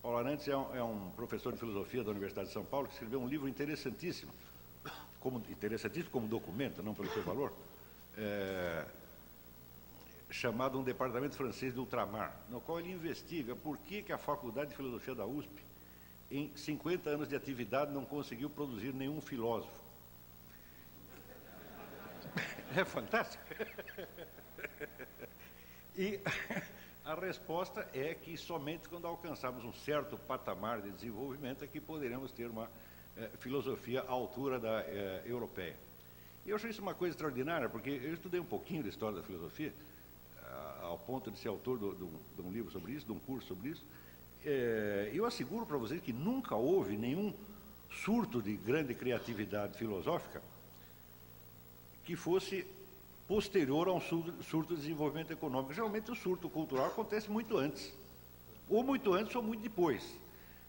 Paulo 0.00 0.16
Arantes 0.16 0.48
é 0.48 0.56
um, 0.56 0.76
é 0.76 0.82
um 0.82 1.10
professor 1.10 1.52
de 1.52 1.58
filosofia 1.58 2.02
da 2.02 2.10
Universidade 2.10 2.48
de 2.48 2.54
São 2.54 2.64
Paulo 2.64 2.88
que 2.88 2.94
escreveu 2.94 3.20
um 3.20 3.28
livro 3.28 3.46
interessantíssimo, 3.46 4.32
como, 5.20 5.44
interessantíssimo 5.50 6.10
como 6.10 6.26
documento, 6.26 6.82
não 6.82 6.94
pelo 6.94 7.12
seu 7.12 7.22
valor, 7.22 7.52
é, 8.16 8.86
chamado 10.30 10.78
Um 10.78 10.82
Departamento 10.82 11.36
Francês 11.36 11.74
de 11.74 11.78
Ultramar, 11.78 12.34
no 12.48 12.62
qual 12.62 12.80
ele 12.80 12.90
investiga 12.90 13.54
por 13.54 13.76
que, 13.76 14.02
que 14.02 14.12
a 14.12 14.18
Faculdade 14.18 14.70
de 14.70 14.76
Filosofia 14.76 15.14
da 15.14 15.26
USP, 15.26 15.62
em 16.30 16.50
50 16.56 17.10
anos 17.10 17.28
de 17.28 17.36
atividade, 17.36 17.92
não 17.92 18.06
conseguiu 18.06 18.48
produzir 18.48 18.94
nenhum 18.94 19.20
filósofo. 19.20 19.82
É 22.74 22.86
fantástico. 22.86 23.44
E 25.94 26.18
a 27.04 27.14
resposta 27.14 27.88
é 27.92 28.14
que 28.14 28.36
somente 28.36 28.88
quando 28.88 29.06
alcançarmos 29.06 29.64
um 29.64 29.72
certo 29.72 30.16
patamar 30.16 30.80
de 30.80 30.90
desenvolvimento 30.90 31.64
é 31.64 31.66
que 31.66 31.80
poderemos 31.80 32.30
ter 32.32 32.46
uma 32.46 32.70
eh, 33.16 33.30
filosofia 33.40 34.02
à 34.02 34.10
altura 34.10 34.60
da 34.60 34.80
eh, 34.82 35.22
europeia. 35.26 35.76
E 36.46 36.50
eu 36.50 36.56
acho 36.56 36.68
isso 36.68 36.82
uma 36.82 36.94
coisa 36.94 37.14
extraordinária, 37.14 37.68
porque 37.68 37.90
eu 37.90 38.14
estudei 38.14 38.40
um 38.40 38.44
pouquinho 38.44 38.82
da 38.82 38.88
história 38.88 39.16
da 39.16 39.22
filosofia, 39.22 39.72
ao 40.82 40.98
ponto 40.98 41.30
de 41.30 41.38
ser 41.38 41.48
autor 41.48 41.78
de, 41.78 41.90
de, 41.94 42.06
de 42.36 42.42
um 42.42 42.52
livro 42.52 42.70
sobre 42.70 42.92
isso, 42.92 43.06
de 43.06 43.12
um 43.12 43.18
curso 43.18 43.48
sobre 43.48 43.70
isso. 43.70 43.84
É, 44.44 45.10
eu 45.14 45.24
asseguro 45.24 45.64
para 45.64 45.78
vocês 45.78 46.00
que 46.02 46.12
nunca 46.12 46.54
houve 46.56 46.96
nenhum 46.96 47.32
surto 48.04 48.42
de 48.42 48.56
grande 48.56 48.94
criatividade 48.94 49.78
filosófica 49.78 50.42
que 52.04 52.16
fosse 52.16 52.66
posterior 53.32 53.88
a 53.88 53.92
um 53.94 54.00
surto 54.42 54.74
de 54.74 54.82
desenvolvimento 54.82 55.32
econômico. 55.32 55.72
Geralmente 55.72 56.10
o 56.10 56.14
surto 56.14 56.50
cultural 56.50 56.88
acontece 56.88 57.30
muito 57.30 57.56
antes, 57.56 57.90
ou 58.68 58.84
muito 58.84 59.14
antes 59.14 59.34
ou 59.34 59.42
muito 59.42 59.62
depois. 59.62 60.04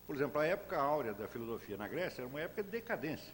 Por 0.08 0.16
exemplo, 0.16 0.40
a 0.40 0.46
época 0.46 0.80
áurea 0.80 1.14
da 1.14 1.28
filosofia 1.28 1.76
na 1.76 1.90
Grécia 1.90 2.22
era 2.22 2.30
uma 2.30 2.40
época 2.40 2.64
de 2.64 2.70
decadência, 2.70 3.34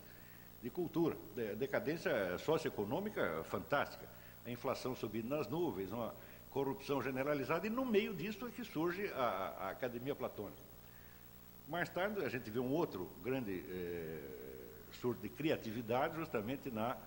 de 0.64 0.72
cultura, 0.72 1.16
de 1.36 1.56
decadência 1.58 2.40
socioeconômica 2.40 3.44
fantástica. 3.52 4.08
A 4.48 4.50
inflação 4.50 4.96
subindo 4.96 5.30
nas 5.30 5.48
nuvens, 5.48 5.92
uma, 5.92 6.12
corrupção 6.50 7.00
generalizada, 7.00 7.68
e 7.68 7.70
no 7.70 7.86
meio 7.86 8.16
disso 8.16 8.48
é 8.48 8.50
que 8.50 8.64
surge 8.64 9.12
a, 9.14 9.56
a 9.60 9.70
Academia 9.70 10.16
Platônica. 10.16 10.58
Mais 11.68 11.88
tarde, 11.88 12.26
a 12.26 12.30
gente 12.30 12.50
vê 12.50 12.58
um 12.58 12.72
outro 12.72 13.08
grande 13.24 13.64
eh, 13.70 14.20
surto 15.00 15.22
de 15.22 15.30
criatividade, 15.30 16.16
justamente 16.16 16.72
na, 16.72 16.98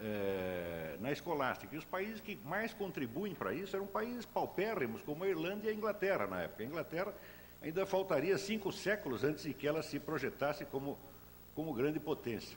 eh, 0.00 0.96
na 1.00 1.10
escolástica. 1.10 1.74
E 1.74 1.78
os 1.78 1.84
países 1.84 2.20
que 2.20 2.38
mais 2.44 2.72
contribuem 2.72 3.34
para 3.34 3.52
isso 3.52 3.74
eram 3.74 3.86
países 3.86 4.24
paupérrimos, 4.24 5.02
como 5.02 5.24
a 5.24 5.28
Irlanda 5.28 5.66
e 5.66 5.70
a 5.70 5.74
Inglaterra, 5.74 6.26
na 6.26 6.42
época. 6.42 6.62
A 6.62 6.66
Inglaterra 6.66 7.14
ainda 7.62 7.84
faltaria 7.84 8.38
cinco 8.38 8.72
séculos 8.72 9.24
antes 9.24 9.44
de 9.44 9.52
que 9.52 9.66
ela 9.66 9.82
se 9.82 9.98
projetasse 9.98 10.64
como, 10.64 10.96
como 11.54 11.72
grande 11.74 11.98
potência. 11.98 12.56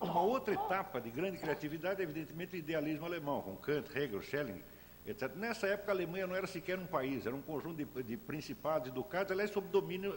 Uma 0.00 0.22
outra 0.22 0.54
etapa 0.54 1.00
de 1.00 1.10
grande 1.10 1.38
criatividade 1.38 2.00
é, 2.00 2.04
evidentemente, 2.04 2.54
o 2.54 2.58
idealismo 2.58 3.04
alemão, 3.04 3.42
com 3.42 3.56
Kant, 3.56 3.88
Hegel, 3.96 4.22
Schelling, 4.22 4.62
etc. 5.06 5.34
Nessa 5.34 5.66
época, 5.66 5.90
a 5.90 5.94
Alemanha 5.94 6.26
não 6.26 6.36
era 6.36 6.46
sequer 6.46 6.78
um 6.78 6.86
país, 6.86 7.26
era 7.26 7.34
um 7.34 7.42
conjunto 7.42 7.84
de, 7.84 8.02
de 8.04 8.16
principados 8.16 8.88
educados, 8.88 9.32
aliás, 9.32 9.50
sob 9.50 9.66
domínio, 9.68 10.16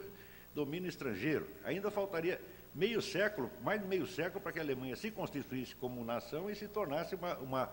domínio 0.54 0.88
estrangeiro. 0.88 1.48
Ainda 1.64 1.90
faltaria 1.90 2.40
meio 2.74 3.02
século, 3.02 3.50
mais 3.62 3.80
de 3.80 3.86
meio 3.86 4.06
século, 4.06 4.40
para 4.40 4.52
que 4.52 4.58
a 4.58 4.62
Alemanha 4.62 4.96
se 4.96 5.10
constituísse 5.10 5.74
como 5.76 6.04
nação 6.04 6.50
e 6.50 6.56
se 6.56 6.68
tornasse 6.68 7.14
uma, 7.14 7.34
uma 7.38 7.70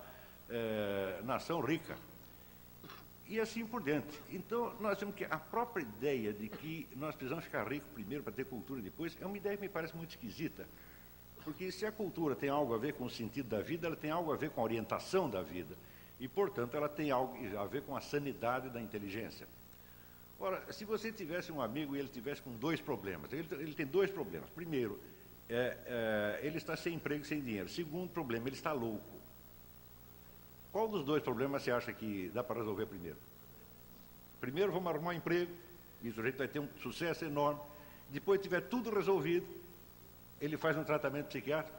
é, 0.50 1.22
nação 1.24 1.62
rica. 1.62 1.97
E 3.28 3.39
assim 3.39 3.66
por 3.66 3.82
diante. 3.84 4.20
Então, 4.32 4.74
nós 4.80 4.97
temos 4.97 5.16
que 5.16 5.24
a 5.24 5.38
própria 5.38 5.84
ideia 5.84 6.34
de 6.34 6.50
que 6.50 6.88
nós 6.95 7.16
precisamos 7.16 7.45
ficar 7.45 7.68
ricos 7.68 7.89
primeiro 7.93 8.24
para 8.24 8.34
ter 8.34 8.45
cultura 8.45 8.82
depois, 8.82 9.16
é 9.22 9.26
uma 9.26 9.38
ideia 9.38 9.56
que 9.56 9.62
me 9.62 9.70
parece 9.70 9.95
muito 9.95 10.10
esquisita. 10.10 10.68
Porque 11.43 11.72
se 11.72 11.86
a 11.86 11.91
cultura 11.91 12.36
tem 12.36 12.50
algo 12.50 12.74
a 12.74 12.78
ver 12.78 12.93
com 12.93 13.06
o 13.06 13.10
sentido 13.10 13.50
da 13.50 13.62
vida, 13.62 13.88
ela 13.88 13.95
tem 13.95 14.12
algo 14.12 14.34
a 14.34 14.36
ver 14.36 14.50
com 14.50 14.62
a 14.62 14.64
orientação 14.64 15.30
da 15.30 15.41
vida 15.41 15.76
e, 16.20 16.28
portanto, 16.28 16.76
ela 16.76 16.89
tem 16.89 17.12
algo 17.12 17.38
a 17.58 17.66
ver 17.66 17.84
com 17.84 17.95
a 17.95 18.02
sanidade 18.02 18.70
da 18.70 18.82
inteligência. 18.82 19.47
Ora, 20.39 20.71
se 20.71 20.85
você 20.85 21.11
tivesse 21.11 21.51
um 21.51 21.61
amigo 21.61 21.95
e 21.95 21.99
ele 21.99 22.07
tivesse 22.07 22.41
com 22.41 22.51
dois 22.51 22.79
problemas, 22.79 23.31
ele, 23.33 23.47
ele 23.55 23.73
tem 23.73 23.85
dois 23.85 24.09
problemas. 24.09 24.49
Primeiro, 24.51 24.97
é, 25.49 25.77
é, 25.85 26.39
ele 26.45 26.57
está 26.57 26.77
sem 26.77 26.93
emprego 26.93 27.25
sem 27.25 27.41
dinheiro. 27.41 27.67
Segundo 27.67 28.09
problema, 28.09 28.47
ele 28.47 28.55
está 28.55 28.71
louco. 28.71 29.19
Qual 30.71 30.87
dos 30.87 31.03
dois 31.03 31.21
problemas 31.21 31.63
você 31.63 31.71
acha 31.71 31.91
que 31.91 32.31
dá 32.33 32.41
para 32.41 32.59
resolver 32.59 32.85
primeiro? 32.85 33.17
Primeiro, 34.39 34.71
vamos 34.71 34.87
arrumar 34.87 35.11
um 35.11 35.13
emprego, 35.13 35.51
e 36.01 36.07
o 36.07 36.13
sujeito 36.13 36.37
vai 36.37 36.47
ter 36.47 36.59
um 36.59 36.69
sucesso 36.81 37.25
enorme. 37.25 37.59
Depois, 38.09 38.39
tiver 38.41 38.61
tudo 38.61 38.89
resolvido, 38.89 39.45
ele 40.39 40.55
faz 40.55 40.77
um 40.77 40.83
tratamento 40.85 41.27
psiquiátrico. 41.27 41.77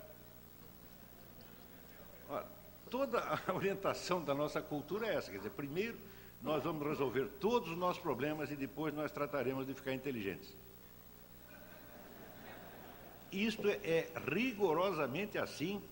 Ora, 2.29 2.47
toda 2.91 3.19
a 3.19 3.55
orientação 3.55 4.23
da 4.23 4.35
nossa 4.35 4.61
cultura 4.61 5.07
é 5.07 5.15
essa. 5.15 5.31
Quer 5.31 5.39
dizer, 5.39 5.51
primeiro 5.51 5.97
nós 6.43 6.63
vamos 6.63 6.87
resolver 6.87 7.27
todos 7.41 7.71
os 7.71 7.77
nossos 7.77 8.03
problemas 8.03 8.51
e 8.51 8.57
depois 8.57 8.95
nós 8.95 9.13
trataremos 9.13 9.67
de 9.67 9.75
ficar 9.75 9.93
inteligentes. 9.93 10.49
Isto 13.31 13.69
é, 13.69 13.75
é 13.85 14.13
rigorosamente 14.27 15.39
assim, 15.39 15.83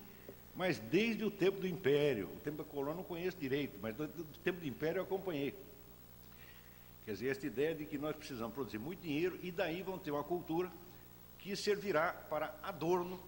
mas 0.55 0.79
desde 0.79 1.23
o 1.23 1.31
tempo 1.31 1.59
do 1.59 1.67
Império. 1.67 2.27
O 2.35 2.39
tempo 2.39 2.57
da 2.57 2.63
colônia 2.63 2.95
não 2.95 3.03
conheço 3.03 3.37
direito, 3.37 3.77
mas 3.81 3.95
do, 3.95 4.07
tempo 4.43 4.59
do 4.59 4.67
Império 4.67 4.99
eu 4.99 5.03
acompanhei. 5.03 5.53
Quer 7.05 7.13
dizer, 7.13 7.29
esta 7.29 7.47
ideia 7.47 7.75
de 7.75 7.85
que 7.85 7.97
nós 7.97 8.15
precisamos 8.15 8.53
produzir 8.53 8.77
muito 8.77 9.01
dinheiro 9.01 9.39
e 9.41 9.51
daí 9.51 9.81
vão 9.81 9.97
ter 9.97 10.11
uma 10.11 10.23
cultura 10.23 10.69
que 11.37 11.55
servirá 11.55 12.11
para 12.29 12.53
adorno 12.63 13.19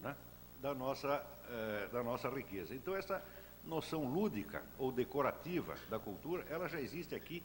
né, 0.00 0.14
da 0.62 0.74
nossa 0.74 1.26
eh, 1.50 1.88
da 1.90 2.02
nossa 2.02 2.28
riqueza. 2.28 2.74
Então, 2.74 2.94
essa 2.94 3.22
noção 3.64 4.04
lúdica 4.04 4.62
ou 4.78 4.90
decorativa 4.90 5.76
da 5.90 5.98
cultura, 5.98 6.44
ela 6.48 6.68
já 6.68 6.80
existe 6.80 7.14
aqui 7.14 7.42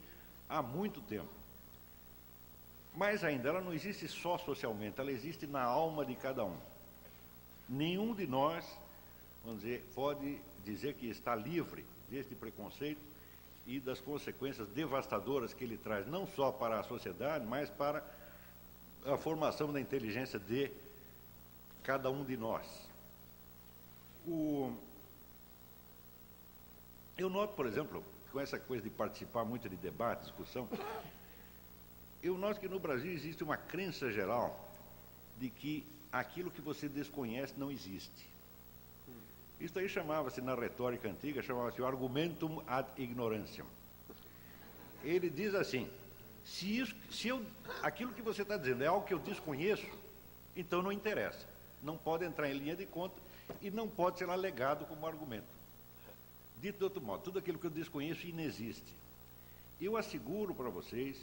há 0.48 0.62
muito 0.62 1.00
tempo. 1.02 1.30
Mais 2.94 3.24
ainda, 3.24 3.48
ela 3.48 3.60
não 3.60 3.72
existe 3.72 4.06
só 4.06 4.38
socialmente, 4.38 5.00
ela 5.00 5.10
existe 5.10 5.46
na 5.46 5.62
alma 5.62 6.04
de 6.04 6.14
cada 6.14 6.44
um. 6.44 6.56
Nenhum 7.68 8.14
de 8.14 8.26
nós, 8.26 8.64
vamos 9.44 9.62
dizer, 9.62 9.84
pode 9.94 10.40
dizer 10.64 10.94
que 10.94 11.08
está 11.08 11.34
livre 11.34 11.84
deste 12.08 12.34
preconceito 12.34 13.00
e 13.66 13.80
das 13.80 14.00
consequências 14.00 14.68
devastadoras 14.68 15.52
que 15.52 15.64
ele 15.64 15.76
traz, 15.76 16.06
não 16.06 16.26
só 16.26 16.52
para 16.52 16.78
a 16.78 16.82
sociedade, 16.84 17.44
mas 17.46 17.68
para 17.70 18.04
a 19.06 19.16
formação 19.16 19.72
da 19.72 19.80
inteligência 19.80 20.38
de 20.38 20.70
cada 21.82 22.10
um 22.10 22.24
de 22.24 22.36
nós. 22.36 22.66
O... 24.26 24.72
Eu 27.16 27.30
noto, 27.30 27.54
por 27.54 27.66
exemplo, 27.66 28.02
com 28.32 28.40
essa 28.40 28.58
coisa 28.58 28.82
de 28.82 28.90
participar 28.90 29.44
muito 29.44 29.68
de 29.68 29.76
debate, 29.76 30.22
discussão, 30.22 30.68
eu 32.22 32.36
noto 32.36 32.58
que 32.58 32.68
no 32.68 32.80
Brasil 32.80 33.12
existe 33.12 33.44
uma 33.44 33.56
crença 33.56 34.10
geral 34.10 34.72
de 35.38 35.48
que 35.48 35.86
aquilo 36.10 36.50
que 36.50 36.60
você 36.60 36.88
desconhece 36.88 37.54
não 37.56 37.70
existe. 37.70 38.28
Isso 39.60 39.78
aí 39.78 39.88
chamava-se, 39.88 40.40
na 40.40 40.54
retórica 40.54 41.08
antiga, 41.08 41.42
chamava-se 41.42 41.80
o 41.80 41.86
argumentum 41.86 42.62
ad 42.66 42.88
ignorância. 42.96 43.64
ele 45.04 45.30
diz 45.30 45.54
assim: 45.54 45.88
se, 46.44 46.78
isso, 46.78 46.94
se 47.10 47.28
eu, 47.28 47.44
aquilo 47.82 48.12
que 48.12 48.22
você 48.22 48.42
está 48.42 48.56
dizendo 48.56 48.82
é 48.82 48.88
algo 48.88 49.06
que 49.06 49.14
eu 49.14 49.18
desconheço, 49.20 49.86
então 50.56 50.82
não 50.82 50.90
interessa. 50.90 51.46
Não 51.82 51.96
pode 51.96 52.24
entrar 52.24 52.50
em 52.50 52.58
linha 52.58 52.74
de 52.74 52.86
conta 52.86 53.14
e 53.62 53.70
não 53.70 53.88
pode 53.88 54.18
ser 54.18 54.28
alegado 54.28 54.84
como 54.86 55.06
argumento. 55.06 55.53
Dito 56.64 56.78
de 56.78 56.84
outro 56.84 57.02
modo, 57.02 57.22
tudo 57.22 57.38
aquilo 57.38 57.58
que 57.58 57.66
eu 57.66 57.70
desconheço 57.70 58.26
inexiste. 58.26 58.96
Eu 59.78 59.98
asseguro 59.98 60.54
para 60.54 60.70
vocês, 60.70 61.14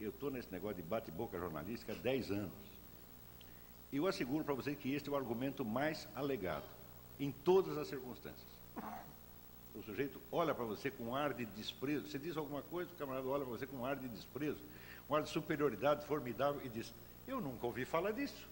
eu 0.00 0.08
estou 0.08 0.30
nesse 0.30 0.50
negócio 0.50 0.76
de 0.76 0.88
bate-boca 0.88 1.38
jornalística 1.38 1.92
há 1.92 1.96
10 1.96 2.30
anos. 2.30 2.54
Eu 3.92 4.06
asseguro 4.06 4.42
para 4.42 4.54
vocês 4.54 4.78
que 4.78 4.94
este 4.94 5.10
é 5.10 5.12
o 5.12 5.16
argumento 5.16 5.66
mais 5.66 6.08
alegado, 6.14 6.64
em 7.20 7.30
todas 7.30 7.76
as 7.76 7.88
circunstâncias. 7.88 8.48
O 9.74 9.82
sujeito 9.82 10.18
olha 10.32 10.54
para 10.54 10.64
você 10.64 10.90
com 10.90 11.04
um 11.04 11.14
ar 11.14 11.34
de 11.34 11.44
desprezo. 11.44 12.08
Você 12.08 12.18
diz 12.18 12.34
alguma 12.34 12.62
coisa, 12.62 12.90
o 12.90 12.96
camarada 12.96 13.28
olha 13.28 13.44
para 13.44 13.52
você 13.52 13.66
com 13.66 13.76
um 13.76 13.84
ar 13.84 13.96
de 13.96 14.08
desprezo, 14.08 14.62
um 15.10 15.14
ar 15.14 15.22
de 15.22 15.28
superioridade 15.28 16.06
formidável 16.06 16.62
e 16.64 16.70
diz: 16.70 16.90
Eu 17.28 17.38
nunca 17.38 17.66
ouvi 17.66 17.84
falar 17.84 18.12
disso. 18.12 18.48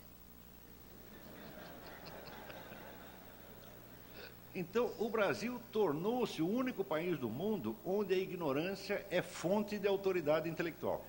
Então, 4.55 4.93
o 4.99 5.09
Brasil 5.09 5.61
tornou-se 5.73 6.41
o 6.41 6.49
único 6.49 6.85
país 6.85 7.19
do 7.19 7.29
mundo 7.29 7.77
onde 7.85 8.15
a 8.15 8.17
ignorância 8.17 9.05
é 9.11 9.21
fonte 9.21 9.79
de 9.81 9.89
autoridade 9.89 10.49
intelectual. 10.49 11.05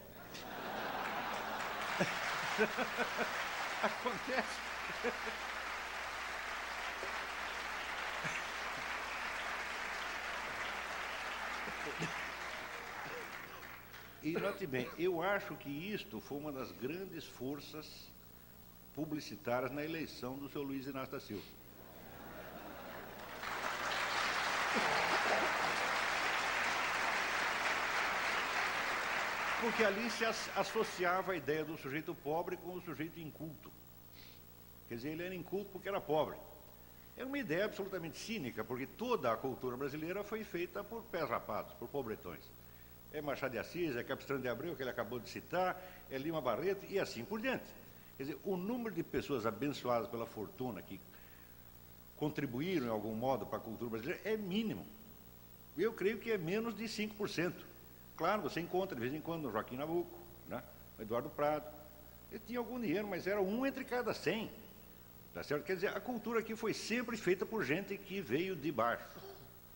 Acontece. 3.83 4.65
E 14.23 14.31
note 14.31 14.65
bem, 14.65 14.89
eu 14.97 15.21
acho 15.21 15.53
que 15.55 15.69
isto 15.69 16.19
foi 16.19 16.39
uma 16.39 16.51
das 16.51 16.71
grandes 16.71 17.23
forças 17.25 18.09
publicitárias 18.95 19.71
na 19.71 19.85
eleição 19.85 20.35
do 20.35 20.49
seu 20.49 20.63
Luiz 20.63 20.87
Inácio 20.87 21.11
da 21.11 21.19
Silva. 21.19 21.64
Porque 29.61 29.83
ali 29.83 30.09
se 30.11 30.23
associava 30.55 31.31
a 31.31 31.35
ideia 31.35 31.65
do 31.65 31.77
sujeito 31.77 32.13
pobre 32.13 32.55
com 32.57 32.75
o 32.75 32.81
sujeito 32.81 33.19
inculto. 33.19 33.71
Quer 34.87 34.95
dizer, 34.95 35.09
ele 35.09 35.23
era 35.23 35.33
inculto 35.33 35.71
porque 35.71 35.89
era 35.89 35.99
pobre. 35.99 36.37
É 37.17 37.23
uma 37.23 37.37
ideia 37.37 37.65
absolutamente 37.65 38.17
cínica, 38.17 38.63
porque 38.63 38.85
toda 38.85 39.31
a 39.31 39.37
cultura 39.37 39.77
brasileira 39.77 40.23
foi 40.23 40.43
feita 40.43 40.83
por 40.83 41.01
pés 41.03 41.27
rapados, 41.29 41.73
por 41.75 41.87
pobretões. 41.87 42.43
É 43.13 43.21
Machado 43.21 43.53
de 43.53 43.57
Assis, 43.57 43.95
é 43.95 44.03
Capistrano 44.03 44.41
de 44.41 44.49
Abreu, 44.49 44.75
que 44.75 44.83
ele 44.83 44.89
acabou 44.89 45.19
de 45.19 45.29
citar, 45.29 45.81
é 46.11 46.17
Lima 46.17 46.41
Barreto 46.41 46.85
e 46.89 46.99
assim 46.99 47.23
por 47.23 47.39
diante. 47.39 47.63
Quer 48.17 48.23
dizer, 48.23 48.39
o 48.43 48.57
número 48.57 48.93
de 48.93 49.03
pessoas 49.03 49.45
abençoadas 49.45 50.09
pela 50.09 50.25
fortuna 50.25 50.81
que 50.81 50.99
contribuíram 52.17 52.87
em 52.87 52.89
algum 52.89 53.13
modo 53.13 53.45
para 53.45 53.57
a 53.57 53.61
cultura 53.61 53.91
brasileira 53.91 54.21
é 54.23 54.37
mínimo. 54.37 54.85
Eu 55.77 55.93
creio 55.93 56.17
que 56.17 56.31
é 56.31 56.37
menos 56.37 56.75
de 56.75 56.85
5%. 56.85 57.53
Claro, 58.15 58.41
você 58.41 58.61
encontra 58.61 58.95
de 58.95 59.01
vez 59.01 59.13
em 59.13 59.19
quando 59.19 59.47
o 59.47 59.51
Joaquim 59.51 59.75
Nabuco, 59.75 60.17
né? 60.47 60.63
o 60.97 61.01
Eduardo 61.01 61.29
Prado. 61.29 61.65
Ele 62.31 62.41
tinha 62.47 62.59
algum 62.59 62.79
dinheiro, 62.79 63.07
mas 63.07 63.27
era 63.27 63.41
um 63.41 63.65
entre 63.65 63.83
cada 63.83 64.13
100. 64.13 64.49
Tá 65.33 65.43
certo? 65.43 65.65
Quer 65.65 65.75
dizer, 65.75 65.89
a 65.89 65.99
cultura 65.99 66.39
aqui 66.39 66.55
foi 66.55 66.73
sempre 66.73 67.17
feita 67.17 67.45
por 67.45 67.65
gente 67.65 67.97
que 67.97 68.21
veio 68.21 68.55
de 68.55 68.71
baixo. 68.71 69.03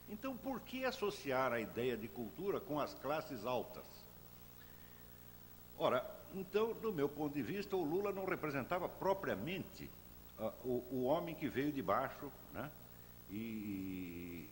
Então, 0.07 0.35
por 0.35 0.61
que 0.61 0.85
associar 0.85 1.51
a 1.51 1.59
ideia 1.59 1.97
de 1.97 2.07
cultura 2.07 2.59
com 2.61 2.79
as 2.79 2.93
classes 2.95 3.45
altas? 3.45 3.83
Ora, 5.77 6.03
então, 6.33 6.73
do 6.73 6.91
meu 6.91 7.09
ponto 7.09 7.33
de 7.33 7.41
vista, 7.41 7.75
o 7.75 7.83
Lula 7.83 8.11
não 8.11 8.25
representava 8.25 8.87
propriamente 8.87 9.89
o, 10.63 10.83
o, 10.91 11.03
homem 11.03 11.35
que 11.35 11.49
veio 11.49 11.71
de 11.71 11.81
baixo 11.81 12.31
né? 12.53 12.69
e, 13.29 14.47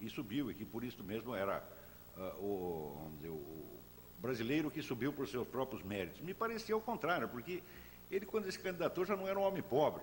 e, 0.00 0.08
subiu, 0.10 0.50
e 0.50 0.54
que 0.54 0.64
por 0.64 0.84
isso 0.84 1.02
mesmo 1.02 1.34
era 1.34 1.62
uh, 2.16 2.44
o, 2.44 3.12
dizer, 3.16 3.30
o 3.30 3.80
brasileiro 4.18 4.70
que 4.70 4.82
subiu 4.82 5.12
por 5.12 5.26
seus 5.26 5.48
próprios 5.48 5.82
méritos. 5.82 6.20
Me 6.20 6.32
parecia 6.32 6.76
o 6.76 6.80
contrário, 6.80 7.28
porque 7.28 7.62
ele, 8.10 8.24
quando 8.24 8.50
se 8.50 8.58
candidatou, 8.58 9.04
já 9.04 9.16
não 9.16 9.26
era 9.26 9.38
um 9.38 9.42
homem 9.42 9.62
pobre. 9.62 10.02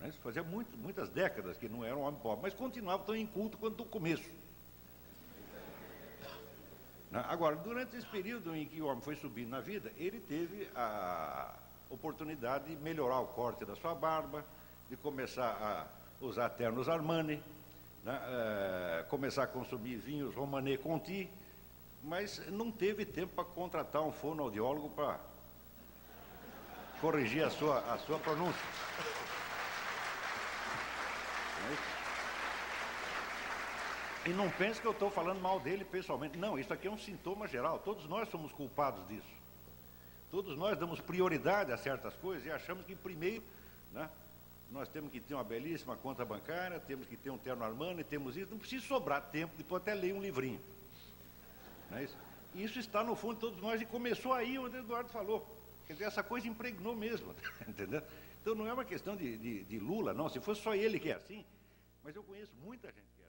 Né? 0.00 0.12
Fazia 0.22 0.42
muito, 0.42 0.76
muitas 0.76 1.08
décadas 1.10 1.56
que 1.56 1.68
não 1.68 1.84
era 1.84 1.96
um 1.96 2.02
homem 2.02 2.20
pobre, 2.20 2.42
mas 2.42 2.54
continuava 2.54 3.04
tão 3.04 3.14
inculto 3.14 3.56
quanto 3.56 3.78
no 3.78 3.84
começo. 3.84 4.28
Né? 7.10 7.24
Agora, 7.28 7.54
durante 7.54 7.96
esse 7.96 8.06
período 8.06 8.54
em 8.56 8.66
que 8.66 8.82
o 8.82 8.86
homem 8.86 9.02
foi 9.02 9.14
subindo 9.14 9.50
na 9.50 9.60
vida, 9.60 9.92
ele 9.96 10.18
teve 10.18 10.68
a 10.74 11.56
oportunidade 11.94 12.64
de 12.64 12.76
melhorar 12.82 13.20
o 13.20 13.26
corte 13.26 13.64
da 13.64 13.74
sua 13.76 13.94
barba, 13.94 14.44
de 14.88 14.96
começar 14.96 15.50
a 15.60 16.24
usar 16.24 16.50
ternos 16.50 16.88
Armani, 16.88 17.42
né? 18.04 18.20
é, 18.28 19.04
começar 19.08 19.44
a 19.44 19.46
consumir 19.46 19.96
vinhos 19.96 20.34
Romanée 20.34 20.76
Conti, 20.76 21.30
mas 22.02 22.40
não 22.50 22.70
teve 22.70 23.04
tempo 23.06 23.34
para 23.34 23.44
contratar 23.44 24.02
um 24.02 24.12
fonoaudiólogo 24.12 24.90
para 24.90 25.18
corrigir 27.00 27.44
a 27.44 27.50
sua, 27.50 27.78
a 27.92 27.98
sua 27.98 28.18
pronúncia. 28.18 28.62
E 34.26 34.30
não 34.30 34.50
pense 34.50 34.80
que 34.80 34.86
eu 34.86 34.92
estou 34.92 35.10
falando 35.10 35.40
mal 35.40 35.60
dele 35.60 35.84
pessoalmente. 35.84 36.38
Não, 36.38 36.58
isso 36.58 36.72
aqui 36.72 36.88
é 36.88 36.90
um 36.90 36.98
sintoma 36.98 37.46
geral. 37.46 37.78
Todos 37.78 38.08
nós 38.08 38.28
somos 38.30 38.52
culpados 38.52 39.06
disso. 39.06 39.43
Todos 40.34 40.58
nós 40.58 40.76
damos 40.76 41.00
prioridade 41.00 41.70
a 41.70 41.76
certas 41.76 42.12
coisas 42.14 42.44
e 42.44 42.50
achamos 42.50 42.84
que 42.84 42.96
primeiro, 42.96 43.40
né, 43.92 44.10
nós 44.68 44.88
temos 44.88 45.12
que 45.12 45.20
ter 45.20 45.32
uma 45.32 45.44
belíssima 45.44 45.96
conta 45.96 46.24
bancária, 46.24 46.80
temos 46.80 47.06
que 47.06 47.16
ter 47.16 47.30
um 47.30 47.38
terno 47.38 47.62
Armani, 47.62 48.02
temos 48.02 48.36
isso. 48.36 48.50
Não 48.50 48.58
precisa 48.58 48.84
sobrar 48.84 49.22
tempo, 49.30 49.54
depois 49.56 49.80
até 49.80 49.94
ler 49.94 50.12
um 50.12 50.20
livrinho. 50.20 50.60
Não 51.88 51.98
é 51.98 52.02
isso? 52.02 52.16
isso 52.52 52.80
está 52.80 53.04
no 53.04 53.14
fundo 53.14 53.34
de 53.34 53.40
todos 53.42 53.60
nós 53.60 53.80
e 53.80 53.86
começou 53.86 54.32
aí 54.32 54.58
onde 54.58 54.76
o 54.76 54.80
Eduardo 54.80 55.08
falou. 55.08 55.46
Quer 55.86 55.92
dizer, 55.92 56.06
essa 56.06 56.24
coisa 56.24 56.48
impregnou 56.48 56.96
mesmo, 56.96 57.32
entendeu? 57.68 58.02
Então 58.42 58.56
não 58.56 58.66
é 58.66 58.72
uma 58.72 58.84
questão 58.84 59.14
de, 59.14 59.36
de, 59.36 59.62
de 59.62 59.78
Lula, 59.78 60.12
não. 60.12 60.28
Se 60.28 60.40
fosse 60.40 60.60
só 60.60 60.74
ele 60.74 60.98
que 60.98 61.10
é 61.10 61.14
assim, 61.14 61.44
mas 62.02 62.16
eu 62.16 62.24
conheço 62.24 62.50
muita 62.64 62.88
gente 62.88 63.06
que 63.16 63.22
é 63.22 63.23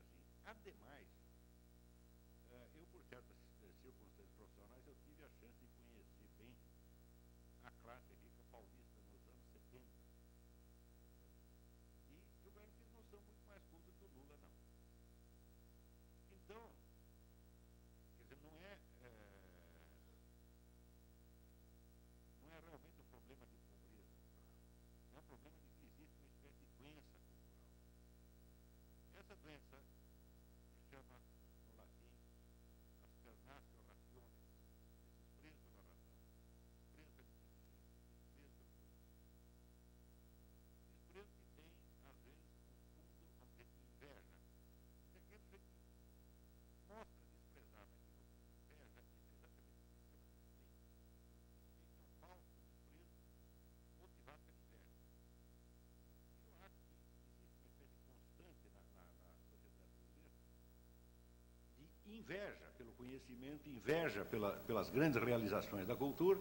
inveja 62.26 62.66
pelo 62.78 62.92
conhecimento, 62.94 63.70
inveja 63.70 64.26
pela, 64.26 64.52
pelas 64.68 64.90
grandes 64.90 65.22
realizações 65.22 65.88
da 65.88 65.96
cultura. 65.96 66.40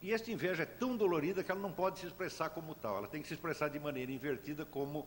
E 0.00 0.12
esta 0.12 0.30
inveja 0.30 0.62
é 0.62 0.66
tão 0.66 0.96
dolorida 0.96 1.42
que 1.44 1.50
ela 1.50 1.60
não 1.60 1.72
pode 1.72 1.98
se 1.98 2.06
expressar 2.06 2.50
como 2.50 2.74
tal, 2.74 2.98
ela 2.98 3.08
tem 3.08 3.20
que 3.20 3.28
se 3.28 3.34
expressar 3.34 3.68
de 3.68 3.78
maneira 3.78 4.10
invertida 4.10 4.64
como 4.64 5.06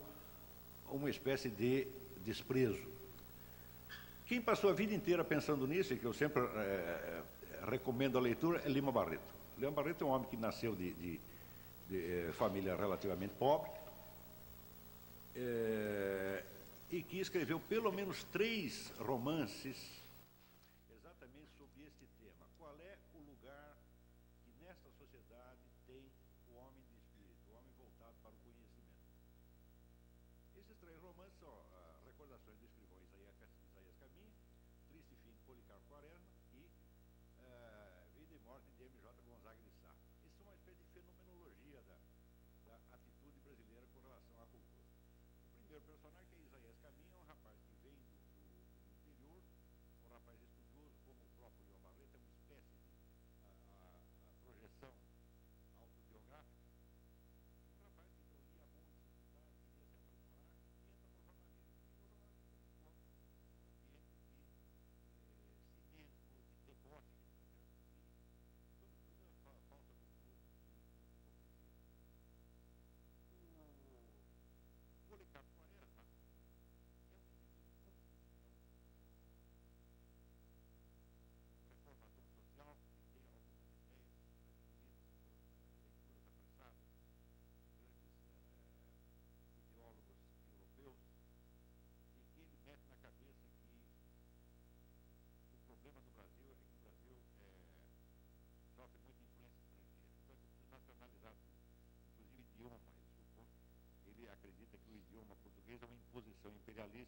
uma 0.88 1.10
espécie 1.10 1.48
de 1.48 1.86
desprezo. 2.24 2.86
Quem 4.26 4.40
passou 4.40 4.70
a 4.70 4.72
vida 4.72 4.94
inteira 4.94 5.24
pensando 5.24 5.66
nisso, 5.66 5.94
e 5.94 5.98
que 5.98 6.04
eu 6.04 6.12
sempre 6.12 6.42
é, 6.42 7.22
recomendo 7.68 8.18
a 8.18 8.20
leitura, 8.20 8.60
é 8.64 8.68
Lima 8.68 8.90
Barreto. 8.90 9.34
Lima 9.58 9.70
Barreto 9.70 10.02
é 10.02 10.06
um 10.06 10.10
homem 10.10 10.28
que 10.28 10.36
nasceu 10.36 10.74
de, 10.74 10.92
de, 10.94 11.20
de 11.88 12.32
família 12.32 12.74
relativamente 12.74 13.34
pobre, 13.34 13.70
é, 15.34 16.42
e 16.90 17.02
que 17.02 17.18
escreveu 17.18 17.58
pelo 17.60 17.92
menos 17.92 18.24
três 18.24 18.90
romances 18.98 19.76
exatamente 20.90 21.50
sobre 21.58 21.82
este 21.84 22.06
tema. 22.18 22.46
essa 24.66 24.90
sociedade 24.98 25.62
tem 25.86 26.10
o 26.50 26.58
homem 26.58 26.82
de 26.90 26.94
espírito, 26.98 27.38
o 27.48 27.54
homem 27.54 27.72
voltado 27.78 28.14
para 28.20 28.30
o 28.30 28.38
conhecimento. 28.42 28.98
Esses 30.58 30.76
três 30.78 31.00
romances 31.00 31.38
são 31.38 31.54
ah, 31.72 32.02
Recordações 32.04 32.58
do 32.58 32.66
Escrivão 32.66 32.98
Isaías, 33.02 33.34
Isaías 33.70 33.96
Caminha, 33.96 34.34
Triste 34.90 35.14
Fim 35.22 35.32
de 35.32 35.42
Policarpo 35.46 35.86
Quaresma 35.88 36.34
e 36.52 36.66
ah, 37.40 38.04
Vida 38.18 38.34
e 38.34 38.40
Morte 38.44 38.66
de 38.76 38.84
M.J. 38.84 39.22
Gonzaga 39.22 39.62
de 39.62 39.70
Sá. 39.80 39.94
Isso 40.26 40.42
é 40.42 40.44
uma 40.44 40.54
espécie 40.54 40.82
de 40.82 40.90
fenomenologia 40.90 41.80
da, 41.86 41.96
da 42.66 42.76
atitude 42.90 43.38
brasileira 43.46 43.86
com 43.94 44.00
relação 44.02 44.42
à 44.42 44.46
cultura. 44.46 44.86
O 45.46 45.58
primeiro 45.62 45.84
personagem, 45.86 46.26
que 46.26 46.42
é 46.42 46.45
Isaías 46.86 46.94
Caminha, 46.94 47.16
é 47.16 47.18
um 47.18 47.26
rapaz 47.26 47.58
que 47.66 47.74
vem 47.82 47.98
do, 47.98 48.14
do, 48.46 48.90
interior, 48.94 49.42
um 50.06 50.12
rapaz 50.14 50.38
estudioso, 50.40 50.94
como 51.04 51.18
o 51.18 51.30
próprio 51.36 51.66
Leon 51.66 51.80
Barreto, 51.82 52.14
é 52.14 52.20
uma 52.22 52.30
espécie 52.30 52.78
de 52.78 52.94
a, 53.66 53.74
a, 53.74 54.30
a 54.30 54.36
projeção 54.44 54.92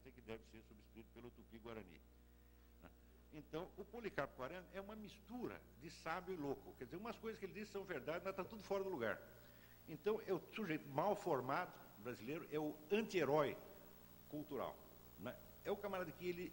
imperialista 0.09 0.11
e 0.11 0.13
que 0.13 0.21
deve 0.21 0.43
ser 0.51 0.63
substituído 0.63 1.09
pelo 1.15 1.31
tupi-guarani. 1.31 2.01
né? 2.83 2.91
Então, 3.35 3.69
o 3.77 3.85
Policarpo 3.85 4.37
Quaresma 4.37 4.69
é 4.73 4.81
uma 4.81 4.97
mistura 4.97 5.61
de 5.81 5.91
sábio 5.91 6.35
e 6.35 6.37
louco. 6.37 6.75
Quer 6.79 6.85
dizer, 6.85 6.97
umas 6.97 7.17
coisas 7.19 7.39
que 7.39 7.47
ele 7.47 7.55
diz 7.55 7.69
são 7.71 7.85
verdade, 7.85 8.25
mas 8.25 8.33
está 8.33 8.45
tudo 8.45 8.63
fora 8.63 8.83
do 8.83 8.91
lugar. 8.91 9.21
Então, 9.89 10.21
é 10.27 10.33
o 10.33 10.41
sujeito 10.55 10.89
mal 10.89 11.17
formado 11.17 11.73
brasileiro, 12.03 12.47
é 12.53 12.59
o 12.59 12.75
anti-herói 12.91 13.57
cultural. 14.29 14.77
né? 15.19 15.35
É 15.65 15.71
o 15.71 15.77
camarada 15.77 16.11
que 16.13 16.29
ele, 16.29 16.53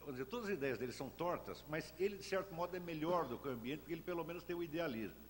vamos 0.00 0.14
dizer, 0.16 0.26
todas 0.26 0.48
as 0.48 0.54
ideias 0.54 0.78
dele 0.78 0.92
são 0.92 1.08
tortas, 1.10 1.64
mas 1.68 1.92
ele, 1.98 2.18
de 2.18 2.24
certo 2.24 2.54
modo, 2.54 2.76
é 2.76 2.80
melhor 2.80 3.26
do 3.26 3.38
que 3.38 3.48
o 3.48 3.50
ambiente, 3.50 3.80
porque 3.80 3.94
ele 3.94 4.02
pelo 4.02 4.24
menos 4.24 4.42
tem 4.42 4.54
o 4.54 4.62
idealismo. 4.62 5.20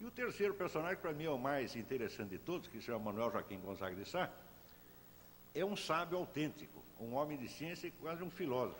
E 0.00 0.04
o 0.06 0.10
terceiro 0.10 0.54
personagem, 0.54 0.96
para 0.96 1.12
mim, 1.12 1.24
é 1.24 1.30
o 1.30 1.38
mais 1.38 1.76
interessante 1.76 2.30
de 2.30 2.38
todos, 2.38 2.68
que 2.68 2.78
se 2.78 2.86
chama 2.86 3.00
Manuel 3.00 3.30
Joaquim 3.30 3.60
Gonzaga 3.60 3.94
de 3.94 4.08
Sá, 4.08 4.32
é 5.54 5.64
um 5.64 5.76
sábio 5.76 6.18
autêntico, 6.18 6.82
um 7.00 7.14
homem 7.14 7.36
de 7.38 7.48
ciência 7.48 7.86
e 7.86 7.90
quase 7.90 8.22
um 8.22 8.30
filósofo. 8.30 8.78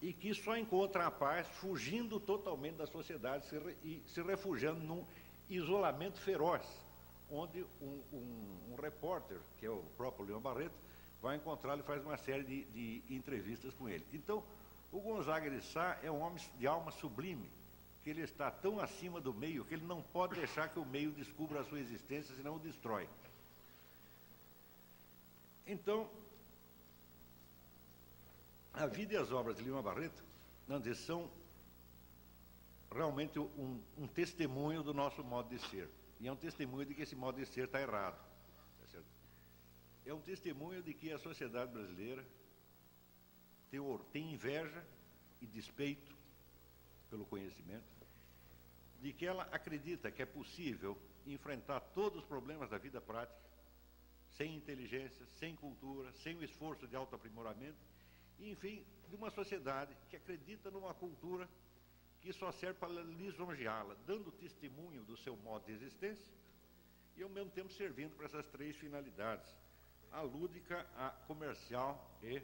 E 0.00 0.12
que 0.12 0.34
só 0.34 0.56
encontra 0.56 1.06
a 1.06 1.10
paz 1.10 1.46
fugindo 1.60 2.18
totalmente 2.18 2.74
da 2.76 2.86
sociedade 2.86 3.46
se 3.46 3.56
re- 3.58 3.76
e 3.84 4.02
se 4.12 4.20
refugiando 4.22 4.80
num 4.80 5.04
isolamento 5.48 6.18
feroz, 6.20 6.62
onde 7.30 7.64
um, 7.80 8.00
um- 8.12 8.72
um 8.72 8.80
repórter, 8.80 9.38
que 9.60 9.66
é 9.66 9.70
o 9.70 9.82
próprio 9.96 10.26
Leão 10.26 10.40
Barreto, 10.40 10.74
vai 11.20 11.36
encontrá-lo 11.36 11.80
e 11.80 11.84
faz 11.84 12.04
uma 12.04 12.16
série 12.16 12.42
de, 12.42 12.64
de 12.64 13.14
entrevistas 13.14 13.72
com 13.74 13.88
ele. 13.88 14.04
Então, 14.12 14.42
o 14.90 14.98
Gonzaga 15.00 15.48
de 15.48 15.64
Sá 15.64 15.96
é 16.02 16.10
um 16.10 16.20
homem 16.20 16.42
de 16.58 16.66
alma 16.66 16.90
sublime, 16.90 17.48
que 18.02 18.10
ele 18.10 18.22
está 18.22 18.50
tão 18.50 18.80
acima 18.80 19.20
do 19.20 19.32
meio 19.32 19.64
que 19.64 19.74
ele 19.74 19.84
não 19.86 20.02
pode 20.02 20.34
deixar 20.34 20.68
que 20.68 20.80
o 20.80 20.84
meio 20.84 21.12
descubra 21.12 21.60
a 21.60 21.64
sua 21.64 21.78
existência, 21.78 22.34
senão 22.34 22.56
o 22.56 22.58
destrói. 22.58 23.08
Então, 25.66 26.08
a 28.72 28.86
vida 28.86 29.14
e 29.14 29.16
as 29.16 29.30
obras 29.30 29.56
de 29.56 29.62
Lima 29.62 29.82
Barreto 29.82 30.22
dizer, 30.78 30.94
são 30.94 31.30
realmente 32.90 33.38
um, 33.38 33.80
um 33.98 34.06
testemunho 34.06 34.82
do 34.82 34.94
nosso 34.94 35.22
modo 35.22 35.48
de 35.48 35.58
ser. 35.68 35.88
E 36.20 36.28
é 36.28 36.32
um 36.32 36.36
testemunho 36.36 36.86
de 36.86 36.94
que 36.94 37.02
esse 37.02 37.16
modo 37.16 37.38
de 37.38 37.46
ser 37.46 37.64
está 37.64 37.80
errado. 37.80 38.16
tá? 38.92 38.98
É 40.06 40.14
um 40.14 40.20
testemunho 40.20 40.82
de 40.82 40.94
que 40.94 41.12
a 41.12 41.18
sociedade 41.18 41.72
brasileira 41.72 42.24
tem, 43.70 43.80
tem 44.12 44.32
inveja 44.32 44.84
e 45.40 45.46
despeito 45.46 46.12
pelo 47.10 47.26
conhecimento, 47.26 47.84
de 49.02 49.12
que 49.12 49.26
ela 49.26 49.42
acredita 49.52 50.10
que 50.10 50.22
é 50.22 50.26
possível 50.26 50.96
enfrentar 51.26 51.80
todos 51.80 52.20
os 52.20 52.24
problemas 52.24 52.70
da 52.70 52.78
vida 52.78 53.00
prática 53.00 53.38
sem 54.36 54.54
inteligência, 54.54 55.26
sem 55.38 55.54
cultura, 55.56 56.12
sem 56.12 56.36
o 56.36 56.44
esforço 56.44 56.86
de 56.86 56.96
autoaprimoramento, 56.96 57.78
e, 58.38 58.50
enfim, 58.50 58.84
de 59.08 59.14
uma 59.14 59.30
sociedade 59.30 59.94
que 60.08 60.16
acredita 60.16 60.70
numa 60.70 60.94
cultura 60.94 61.48
que 62.20 62.32
só 62.32 62.52
serve 62.52 62.78
para 62.78 62.88
lisonjeá-la, 62.88 63.96
dando 64.06 64.30
testemunho 64.32 65.04
do 65.04 65.16
seu 65.16 65.36
modo 65.36 65.66
de 65.66 65.72
existência 65.72 66.32
e, 67.16 67.22
ao 67.22 67.28
mesmo 67.28 67.50
tempo, 67.50 67.72
servindo 67.72 68.16
para 68.16 68.26
essas 68.26 68.46
três 68.46 68.76
finalidades: 68.76 69.54
a 70.10 70.22
lúdica, 70.22 70.86
a 70.96 71.10
comercial 71.26 72.18
e 72.22 72.36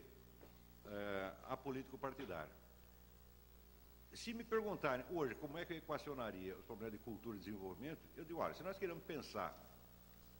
eh, 0.85 1.33
a 1.45 1.57
político-partidária. 1.57 2.53
Se 4.13 4.33
me 4.33 4.43
perguntarem 4.43 5.05
hoje 5.11 5.35
como 5.35 5.59
é 5.59 5.65
que 5.65 5.75
eu 5.75 5.77
equacionaria 5.77 6.57
os 6.57 6.65
problemas 6.65 6.93
de 6.93 6.99
cultura 6.99 7.37
e 7.37 7.41
desenvolvimento, 7.41 8.01
eu 8.17 8.25
digo, 8.25 8.41
olha, 8.41 8.55
se 8.55 8.63
nós 8.63 8.79
queremos 8.79 9.05
pensar 9.05 9.55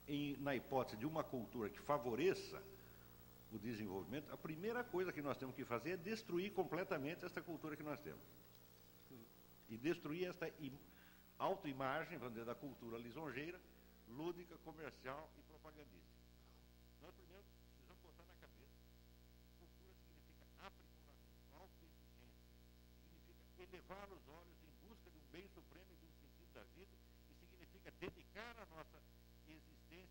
em, 0.09 0.37
na 0.39 0.55
hipótese 0.57 0.97
de 0.97 1.07
uma 1.07 1.23
cultura 1.23 1.69
que 1.71 1.79
favoreça 1.81 2.63
o 3.53 3.59
desenvolvimento, 3.59 4.31
a 4.33 4.37
primeira 4.37 4.83
coisa 4.85 5.13
que 5.13 5.23
nós 5.23 5.37
temos 5.39 5.55
que 5.55 5.65
fazer 5.65 5.93
é 5.93 5.97
destruir 5.97 6.53
completamente 6.53 7.25
esta 7.25 7.41
cultura 7.41 7.77
que 7.77 7.83
nós 7.83 7.99
temos. 8.01 8.21
E 9.71 9.77
destruir 9.77 10.29
esta 10.29 10.49
im- 10.61 10.79
autoimagem, 11.39 12.19
vamos 12.19 12.35
dizer, 12.35 12.45
da 12.47 12.55
cultura 12.55 12.99
lisonjeira, 12.99 13.61
lúdica, 14.09 14.57
comercial 14.65 15.29
e 15.39 15.43
propagandística. 15.43 16.19
Nós 17.03 17.15
primeiro 17.15 17.45
precisamos 17.45 18.01
botar 18.03 18.25
na 18.25 18.35
cabeça 18.41 18.81
que 19.61 19.67
cultura 19.67 19.93
significa 19.95 20.45
aprimoramento, 20.67 21.45
autoexigência, 21.61 22.49
significa 23.13 23.63
elevar 23.63 24.09
os 24.13 24.25
olhos 24.29 24.57
em 24.65 24.89
busca 24.89 25.11
de 25.11 25.19
um 25.19 25.27
bem 25.33 25.47
supremo 25.49 25.87
e 25.93 25.97
de 25.97 26.05
um 26.05 26.15
sentido 26.21 26.53
da 26.55 26.65
vida, 26.77 26.97
e 27.31 27.35
significa 27.35 27.91
dedicar 28.01 28.57
a 28.61 28.67
nossa 28.77 28.97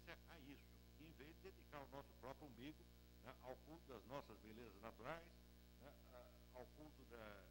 existência 0.08 0.18
a 0.30 0.40
isso, 0.40 0.72
em 1.02 1.12
vez 1.18 1.36
de 1.36 1.52
dedicar 1.52 1.82
o 1.82 1.88
nosso 1.88 2.14
próprio 2.22 2.48
umbigo 2.48 2.84
né, 3.26 3.34
ao 3.44 3.56
culto 3.68 3.86
das 3.92 4.04
nossas 4.06 4.38
belezas 4.40 4.82
naturais, 4.82 5.28
né, 5.82 5.94
ao 6.56 6.66
culto 6.78 7.04
da, 7.12 7.44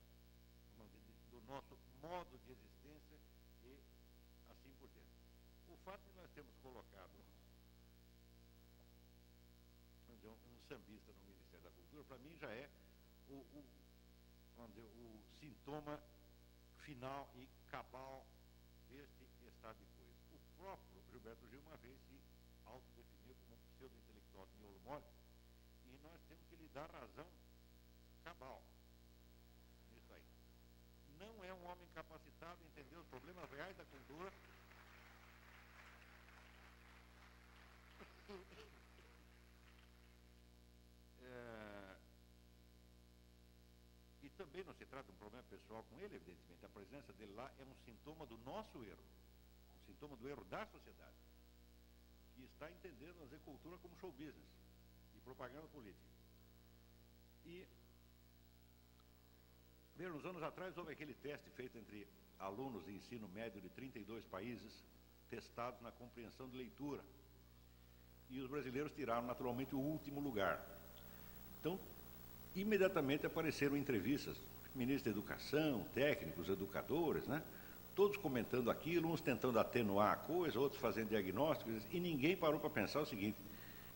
dizer, 0.78 1.14
do 1.30 1.40
nosso 1.42 1.76
modo 2.00 2.38
de 2.38 2.52
existência 2.52 3.18
e 3.64 3.78
assim 4.50 4.72
por 4.78 4.88
diante. 4.88 5.12
O 5.68 5.76
fato 5.84 6.00
de 6.02 6.12
nós 6.16 6.30
termos 6.30 6.54
colocado 6.62 7.10
dizer, 10.08 10.28
um, 10.30 10.58
sambista 10.68 11.12
no 11.12 11.24
Ministério 11.26 11.64
da 11.64 11.70
Cultura, 11.70 12.04
para 12.04 12.18
mim 12.18 12.36
já 12.38 12.50
é 12.50 12.70
o, 13.28 13.34
o, 13.34 13.64
dizer, 14.68 14.88
o 14.96 15.20
sintoma 15.40 16.00
final 16.78 17.28
e 17.34 17.46
cabal 17.70 18.26
deste 18.88 19.26
estado 19.66 19.76
de 19.78 19.86
coisas. 19.96 20.16
O 20.32 20.38
próprio 20.56 21.02
Gilberto 21.10 21.46
Gil 21.48 21.60
uma 21.60 21.76
vez 21.78 21.98
se 22.08 22.15
autodefiniu 22.76 23.34
como 23.42 23.56
um 23.56 23.60
pseudo-intelectual 23.74 24.46
de 24.46 24.56
miolo 24.58 24.80
mole, 24.80 25.04
e 25.86 25.98
nós 26.02 26.20
temos 26.28 26.44
que 26.46 26.56
lhe 26.56 26.68
dar 26.68 26.90
razão 26.90 27.26
cabal 28.24 28.62
nisso 29.92 30.12
aí. 30.12 30.22
Não 31.18 31.44
é 31.44 31.52
um 31.52 31.66
homem 31.66 31.88
capacitado 31.94 32.60
a 32.62 32.66
entender 32.66 32.96
os 32.96 33.06
problemas 33.06 33.50
reais 33.50 33.76
da 33.76 33.84
cultura. 33.84 34.32
É, 41.28 41.96
e 44.22 44.28
também 44.30 44.62
não 44.62 44.72
se 44.74 44.86
trata 44.86 45.06
de 45.06 45.12
um 45.12 45.16
problema 45.16 45.44
pessoal 45.50 45.84
com 45.90 45.98
ele, 46.00 46.14
evidentemente. 46.14 46.64
A 46.64 46.68
presença 46.68 47.12
dele 47.14 47.32
lá 47.34 47.50
é 47.58 47.64
um 47.64 47.74
sintoma 47.84 48.24
do 48.26 48.38
nosso 48.38 48.82
erro, 48.84 49.04
um 49.76 49.86
sintoma 49.86 50.16
do 50.16 50.28
erro 50.28 50.44
da 50.44 50.64
sociedade, 50.66 51.16
que 52.36 52.44
está 52.44 52.70
entendendo 52.70 53.16
a 53.22 53.38
cultura 53.44 53.78
como 53.78 53.96
show 53.96 54.12
business 54.12 54.48
e 55.16 55.20
propaganda 55.20 55.66
política. 55.68 56.04
E, 57.46 57.66
bem, 59.96 60.10
uns 60.10 60.24
anos 60.24 60.42
atrás 60.42 60.76
houve 60.76 60.92
aquele 60.92 61.14
teste 61.14 61.48
feito 61.50 61.78
entre 61.78 62.06
alunos 62.38 62.84
de 62.84 62.92
ensino 62.92 63.26
médio 63.28 63.60
de 63.60 63.68
32 63.70 64.24
países 64.26 64.84
testados 65.30 65.80
na 65.80 65.90
compreensão 65.90 66.48
de 66.48 66.56
leitura. 66.56 67.02
E 68.28 68.40
os 68.40 68.50
brasileiros 68.50 68.92
tiraram 68.92 69.26
naturalmente 69.26 69.74
o 69.74 69.78
último 69.78 70.20
lugar. 70.20 70.64
Então, 71.60 71.78
imediatamente 72.54 73.24
apareceram 73.24 73.76
entrevistas, 73.76 74.36
ministro 74.74 75.04
da 75.04 75.18
Educação, 75.18 75.84
técnicos, 75.94 76.48
educadores, 76.48 77.26
né? 77.26 77.42
Todos 77.96 78.18
comentando 78.18 78.70
aquilo, 78.70 79.10
uns 79.10 79.22
tentando 79.22 79.58
atenuar 79.58 80.12
a 80.12 80.16
coisa, 80.16 80.60
outros 80.60 80.80
fazendo 80.80 81.08
diagnósticos, 81.08 81.82
e 81.90 81.98
ninguém 81.98 82.36
parou 82.36 82.60
para 82.60 82.68
pensar 82.68 83.00
o 83.00 83.06
seguinte, 83.06 83.38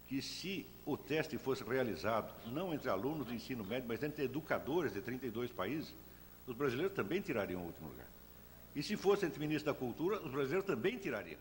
que 0.09 0.23
se 0.23 0.67
o 0.87 0.97
teste 0.97 1.37
fosse 1.37 1.63
realizado 1.63 2.33
não 2.51 2.73
entre 2.75 2.89
alunos 2.89 3.29
de 3.29 3.35
ensino 3.35 3.63
médio, 3.63 3.87
mas 3.87 4.03
entre 4.03 4.25
educadores 4.25 4.95
de 4.95 5.03
32 5.03 5.53
países, 5.53 5.95
os 6.47 6.57
brasileiros 6.57 6.95
também 6.95 7.21
tirariam 7.21 7.61
o 7.61 7.67
último 7.67 7.89
lugar. 7.89 8.09
E 8.75 8.83
se 8.83 8.97
fosse 8.97 9.27
entre 9.27 9.39
ministros 9.39 9.73
da 9.73 9.79
Cultura, 9.79 10.19
os 10.21 10.33
brasileiros 10.33 10.67
também 10.67 10.97
tirariam. 10.97 11.39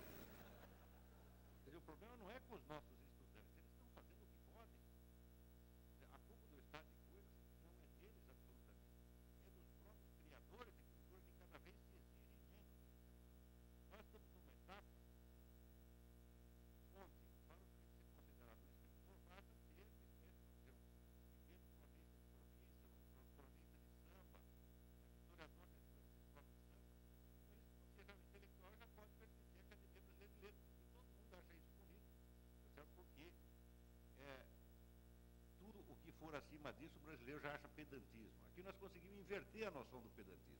Inverter 39.29 39.67
a 39.67 39.71
noção 39.71 40.01
do 40.01 40.09
pedantismo. 40.09 40.57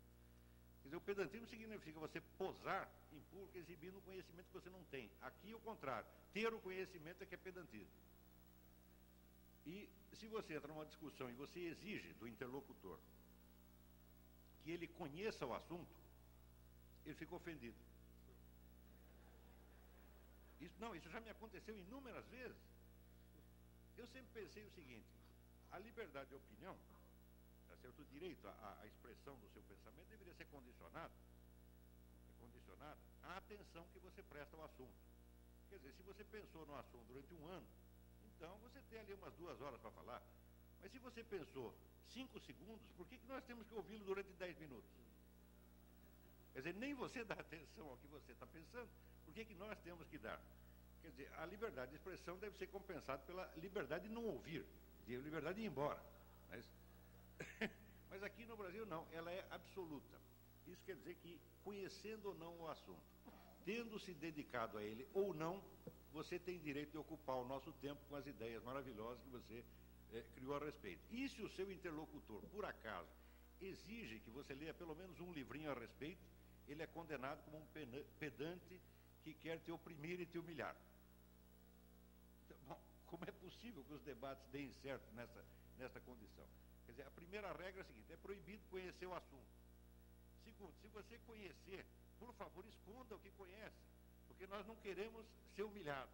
Quer 0.81 0.87
dizer, 0.89 0.95
o 0.95 1.01
pedantismo 1.01 1.47
significa 1.47 1.99
você 1.99 2.21
posar 2.37 2.89
em 3.11 3.19
público 3.31 3.57
exibindo 3.57 3.97
um 3.97 4.01
conhecimento 4.01 4.47
que 4.47 4.53
você 4.53 4.69
não 4.69 4.83
tem. 4.85 5.09
Aqui, 5.21 5.53
o 5.53 5.59
contrário. 5.59 6.07
Ter 6.33 6.53
o 6.53 6.59
conhecimento 6.59 7.23
é 7.23 7.25
que 7.25 7.35
é 7.35 7.37
pedantismo. 7.37 7.91
E 9.65 9.89
se 10.13 10.27
você 10.27 10.55
entra 10.55 10.67
numa 10.67 10.85
discussão 10.85 11.29
e 11.29 11.33
você 11.33 11.59
exige 11.59 12.13
do 12.13 12.27
interlocutor 12.27 12.97
que 14.63 14.71
ele 14.71 14.87
conheça 14.87 15.45
o 15.45 15.53
assunto, 15.53 15.89
ele 17.05 17.15
fica 17.15 17.35
ofendido. 17.35 17.77
Isso, 20.61 20.75
não, 20.79 20.95
isso 20.95 21.09
já 21.09 21.19
me 21.19 21.29
aconteceu 21.29 21.77
inúmeras 21.77 22.25
vezes. 22.27 22.57
Eu 23.97 24.07
sempre 24.07 24.29
pensei 24.33 24.63
o 24.63 24.71
seguinte: 24.71 25.07
a 25.71 25.79
liberdade 25.79 26.29
de 26.29 26.35
opinião 26.35 26.77
tá 27.67 27.75
certo? 27.77 28.01
o 28.01 28.05
direito 28.05 28.47
à, 28.47 28.77
à 28.81 28.87
expressão 28.87 29.35
do 29.37 29.47
seu 29.49 29.61
pensamento 29.63 30.07
deveria 30.09 30.33
ser 30.33 30.45
condicionado, 30.45 31.13
condicionada 32.39 32.97
à 33.23 33.37
atenção 33.37 33.85
que 33.93 33.99
você 33.99 34.23
presta 34.23 34.55
ao 34.57 34.65
assunto. 34.65 34.93
Quer 35.69 35.77
dizer, 35.77 35.93
se 35.93 36.03
você 36.03 36.23
pensou 36.23 36.65
no 36.65 36.75
assunto 36.75 37.05
durante 37.07 37.33
um 37.35 37.47
ano, 37.47 37.67
então 38.25 38.57
você 38.59 38.81
tem 38.89 38.99
ali 38.99 39.13
umas 39.13 39.33
duas 39.35 39.61
horas 39.61 39.79
para 39.79 39.91
falar. 39.91 40.21
Mas 40.81 40.91
se 40.91 40.99
você 40.99 41.23
pensou 41.23 41.73
cinco 42.13 42.39
segundos, 42.39 42.85
por 42.97 43.07
que, 43.07 43.17
que 43.17 43.27
nós 43.27 43.43
temos 43.43 43.67
que 43.67 43.75
ouvi-lo 43.75 44.03
durante 44.05 44.31
dez 44.33 44.57
minutos? 44.57 44.89
Quer 46.53 46.59
dizer, 46.59 46.73
nem 46.75 46.93
você 46.93 47.23
dá 47.23 47.35
atenção 47.39 47.87
ao 47.87 47.97
que 47.97 48.07
você 48.07 48.31
está 48.31 48.47
pensando, 48.47 48.89
por 49.25 49.33
que, 49.33 49.45
que 49.45 49.53
nós 49.55 49.77
temos 49.79 50.07
que 50.07 50.17
dar? 50.17 50.41
Quer 51.01 51.11
dizer, 51.11 51.33
a 51.37 51.45
liberdade 51.45 51.91
de 51.91 51.97
expressão 51.97 52.37
deve 52.37 52.57
ser 52.57 52.67
compensada 52.67 53.21
pela 53.23 53.45
liberdade 53.57 54.07
de 54.07 54.13
não 54.13 54.25
ouvir, 54.25 54.65
de 55.17 55.23
liberdade 55.23 55.55
de 55.55 55.63
ir 55.63 55.67
embora. 55.67 56.01
Mas 56.49 56.65
Mas 58.09 58.23
aqui 58.23 58.45
no 58.45 58.57
Brasil 58.57 58.85
não, 58.85 59.07
ela 59.11 59.31
é 59.31 59.45
absoluta. 59.51 60.19
Isso 60.67 60.83
quer 60.85 60.95
dizer 60.95 61.15
que, 61.15 61.39
conhecendo 61.63 62.29
ou 62.29 62.35
não 62.35 62.59
o 62.59 62.67
assunto, 62.67 63.01
tendo 63.65 63.99
se 63.99 64.13
dedicado 64.13 64.77
a 64.77 64.83
ele 64.83 65.07
ou 65.13 65.33
não, 65.33 65.63
você 66.11 66.39
tem 66.39 66.59
direito 66.59 66.91
de 66.91 66.97
ocupar 66.97 67.37
o 67.37 67.45
nosso 67.45 67.71
tempo 67.73 68.01
com 68.07 68.15
as 68.15 68.25
ideias 68.25 68.63
maravilhosas 68.63 69.21
que 69.23 69.29
você 69.29 69.63
é, 70.11 70.23
criou 70.33 70.55
a 70.55 70.59
respeito. 70.59 71.01
E 71.11 71.29
se 71.29 71.41
o 71.41 71.49
seu 71.49 71.71
interlocutor, 71.71 72.41
por 72.51 72.65
acaso, 72.65 73.09
exige 73.61 74.19
que 74.19 74.29
você 74.29 74.53
leia 74.53 74.73
pelo 74.73 74.95
menos 74.95 75.19
um 75.19 75.31
livrinho 75.31 75.71
a 75.71 75.73
respeito, 75.73 76.21
ele 76.67 76.81
é 76.81 76.87
condenado 76.87 77.43
como 77.43 77.57
um 77.57 77.67
pedante 78.19 78.79
que 79.23 79.33
quer 79.33 79.59
te 79.59 79.71
oprimir 79.71 80.19
e 80.19 80.25
te 80.25 80.37
humilhar. 80.37 80.75
Como 83.09 83.23
é 83.25 83.31
possível 83.31 83.83
que 83.83 83.93
os 83.93 84.01
debates 84.03 84.45
deem 84.51 84.71
certo 84.81 85.11
nessa, 85.13 85.43
nessa 85.77 85.99
condição? 86.01 86.45
Quer 86.85 86.91
dizer, 86.91 87.07
a 87.07 87.11
primeira 87.11 87.51
regra 87.53 87.81
é 87.81 87.83
a 87.83 87.85
seguinte: 87.85 88.13
é 88.13 88.17
proibido 88.17 88.63
conhecer 88.69 89.05
o 89.05 89.13
assunto. 89.13 89.59
Segundo, 90.43 90.73
se 90.81 90.87
você 90.89 91.17
conhecer, 91.25 91.85
por 92.19 92.33
favor, 92.33 92.65
esconda 92.65 93.15
o 93.15 93.19
que 93.19 93.31
conhece, 93.31 93.77
porque 94.27 94.45
nós 94.47 94.65
não 94.65 94.75
queremos 94.77 95.25
ser 95.55 95.63
humilhados. 95.63 96.13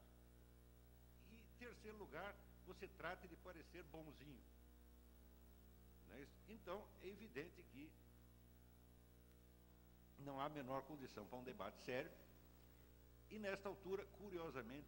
E, 1.31 1.59
terceiro 1.59 1.97
lugar, 1.97 2.33
você 2.65 2.87
trate 2.87 3.27
de 3.27 3.35
parecer 3.37 3.83
bonzinho. 3.83 4.41
É 6.11 6.27
então, 6.49 6.87
é 7.03 7.07
evidente 7.07 7.63
que 7.71 7.91
não 10.19 10.39
há 10.39 10.47
menor 10.49 10.81
condição 10.83 11.25
para 11.25 11.39
um 11.39 11.43
debate 11.43 11.77
sério. 11.81 12.11
E, 13.29 13.39
nesta 13.39 13.67
altura, 13.67 14.05
curiosamente, 14.17 14.87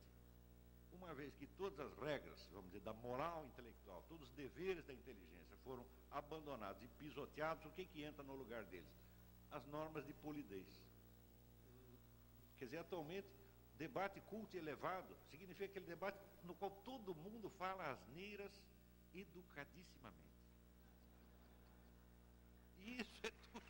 uma 0.97 1.13
vez 1.13 1.33
que 1.35 1.47
todas 1.47 1.79
as 1.79 1.97
regras, 1.99 2.49
vamos 2.51 2.67
dizer, 2.67 2.81
da 2.81 2.93
moral 2.93 3.45
intelectual, 3.45 4.03
todos 4.09 4.27
os 4.27 4.33
deveres 4.35 4.83
da 4.85 4.93
inteligência 4.93 5.55
foram 5.63 5.85
abandonados 6.11 6.81
e 6.83 6.87
pisoteados, 6.87 7.65
o 7.65 7.71
que, 7.71 7.85
que 7.85 8.03
entra 8.03 8.23
no 8.23 8.35
lugar 8.35 8.63
deles? 8.65 8.89
As 9.51 9.65
normas 9.67 10.05
de 10.05 10.13
polidez. 10.13 10.67
Quer 12.57 12.65
dizer, 12.65 12.79
atualmente, 12.79 13.27
debate 13.77 14.19
culto 14.21 14.55
e 14.55 14.59
elevado 14.59 15.15
significa 15.29 15.65
aquele 15.65 15.85
debate 15.85 16.17
no 16.43 16.55
qual 16.55 16.71
todo 16.83 17.13
mundo 17.15 17.49
fala 17.51 17.91
asneiras 17.91 18.51
educadissimamente. 19.13 20.27
Isso 22.79 23.19
é 23.23 23.31
tudo. 23.51 23.67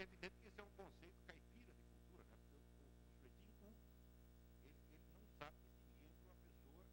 é 0.00 0.02
evidente 0.02 0.34
que 0.40 0.48
esse 0.48 0.58
é 0.58 0.64
um 0.64 0.74
conceito 0.80 1.20
caipira 1.26 1.72
de 1.76 1.84
cultura, 1.92 2.24
né? 2.24 2.36
Porque 2.40 2.56
o, 2.56 2.64
o, 2.64 2.88
o 2.88 3.12
sujeitinho 3.20 3.52
culto, 3.60 3.84
ele, 4.64 4.72
ele 4.96 5.12
não 5.20 5.28
sabe 5.36 5.52
distinguir 5.60 6.08
entre 6.08 6.24
uma 6.24 6.40
pessoa 6.40 6.84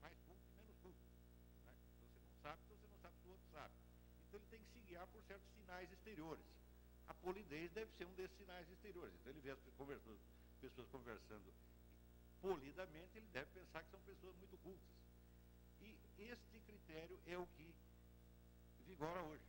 mais 0.00 0.16
culta 0.24 0.40
e 0.48 0.52
menos 0.56 0.76
culta. 0.80 1.04
Né? 1.12 1.20
Então, 1.60 1.76
você 2.08 2.24
não 2.24 2.40
sabe, 2.40 2.56
então 2.64 2.76
você 2.80 2.88
não 2.88 2.98
sabe 3.04 3.14
se 3.20 3.28
o 3.28 3.30
outro 3.36 3.48
sabe. 3.52 3.74
Então 4.24 4.40
ele 4.40 4.48
tem 4.48 4.60
que 4.64 4.70
se 4.72 4.80
guiar 4.80 5.06
por 5.20 5.26
certos 5.28 5.52
sinais 5.52 5.92
exteriores. 5.92 6.44
A 7.08 7.14
polidez 7.14 7.70
deve 7.72 7.90
ser 7.98 8.06
um 8.06 8.14
desses 8.14 8.36
sinais 8.38 8.68
exteriores. 8.70 9.14
Então 9.20 9.32
ele 9.32 9.40
vê 9.40 9.50
as 9.50 9.58
pessoas 10.60 10.88
conversando 10.88 11.52
polidamente, 12.40 13.18
ele 13.18 13.28
deve 13.32 13.50
pensar 13.52 13.82
que 13.82 13.90
são 13.90 14.00
pessoas 14.00 14.34
muito 14.36 14.56
cultas. 14.58 14.88
E 15.82 15.94
este 16.24 16.60
critério 16.60 17.18
é 17.26 17.36
o 17.36 17.46
que 17.58 17.74
vigora 18.86 19.22
hoje. 19.22 19.44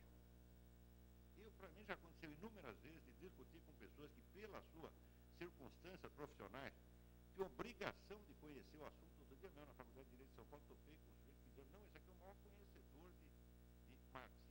Eu, 1.38 1.50
para 1.58 1.68
mim, 1.70 1.84
já 1.84 1.94
aconteceu 1.94 2.30
inúmeras 2.30 2.76
vezes 2.80 3.02
de 3.02 3.12
discutir 3.20 3.60
com 3.66 3.72
pessoas 3.74 4.10
que, 4.12 4.20
pela 4.34 4.60
sua 4.72 4.92
circunstância 5.38 6.08
profissionais, 6.10 6.74
têm 7.36 7.46
obrigação 7.46 8.20
de 8.28 8.34
conhecer 8.34 8.76
o 8.76 8.86
assunto. 8.86 9.12
Outro 9.30 9.48
dia 9.48 9.66
na 9.66 9.72
Faculdade 9.72 10.04
de 10.04 10.10
Direito 10.12 10.30
de 10.30 10.36
São 10.36 10.44
Paulo, 10.46 10.64
topei 10.68 10.94
com 10.94 11.10
um 11.10 11.14
sujeito 11.16 11.40
dizia, 11.48 11.64
não, 11.72 11.82
esse 11.84 11.96
aqui 11.96 12.10
é 12.10 12.14
o 12.14 12.18
maior 12.20 12.36
conhecedor 12.42 13.10
de, 13.12 13.26
de 13.88 14.12
marxismo 14.12 14.41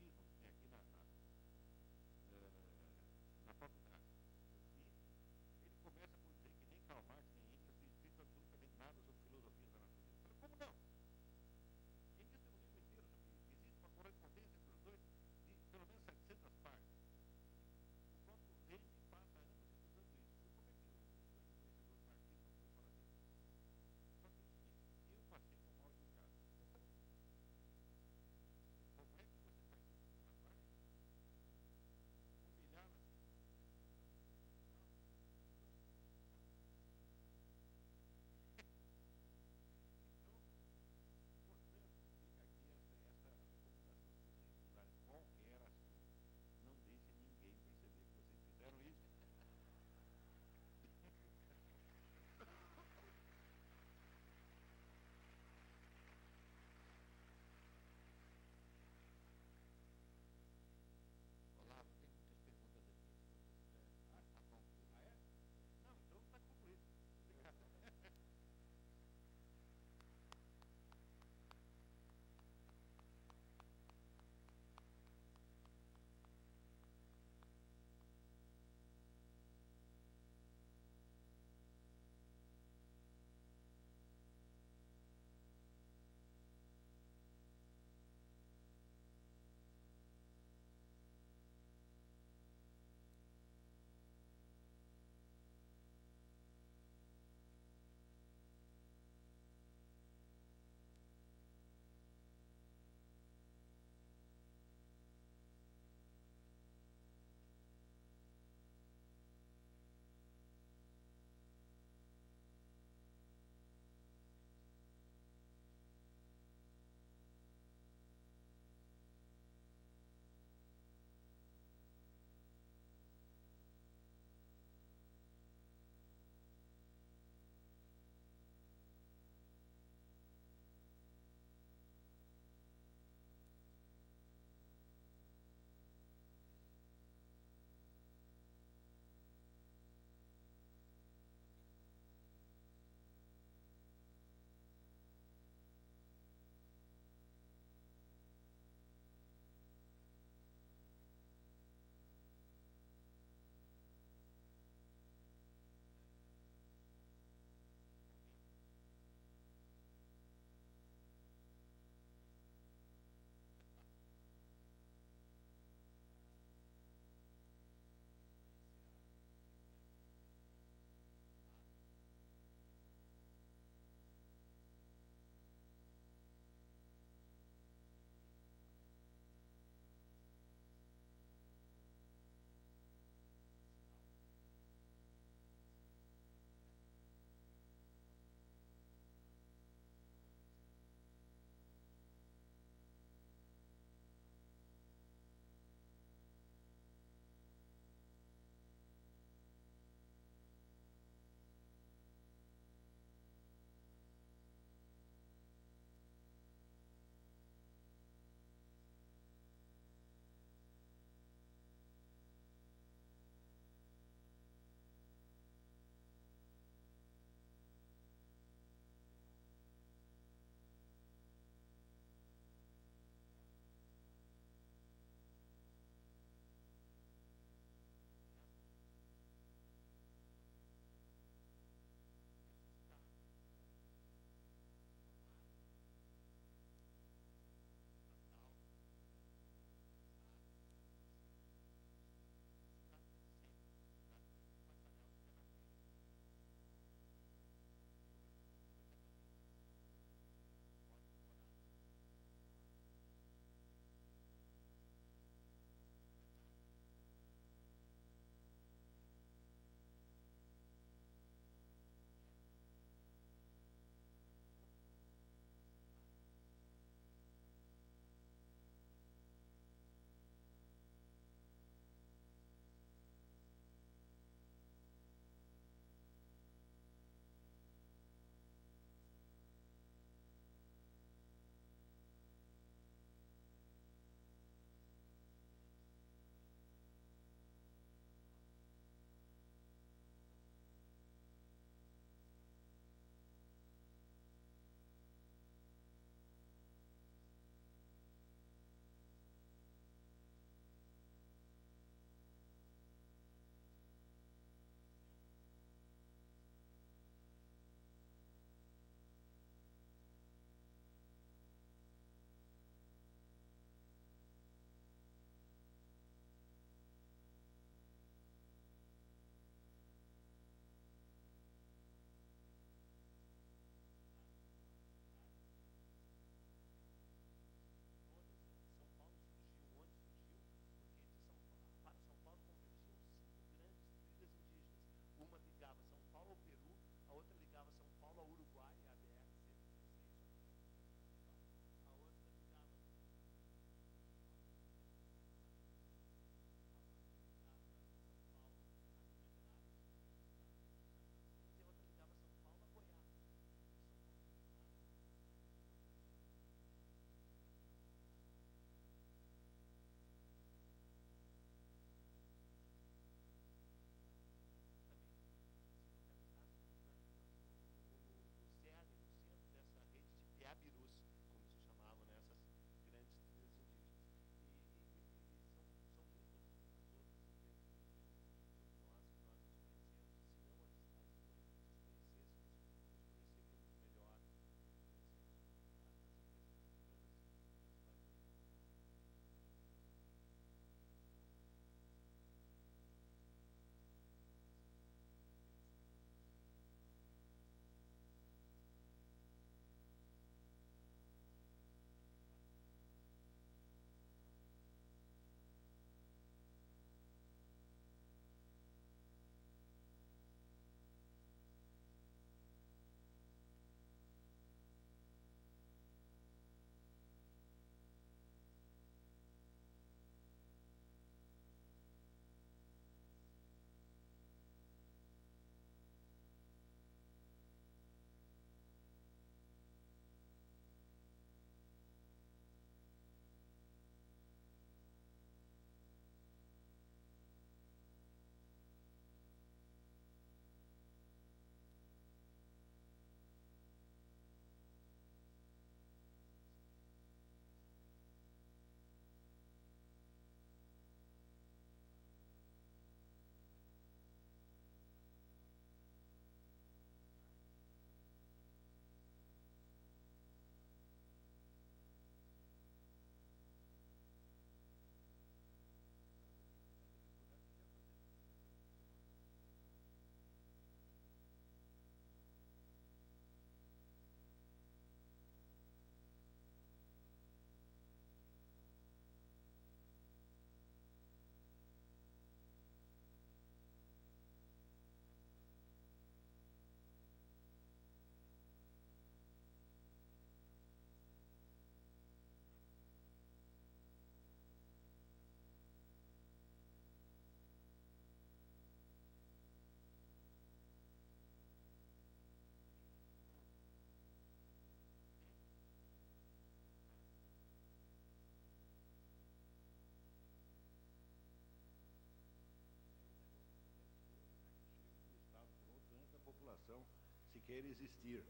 quer 517.52 517.66
existir. 517.66 518.24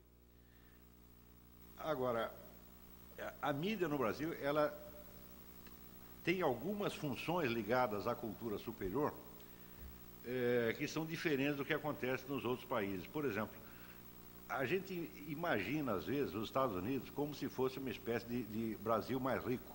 Agora, 1.78 2.32
a 3.40 3.54
mídia 3.54 3.88
no 3.88 3.98
Brasil, 3.98 4.34
ela 4.42 4.74
tem 6.24 6.42
algumas 6.42 6.96
funções 6.96 7.52
ligadas 7.52 8.08
à 8.08 8.16
cultura 8.16 8.58
superior 8.58 9.14
é, 10.26 10.76
que 10.78 10.88
são 10.88 11.06
diferentes 11.06 11.56
do 11.56 11.66
que 11.66 11.74
acontece 11.74 12.26
nos 12.28 12.44
outros 12.44 12.68
países. 12.68 13.06
Por 13.08 13.26
exemplo, 13.26 13.56
a 14.50 14.66
gente 14.66 15.10
imagina, 15.28 15.94
às 15.94 16.06
vezes, 16.06 16.34
os 16.34 16.46
Estados 16.46 16.76
Unidos 16.76 17.10
como 17.12 17.36
se 17.36 17.48
fosse 17.48 17.78
uma 17.78 17.92
espécie 17.92 18.26
de, 18.26 18.44
de 18.44 18.76
Brasil 18.82 19.20
mais 19.20 19.44
rico. 19.46 19.72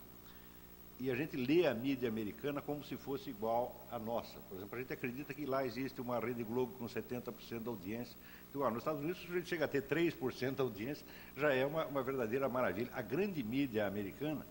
E 0.99 1.11
a 1.11 1.15
gente 1.15 1.37
lê 1.37 1.67
a 1.67 1.75
mídia 1.75 2.09
americana 2.09 2.63
como 2.63 2.83
se 2.83 2.97
fosse 2.97 3.29
igual 3.29 3.75
à 3.91 3.99
nossa. 3.99 4.39
Por 4.49 4.57
exemplo, 4.57 4.77
a 4.77 4.81
gente 4.81 4.93
acredita 4.93 5.35
que 5.35 5.45
lá 5.45 5.67
existe 5.67 6.01
uma 6.01 6.19
Rede 6.19 6.43
Globo 6.43 6.73
com 6.79 6.87
70% 6.87 7.61
da 7.61 7.71
audiência. 7.71 8.17
Então, 8.49 8.65
ah, 8.65 8.71
nos 8.71 8.79
Estados 8.79 9.03
Unidos, 9.03 9.21
se 9.21 9.31
a 9.31 9.35
gente 9.35 9.49
chega 9.49 9.67
a 9.67 9.69
ter 9.69 9.83
3% 9.83 10.55
da 10.55 10.63
audiência, 10.63 11.05
já 11.37 11.53
é 11.53 11.67
uma, 11.67 11.85
uma 11.85 12.03
verdadeira 12.03 12.49
maravilha. 12.49 12.91
A 12.95 13.03
grande 13.03 13.43
mídia 13.43 13.87
americana 13.87 14.47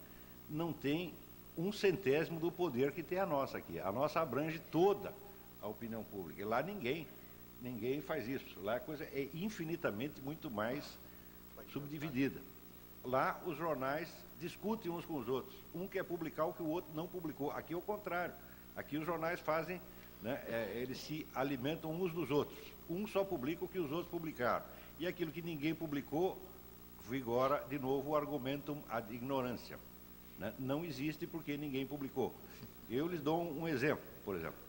não 0.48 0.72
tem 0.72 1.16
um 1.58 1.72
centésimo 1.72 2.40
do 2.40 2.52
poder 2.52 2.92
que 2.92 3.02
tem 3.02 3.18
a 3.18 3.26
nossa 3.26 3.58
aqui. 3.58 3.80
A 3.80 3.92
nossa 3.92 4.20
abrange 4.20 4.60
toda 4.72 5.12
a 5.64 5.68
opinião 5.68 6.04
pública. 6.04 6.42
E 6.42 6.46
lá 6.46 6.62
ninguém, 6.62 7.08
ninguém 7.60 8.02
faz 8.02 8.28
isso. 8.28 8.60
Lá 8.62 8.76
a 8.76 8.80
coisa 8.80 9.04
é 9.06 9.28
infinitamente 9.34 10.22
muito 10.22 10.52
mais 10.52 10.86
subdividida. 11.74 12.40
Lá 13.06 13.40
os 13.46 13.58
jornais 13.58 14.10
discutem 14.40 14.92
uns 14.92 15.06
com 15.06 15.16
os 15.16 15.28
outros. 15.28 15.56
Um 15.74 15.88
quer 15.88 16.04
publicar 16.04 16.46
o 16.46 16.54
que 16.54 16.64
o 16.64 16.68
outro 16.68 16.92
não 16.94 17.08
publicou. 17.08 17.52
Aqui 17.52 17.74
é 17.74 17.78
o 17.78 17.82
contrário. 17.82 18.34
Aqui 18.76 18.98
os 18.98 19.06
jornais 19.06 19.40
fazem, 19.40 19.80
né, 20.22 20.44
é, 20.48 20.74
eles 20.76 21.00
se 21.00 21.26
alimentam 21.34 21.92
uns 21.92 22.12
dos 22.12 22.30
outros. 22.32 22.58
Um 22.90 23.08
só 23.08 23.24
publica 23.24 23.64
o 23.64 23.68
que 23.68 23.80
os 23.80 23.92
outros 23.92 24.10
publicaram. 24.10 24.66
E 25.00 25.08
aquilo 25.08 25.32
que 25.32 25.42
ninguém 25.42 25.74
publicou, 25.74 26.38
vigora 27.08 27.64
de 27.70 27.78
novo 27.78 28.12
o 28.12 28.16
argumentum 28.16 28.82
ad 28.90 29.14
ignorância. 29.14 29.78
Né? 30.40 30.54
Não 30.60 30.84
existe 30.84 31.28
porque 31.28 31.58
ninguém 31.58 31.86
publicou. 31.86 32.34
Eu 32.90 33.08
lhes 33.08 33.22
dou 33.22 33.42
um 33.42 33.68
exemplo, 33.68 34.04
por 34.24 34.36
exemplo. 34.36 34.60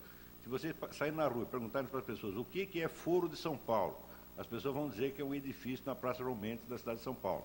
Se 0.43 0.49
você 0.49 0.75
sair 0.93 1.13
na 1.13 1.27
rua 1.27 1.43
e 1.43 1.47
perguntar 1.47 1.83
para 1.85 1.99
as 1.99 2.05
pessoas 2.05 2.37
o 2.37 2.45
que, 2.45 2.67
que 2.67 2.81
é 2.81 2.89
Foro 2.89 3.29
de 3.29 3.37
São 3.37 3.57
Paulo, 3.57 3.99
as 4.39 4.47
pessoas 4.47 4.75
vão 4.75 4.89
dizer 4.89 5.13
que 5.13 5.21
é 5.21 5.25
um 5.25 5.35
edifício 5.35 5.85
na 5.87 5.95
Praça 5.95 6.23
Romentes 6.23 6.69
da 6.69 6.79
cidade 6.79 6.99
de 6.99 7.05
São 7.05 7.15
Paulo. 7.15 7.45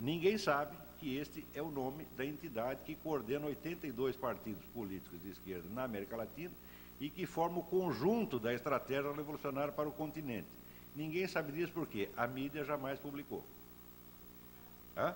Ninguém 0.00 0.38
sabe 0.38 0.74
que 0.98 1.16
este 1.18 1.46
é 1.54 1.60
o 1.60 1.70
nome 1.70 2.06
da 2.16 2.24
entidade 2.24 2.82
que 2.84 2.94
coordena 2.94 3.46
82 3.46 4.16
partidos 4.16 4.64
políticos 4.72 5.20
de 5.20 5.30
esquerda 5.30 5.68
na 5.68 5.84
América 5.84 6.16
Latina 6.16 6.52
e 6.98 7.10
que 7.10 7.26
forma 7.26 7.58
o 7.58 7.62
conjunto 7.62 8.38
da 8.38 8.54
estratégia 8.54 9.12
revolucionária 9.12 9.72
para 9.72 9.88
o 9.88 9.92
continente. 9.92 10.48
Ninguém 10.96 11.28
sabe 11.28 11.52
disso 11.52 11.72
porque 11.72 12.08
a 12.16 12.26
mídia 12.26 12.64
jamais 12.64 12.98
publicou. 12.98 13.44
Hã? 14.96 15.14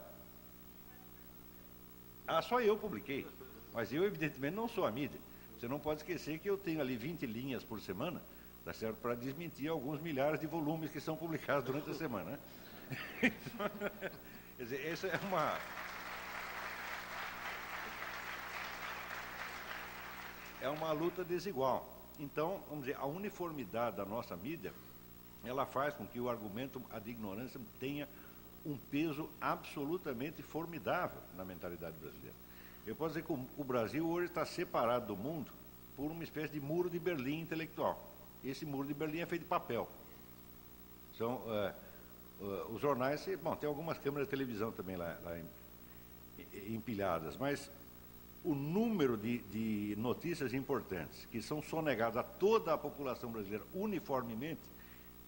Ah, 2.27 2.43
só 2.43 2.61
eu 2.61 2.77
publiquei. 2.77 3.27
Mas 3.73 3.93
eu, 3.93 4.05
evidentemente, 4.05 4.55
não 4.55 4.69
sou 4.69 4.85
a 4.85 4.93
mídia. 4.93 5.21
Você 5.59 5.67
não 5.67 5.81
pode 5.81 6.01
esquecer 6.01 6.39
que 6.39 6.49
eu 6.49 6.59
tenho 6.59 6.81
ali 6.81 6.95
20 6.97 7.27
linhas 7.27 7.65
por 7.65 7.81
semana, 7.81 8.23
tá 8.65 8.73
certo? 8.73 8.97
Para 8.97 9.15
desmentir 9.15 9.69
alguns 9.69 10.01
milhares 10.01 10.41
de 10.41 10.47
volumes 10.47 10.91
que 10.91 11.01
são 11.01 11.17
publicados 11.17 11.65
durante 11.65 11.91
a 11.91 11.95
semana. 11.95 12.39
Né? 13.23 13.33
Quer 14.57 14.65
dizer, 14.65 14.87
essa 14.87 15.07
é 15.09 15.19
uma. 15.27 15.59
É 20.61 20.69
uma 20.69 20.93
luta 20.93 21.25
desigual. 21.25 21.89
Então, 22.19 22.63
vamos 22.69 22.87
dizer, 22.87 22.97
a 22.97 23.05
uniformidade 23.05 23.97
da 23.97 24.05
nossa 24.05 24.37
mídia, 24.37 24.73
ela 25.45 25.67
faz 25.67 25.95
com 25.95 26.07
que 26.07 26.21
o 26.21 26.31
argumento 26.31 26.81
ad 26.91 27.11
ignorância 27.11 27.61
tenha 27.81 28.09
um 28.65 28.77
peso 28.77 29.29
absolutamente 29.41 30.43
formidável 30.43 31.21
na 31.37 31.45
mentalidade 31.45 31.97
brasileira. 31.99 32.35
Eu 32.87 32.95
posso 32.97 33.15
dizer 33.15 33.27
que 33.27 33.33
o 33.33 33.65
Brasil 33.65 34.07
hoje 34.09 34.29
está 34.29 34.47
separado 34.47 35.07
do 35.07 35.17
mundo 35.17 35.51
por 35.97 36.11
uma 36.11 36.23
espécie 36.23 36.53
de 36.53 36.61
muro 36.61 36.89
de 36.89 36.99
Berlim 36.99 37.41
intelectual. 37.41 38.03
Esse 38.43 38.65
muro 38.65 38.87
de 38.87 38.95
Berlim 38.95 39.21
é 39.21 39.27
feito 39.27 39.43
de 39.43 39.49
papel. 39.49 39.89
São 41.17 41.43
é 41.49 41.75
os 42.41 42.81
jornais, 42.81 43.27
bom, 43.43 43.55
tem 43.57 43.69
algumas 43.69 43.99
câmeras 43.99 44.27
de 44.27 44.31
televisão 44.31 44.73
também 44.73 44.97
lá, 44.97 45.19
lá 45.23 45.39
empilhadas, 46.67 47.37
mas 47.37 47.71
o 48.45 48.55
número 48.55 49.17
de, 49.17 49.39
de, 49.39 49.97
notícias 49.97 50.53
importantes 50.53 51.27
que 51.31 51.41
são 51.41 51.63
sonegadas 51.63 52.19
a 52.19 52.23
toda 52.23 52.75
a 52.75 52.79
população 52.79 53.31
brasileira 53.31 53.65
uniformemente, 53.73 54.61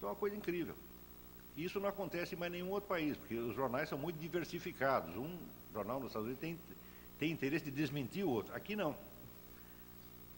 é 0.01 0.05
uma 0.05 0.15
coisa 0.15 0.35
incrível. 0.35 0.75
Isso 1.55 1.79
não 1.79 1.89
acontece 1.89 2.35
em 2.35 2.37
mais 2.37 2.51
nenhum 2.51 2.69
outro 2.69 2.87
país, 2.87 3.17
porque 3.17 3.35
os 3.35 3.55
jornais 3.55 3.89
são 3.89 3.97
muito 3.97 4.19
diversificados. 4.19 5.17
Um 5.17 5.35
jornal 5.73 5.99
nos 5.99 6.09
Estados 6.09 6.27
Unidos 6.27 6.39
tem, 6.39 6.59
tem 7.17 7.31
interesse 7.31 7.65
de 7.65 7.71
desmentir 7.71 8.23
o 8.23 8.29
outro. 8.29 8.53
Aqui 8.53 8.75
não. 8.75 8.95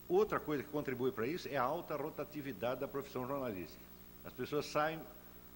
Outra 0.07 0.39
coisa 0.39 0.63
que 0.63 0.69
contribui 0.69 1.11
para 1.11 1.27
isso 1.27 1.49
é 1.49 1.57
a 1.57 1.63
alta 1.63 1.97
rotatividade 1.97 2.79
da 2.79 2.87
profissão 2.87 3.27
jornalística. 3.27 3.83
As 4.23 4.31
pessoas 4.31 4.65
saem 4.67 4.99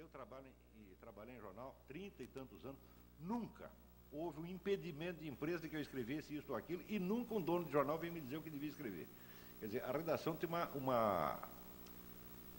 Eu 0.00 0.08
trabalho 0.08 0.46
trabalhei 0.98 1.34
em 1.34 1.40
jornal 1.40 1.74
30 1.88 2.22
e 2.22 2.26
tantos 2.28 2.64
anos, 2.64 2.78
nunca 3.20 3.70
houve 4.10 4.40
um 4.40 4.46
impedimento 4.46 5.20
de 5.20 5.28
empresa 5.28 5.60
de 5.60 5.68
que 5.68 5.76
eu 5.76 5.80
escrevesse 5.80 6.34
isso 6.34 6.52
ou 6.52 6.56
aquilo, 6.56 6.82
e 6.88 6.98
nunca 6.98 7.34
um 7.34 7.40
dono 7.40 7.66
de 7.66 7.70
jornal 7.70 7.98
veio 7.98 8.12
me 8.12 8.20
dizer 8.20 8.38
o 8.38 8.42
que 8.42 8.48
devia 8.48 8.70
escrever. 8.70 9.06
Quer 9.58 9.66
dizer, 9.66 9.84
a 9.84 9.92
redação 9.92 10.34
tem 10.34 10.48
uma, 10.48 10.66
uma, 10.68 11.38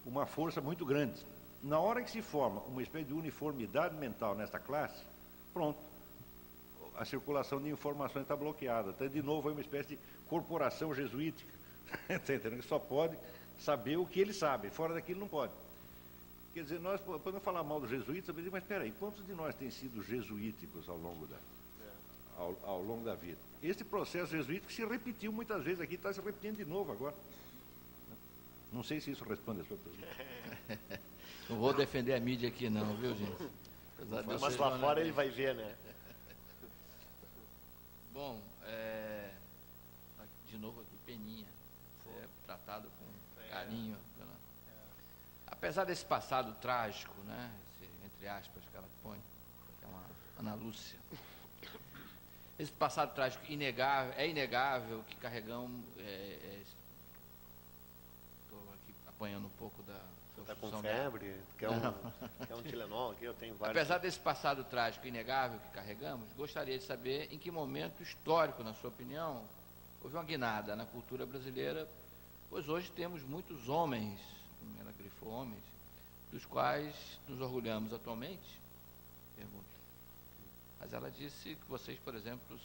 uma 0.05 0.25
força 0.27 0.61
muito 0.61 0.85
grande. 0.85 1.25
Na 1.63 1.79
hora 1.79 2.03
que 2.03 2.11
se 2.11 2.21
forma 2.21 2.61
uma 2.61 2.83
espécie 2.83 3.05
de 3.05 3.13
uniformidade 3.13 3.95
mental 3.95 4.35
nesta 4.35 4.59
classe, 4.59 5.03
pronto, 5.51 5.79
a 6.95 7.05
circulação 7.05 7.59
de 7.59 7.69
informações 7.69 8.21
está 8.21 8.35
bloqueada. 8.35 8.91
Então, 8.91 9.07
de 9.07 9.21
novo, 9.23 9.49
é 9.49 9.51
uma 9.51 9.61
espécie 9.61 9.95
de 9.95 9.99
corporação 10.29 10.93
jesuítica, 10.93 11.51
entendendo? 12.07 12.57
Que 12.57 12.67
só 12.67 12.77
pode 12.77 13.17
saber 13.59 13.97
o 13.97 14.05
que 14.05 14.19
ele 14.19 14.33
sabe, 14.33 14.69
fora 14.69 14.93
daquilo 14.93 15.19
não 15.19 15.27
pode. 15.27 15.53
Quer 16.53 16.63
dizer, 16.63 16.79
nós 16.79 16.99
podemos 17.01 17.41
falar 17.43 17.63
mal 17.63 17.79
dos 17.79 17.89
jesuítas, 17.89 18.35
mas 18.35 18.63
espera 18.63 18.83
aí, 18.83 18.91
quantos 18.91 19.25
de 19.25 19.33
nós 19.33 19.55
têm 19.55 19.71
sido 19.71 20.03
jesuíticos 20.03 20.89
ao 20.89 20.97
longo 20.97 21.25
da, 21.25 21.37
ao, 22.35 22.57
ao, 22.63 22.81
longo 22.81 23.05
da 23.05 23.15
vida? 23.15 23.39
Esse 23.63 23.85
processo 23.85 24.31
jesuítico 24.31 24.71
se 24.71 24.83
repetiu 24.85 25.31
muitas 25.31 25.63
vezes 25.63 25.79
aqui, 25.79 25.95
está 25.95 26.11
se 26.11 26.19
repetindo 26.19 26.57
de 26.57 26.65
novo 26.65 26.91
agora. 26.91 27.15
Não 28.71 28.83
sei 28.83 28.99
se 28.99 29.11
isso 29.11 29.23
responde 29.23 29.61
a 29.61 29.63
sua 29.63 29.77
pergunta. 29.77 31.01
Não 31.49 31.57
vou 31.57 31.73
defender 31.73 32.13
a 32.13 32.19
mídia 32.19 32.47
aqui 32.47 32.69
não, 32.69 32.95
viu, 32.95 33.13
gente? 33.13 33.49
Mas 34.39 34.55
lá 34.55 34.79
fora 34.79 35.01
ele 35.01 35.11
vai 35.11 35.29
ver, 35.29 35.53
né? 35.53 35.75
Bom, 38.13 38.41
é... 38.63 39.31
de 40.49 40.57
novo 40.57 40.79
aqui, 40.79 40.95
Peninha. 41.05 41.47
Você 42.03 42.09
é 42.09 42.27
tratado 42.45 42.87
com 42.97 43.49
carinho. 43.49 43.97
Apesar 45.61 45.83
desse 45.85 46.03
passado 46.03 46.55
trágico, 46.59 47.13
né? 47.21 47.51
Esse, 47.75 47.87
entre 48.03 48.27
aspas, 48.27 48.63
que 48.71 48.75
ela 48.75 48.87
põe, 49.03 49.19
é 49.83 49.85
uma 49.85 50.03
Ana 50.39 50.55
Lúcia. 50.55 50.97
Esse 52.57 52.71
passado 52.71 53.13
trágico 53.13 53.45
inegável, 53.47 54.11
é 54.17 54.27
inegável 54.27 55.03
que 55.07 55.15
carregamos. 55.17 55.85
Estou 55.89 56.03
é, 56.03 56.39
é, 58.71 58.73
aqui 58.73 58.95
apanhando 59.07 59.45
um 59.45 59.51
pouco 59.51 59.83
da. 59.83 60.01
Está 60.39 60.55
com 60.55 60.81
febre? 60.81 61.39
Quer 61.59 61.69
um, 61.69 61.79
quer 62.47 62.55
um 62.55 62.63
Tilenol 62.63 63.11
aqui? 63.11 63.25
Eu 63.25 63.35
tenho 63.35 63.53
vários. 63.53 63.77
Apesar 63.77 63.99
desse 63.99 64.19
passado 64.19 64.63
trágico 64.63 65.05
inegável 65.05 65.59
que 65.59 65.69
carregamos, 65.69 66.27
gostaria 66.33 66.79
de 66.79 66.83
saber 66.83 67.31
em 67.31 67.37
que 67.37 67.51
momento 67.51 68.01
histórico, 68.01 68.63
na 68.63 68.73
sua 68.73 68.89
opinião, 68.89 69.43
houve 70.01 70.15
uma 70.15 70.23
guinada 70.23 70.75
na 70.75 70.87
cultura 70.87 71.23
brasileira 71.23 71.87
Pois 72.51 72.67
hoje 72.67 72.91
temos 72.91 73.23
muitos 73.23 73.69
homens, 73.69 74.19
homens, 75.29 75.63
dos 76.31 76.45
quais 76.45 76.95
nos 77.27 77.39
orgulhamos 77.41 77.93
atualmente. 77.93 78.59
Pergunto. 79.35 79.65
Mas 80.79 80.93
ela 80.93 81.11
disse 81.11 81.55
que 81.55 81.65
vocês, 81.69 81.99
por 81.99 82.15
exemplo, 82.15 82.55
os 82.55 82.61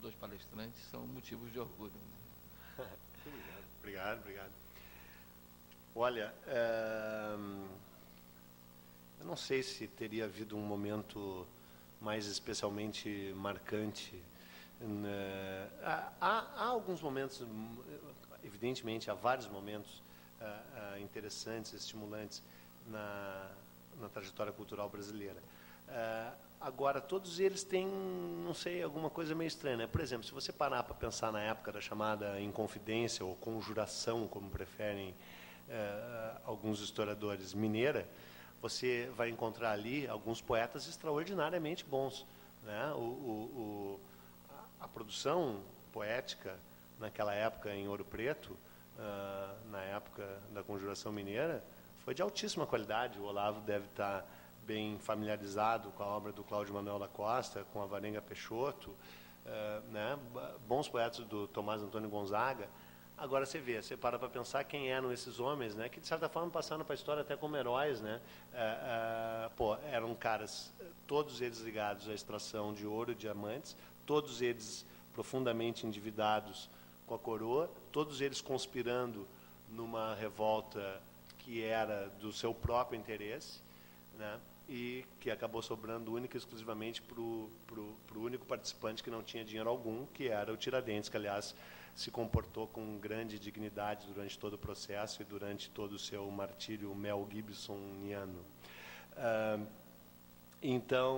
dois 0.00 0.14
palestrantes, 0.14 0.78
são 0.90 1.06
motivos 1.06 1.52
de 1.52 1.58
orgulho. 1.58 1.92
Né? 2.78 2.86
obrigado, 3.80 4.20
obrigado. 4.20 4.52
Olha, 5.94 6.34
é... 6.46 7.36
não 9.24 9.36
sei 9.36 9.62
se 9.62 9.88
teria 9.88 10.26
havido 10.26 10.56
um 10.56 10.60
momento 10.60 11.46
mais 12.00 12.26
especialmente 12.26 13.32
marcante. 13.36 14.14
Né? 14.80 15.70
Há, 15.82 16.12
há, 16.20 16.64
alguns 16.66 17.00
momentos, 17.00 17.42
evidentemente, 18.44 19.10
há 19.10 19.14
vários 19.14 19.48
momentos 19.48 20.02
uh, 20.40 20.44
uh, 20.44 21.02
interessantes, 21.02 21.72
estimulantes 21.72 22.42
na, 22.88 23.48
na 24.00 24.08
trajetória 24.08 24.52
cultural 24.52 24.88
brasileira. 24.88 25.36
Uh, 25.88 26.36
agora, 26.60 27.00
todos 27.00 27.40
eles 27.40 27.62
têm, 27.62 27.86
não 27.86 28.54
sei, 28.54 28.82
alguma 28.82 29.10
coisa 29.10 29.34
meio 29.34 29.48
estranha. 29.48 29.76
Né? 29.76 29.86
Por 29.86 30.00
exemplo, 30.00 30.26
se 30.26 30.32
você 30.32 30.52
parar 30.52 30.82
para 30.82 30.94
pensar 30.94 31.32
na 31.32 31.40
época 31.40 31.72
da 31.72 31.80
chamada 31.80 32.40
Inconfidência 32.40 33.24
ou 33.24 33.34
Conjuração, 33.36 34.26
como 34.28 34.50
preferem 34.50 35.14
alguns 36.44 36.80
historiadores, 36.80 37.52
mineira, 37.52 38.06
você 38.62 39.10
vai 39.16 39.30
encontrar 39.30 39.72
ali 39.72 40.06
alguns 40.06 40.40
poetas 40.40 40.86
extraordinariamente 40.86 41.84
bons. 41.84 42.24
Né? 42.62 42.92
O, 42.94 42.98
o, 42.98 44.00
o, 44.00 44.00
a 44.80 44.88
produção 44.88 45.60
poética 45.92 46.56
naquela 46.98 47.34
época 47.34 47.74
em 47.74 47.88
Ouro 47.88 48.04
Preto, 48.04 48.56
uh, 48.98 49.70
na 49.70 49.80
época 49.82 50.26
da 50.52 50.62
Conjuração 50.62 51.12
Mineira, 51.12 51.62
foi 52.04 52.14
de 52.14 52.22
altíssima 52.22 52.66
qualidade. 52.66 53.18
O 53.18 53.24
Olavo 53.24 53.60
deve 53.60 53.86
estar 53.86 54.24
bem 54.66 54.98
familiarizado 54.98 55.90
com 55.90 56.02
a 56.02 56.06
obra 56.06 56.32
do 56.32 56.42
Cláudio 56.42 56.74
Manuel 56.74 56.98
da 56.98 57.08
Costa, 57.08 57.64
com 57.72 57.82
a 57.82 57.86
Varenga 57.86 58.20
Peixoto, 58.20 58.90
uh, 58.90 59.92
né? 59.92 60.18
bons 60.66 60.88
poetas 60.88 61.24
do 61.26 61.46
Tomás 61.48 61.82
Antônio 61.82 62.08
Gonzaga. 62.08 62.68
Agora 63.18 63.46
você 63.46 63.58
vê, 63.58 63.80
você 63.80 63.96
para 63.96 64.18
para 64.18 64.28
pensar 64.28 64.62
quem 64.64 64.90
eram 64.90 65.10
esses 65.10 65.40
homens, 65.40 65.74
né? 65.74 65.88
Que 65.88 65.98
de 65.98 66.06
certa 66.06 66.28
forma 66.28 66.50
passaram 66.50 66.84
para 66.84 66.92
a 66.92 66.96
história 66.96 67.22
até 67.22 67.34
como 67.34 67.56
heróis, 67.56 67.98
né? 68.02 68.20
É, 68.52 69.48
pô, 69.56 69.74
eram 69.90 70.14
caras, 70.14 70.70
todos 71.06 71.40
eles 71.40 71.60
ligados 71.60 72.10
à 72.10 72.12
extração 72.12 72.74
de 72.74 72.86
ouro 72.86 73.12
e 73.12 73.14
diamantes, 73.14 73.74
todos 74.04 74.42
eles 74.42 74.84
profundamente 75.14 75.86
endividados 75.86 76.68
com 77.06 77.14
a 77.14 77.18
coroa, 77.18 77.70
todos 77.92 78.20
eles 78.20 78.40
conspirando 78.40 79.26
numa 79.70 80.14
revolta 80.14 81.00
que 81.38 81.62
era 81.62 82.08
do 82.20 82.32
seu 82.32 82.52
próprio 82.52 82.98
interesse, 82.98 83.60
né? 84.18 84.38
E 84.68 85.04
que 85.20 85.30
acabou 85.30 85.62
sobrando 85.62 86.12
única 86.12 86.36
e 86.36 86.38
exclusivamente 86.38 87.00
para 87.00 87.20
o 87.20 87.50
único 88.16 88.44
participante 88.44 89.02
que 89.02 89.10
não 89.10 89.22
tinha 89.22 89.44
dinheiro 89.44 89.70
algum, 89.70 90.04
que 90.06 90.28
era 90.28 90.52
o 90.52 90.56
Tiradentes, 90.56 91.08
que 91.08 91.16
aliás 91.16 91.54
se 91.94 92.10
comportou 92.10 92.66
com 92.66 92.98
grande 92.98 93.38
dignidade 93.38 94.06
durante 94.08 94.38
todo 94.38 94.54
o 94.54 94.58
processo 94.58 95.22
e 95.22 95.24
durante 95.24 95.70
todo 95.70 95.92
o 95.92 95.98
seu 95.98 96.28
martírio 96.30 96.94
Mel 96.94 97.26
Gibsoniano. 97.32 98.40
Uh, 99.12 99.66
então, 100.60 101.16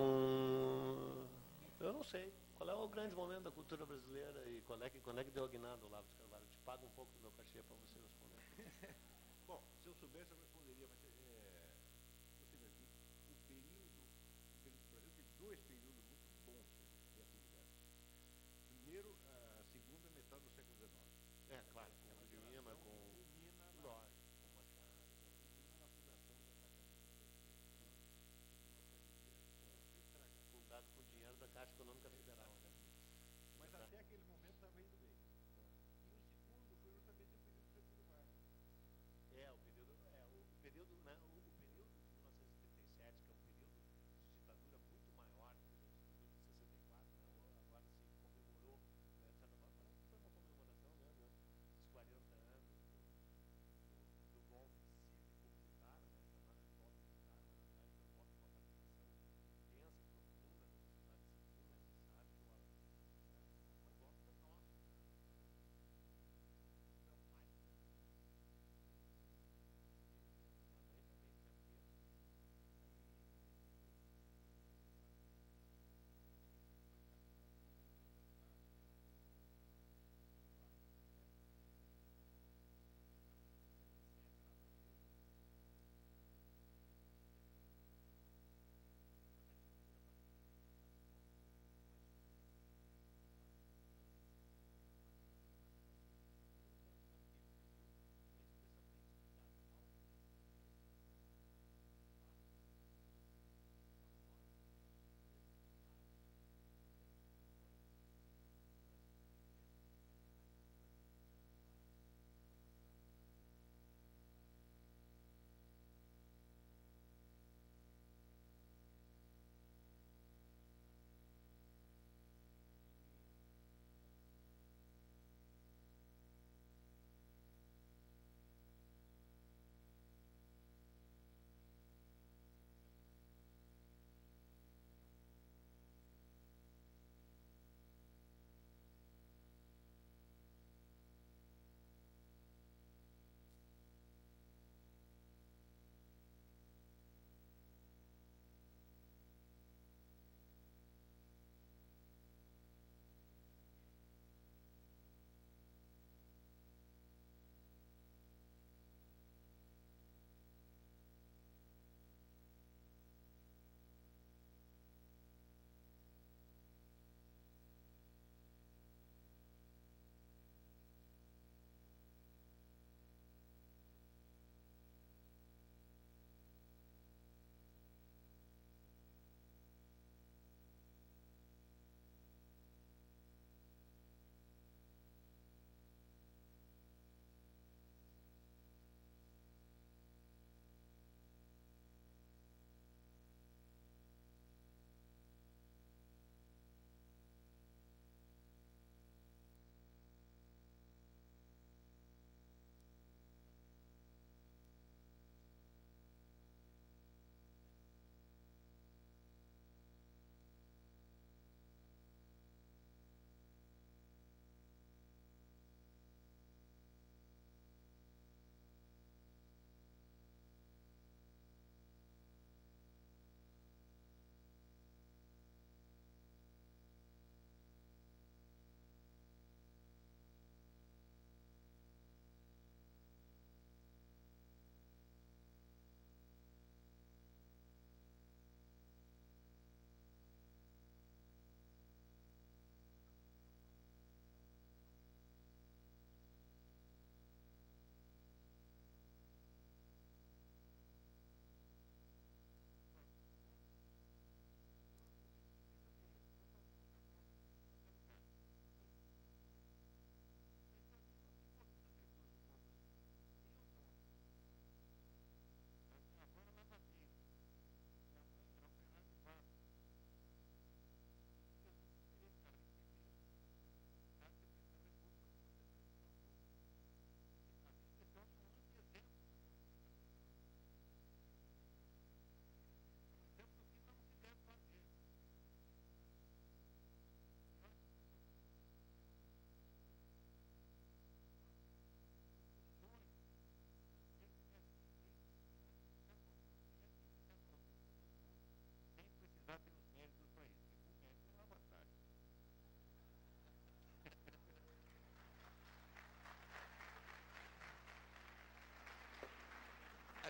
eu 1.80 1.92
não 1.92 2.04
sei. 2.04 2.30
Qual 2.58 2.68
é 2.68 2.74
o 2.74 2.88
grande 2.88 3.14
momento 3.14 3.44
da 3.44 3.52
cultura 3.52 3.86
brasileira 3.86 4.44
e 4.50 4.60
qual 4.66 4.82
é 4.82 4.90
que, 4.90 4.98
quando 4.98 5.20
é 5.20 5.24
que 5.24 5.30
deu 5.30 5.44
a 5.44 5.48
guinada, 5.48 5.86
Olavo 5.86 6.08
de 6.08 6.14
Carvalho? 6.16 6.42
Eu 6.42 6.48
te 6.48 6.58
pago 6.66 6.84
um 6.84 6.90
pouco 6.90 7.12
do 7.14 7.20
meu 7.22 7.30
cachê 7.30 7.62
para 7.62 7.76
você 7.76 8.00
responder. 8.00 8.96
Bom, 9.46 9.62
se 9.80 9.88
eu 9.88 9.94
soubesse, 9.94 10.32
eu 10.32 10.47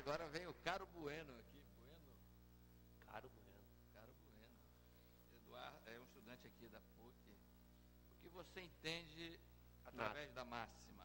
agora 0.09 0.27
vem 0.29 0.47
o 0.47 0.55
Caro 0.65 0.87
Bueno 0.87 1.31
aqui. 1.39 1.63
Bueno? 1.85 2.01
Caro 3.13 3.29
Bueno. 3.29 3.61
Caro 3.93 4.15
Bueno. 4.25 4.49
Eduardo 5.35 5.91
é 5.91 6.01
um 6.01 6.05
estudante 6.05 6.47
aqui 6.47 6.67
da 6.69 6.81
PUC. 6.97 7.37
O 8.13 8.23
que 8.23 8.29
você 8.31 8.63
entende 8.63 9.39
através 9.85 10.29
Nada. 10.29 10.45
da 10.45 10.45
máxima, 10.47 11.05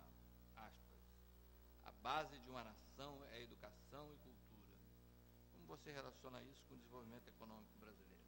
aspas, 0.55 1.01
a 1.83 1.91
base 2.01 2.39
de 2.39 2.49
uma 2.49 2.63
nação 2.63 3.21
é 3.31 3.41
educação 3.41 4.13
e 4.13 4.17
cultura. 4.19 4.71
Como 5.51 5.65
você 5.67 5.91
relaciona 5.91 6.41
isso 6.43 6.63
com 6.69 6.75
o 6.75 6.77
desenvolvimento 6.77 7.27
econômico 7.27 7.77
brasileiro? 7.79 8.23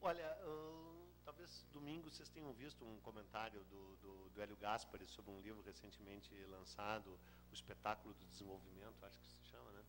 Olha, 0.00 0.38
uh, 0.46 1.01
talvez 1.24 1.64
domingo 1.72 2.10
vocês 2.10 2.28
tenham 2.28 2.52
visto 2.52 2.84
um 2.84 2.98
comentário 3.00 3.62
do, 3.64 3.96
do, 3.96 4.30
do 4.30 4.42
Hélio 4.42 4.56
Gaspari 4.56 5.06
sobre 5.06 5.30
um 5.30 5.40
livro 5.40 5.62
recentemente 5.62 6.34
lançado, 6.50 7.18
O 7.50 7.54
Espetáculo 7.54 8.14
do 8.14 8.26
Desenvolvimento, 8.26 9.04
acho 9.04 9.18
que 9.18 9.26
se 9.26 9.44
chama, 9.50 9.70
né? 9.72 9.82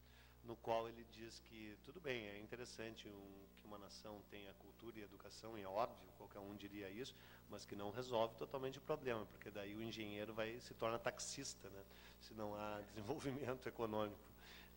no 0.44 0.56
qual 0.58 0.90
ele 0.90 1.06
diz 1.06 1.40
que 1.40 1.78
tudo 1.84 2.02
bem, 2.02 2.28
é 2.28 2.40
interessante 2.40 3.08
um, 3.08 3.46
que 3.58 3.66
uma 3.66 3.78
nação 3.78 4.22
tenha 4.30 4.54
cultura 4.56 5.00
e 5.00 5.02
educação, 5.02 5.58
é 5.58 5.66
óbvio, 5.66 6.10
qualquer 6.18 6.40
um 6.40 6.56
diria 6.56 6.90
isso, 6.90 7.16
mas 7.50 7.66
que 7.66 7.76
não 7.76 7.92
resolve 7.92 8.36
totalmente 8.36 8.78
o 8.78 8.82
problema, 8.82 9.26
porque 9.28 9.50
daí 9.50 9.74
o 9.76 9.82
engenheiro 9.82 10.34
vai 10.34 10.60
se 10.60 10.74
torna 10.74 11.00
taxista, 11.00 11.70
né? 11.70 11.84
se 12.20 12.34
não 12.34 12.54
há 12.56 12.82
desenvolvimento 12.94 13.68
econômico. 13.68 14.20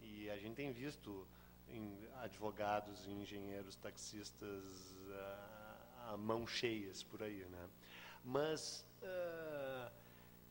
E 0.00 0.30
a 0.30 0.38
gente 0.38 0.54
tem 0.54 0.70
visto 0.72 1.26
em 1.68 1.98
advogados, 2.22 3.06
engenheiros, 3.08 3.74
taxistas 3.76 4.94
a, 6.12 6.16
mão 6.16 6.46
cheias 6.46 7.02
por 7.02 7.22
aí, 7.22 7.44
né? 7.50 7.68
Mas 8.24 8.86
uh, 9.02 9.90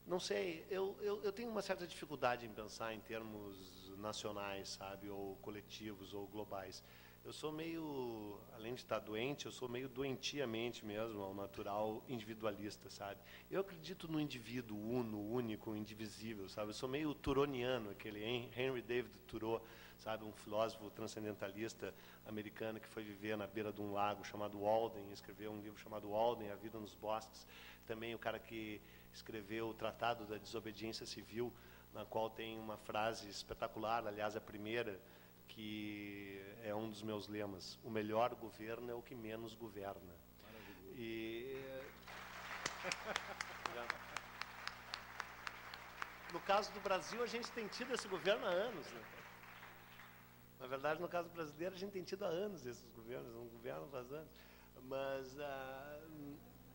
não 0.08 0.20
sei, 0.20 0.66
eu, 0.70 0.96
eu, 1.02 1.24
eu, 1.24 1.32
tenho 1.32 1.50
uma 1.50 1.62
certa 1.62 1.86
dificuldade 1.88 2.46
em 2.46 2.54
pensar 2.54 2.94
em 2.94 3.00
termos 3.00 3.92
nacionais, 3.98 4.70
sabe, 4.70 5.10
ou 5.10 5.36
coletivos 5.38 6.14
ou 6.14 6.28
globais. 6.28 6.84
Eu 7.26 7.34
sou 7.34 7.52
meio, 7.52 8.40
além 8.54 8.76
de 8.76 8.82
estar 8.82 9.00
doente, 9.00 9.48
eu 9.48 9.52
sou 9.52 9.68
meio 9.68 9.90
doentiamente 9.90 10.86
mesmo, 10.86 11.24
ao 11.24 11.34
natural 11.34 12.04
individualista, 12.08 12.88
sabe? 12.88 13.20
Eu 13.50 13.62
acredito 13.62 14.08
no 14.08 14.20
indivíduo 14.20 14.78
uno, 14.78 15.20
único, 15.20 15.76
indivisível, 15.76 16.48
sabe? 16.48 16.70
Eu 16.70 16.76
sou 16.76 16.88
meio 16.88 17.16
turoniano, 17.16 17.90
aquele 17.90 18.24
Henry 18.24 18.84
David 18.84 19.18
Thoreau, 19.28 19.60
sabe? 19.98 20.24
Um 20.24 20.32
filósofo 20.32 20.90
transcendentalista 20.92 21.94
americano 22.26 22.80
que 22.80 22.88
foi 22.88 23.04
viver 23.04 23.38
na 23.38 23.48
beira 23.48 23.72
de 23.72 23.82
um 23.82 23.94
lago 23.94 24.24
chamado 24.26 24.60
Walden, 24.60 25.12
escreveu 25.12 25.52
um 25.52 25.62
livro 25.62 25.80
chamado 25.80 26.10
Walden, 26.10 26.52
A 26.52 26.56
Vida 26.56 26.80
nos 26.80 26.96
Bosques. 26.96 27.46
Também 27.88 28.16
o 28.16 28.20
cara 28.20 28.40
que 28.40 28.82
escreveu 29.14 29.70
o 29.70 29.74
Tratado 29.74 30.26
da 30.26 30.38
Desobediência 30.38 31.06
Civil, 31.06 31.54
na 31.94 32.04
qual 32.06 32.30
tem 32.30 32.60
uma 32.60 32.78
frase 32.78 33.30
espetacular, 33.30 34.06
aliás, 34.06 34.36
a 34.36 34.42
primeira, 34.42 35.00
que 35.48 36.42
é 36.64 36.76
um 36.76 36.90
dos 36.90 37.02
meus 37.02 37.28
lemas. 37.28 37.80
O 37.84 37.90
melhor 37.90 38.36
governo 38.36 38.92
é 38.92 38.94
o 38.94 39.02
que 39.02 39.16
menos 39.16 39.54
governa. 39.54 40.14
E 40.98 41.62
no 46.34 46.40
caso 46.42 46.72
do 46.74 46.80
Brasil, 46.82 47.24
a 47.24 47.28
gente 47.28 47.50
tem 47.52 47.68
tido 47.68 47.94
esse 47.94 48.08
governo 48.08 48.46
há 48.46 48.50
anos. 48.50 48.86
Né? 48.88 49.02
Na 50.60 50.68
verdade, 50.68 51.02
no 51.02 51.08
caso 51.08 51.30
brasileiro, 51.30 51.76
a 51.76 51.78
gente 51.78 51.92
tem 51.92 52.04
tido 52.04 52.24
há 52.26 52.30
anos 52.30 52.66
esses 52.66 52.90
governos, 52.92 53.36
um 53.36 53.48
governo 53.50 53.88
faz 53.88 54.12
anos. 54.12 54.30
Mas, 54.84 55.40
ah, 55.40 56.00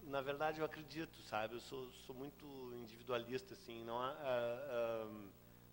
na 0.02 0.20
verdade, 0.20 0.60
eu 0.60 0.64
acredito, 0.64 1.22
sabe? 1.22 1.54
Eu 1.54 1.60
sou, 1.60 1.90
sou 1.92 2.14
muito 2.14 2.46
individualista, 2.74 3.54
assim. 3.54 3.84
Não 3.84 3.98
ah, 3.98 4.16
ah, 4.22 5.08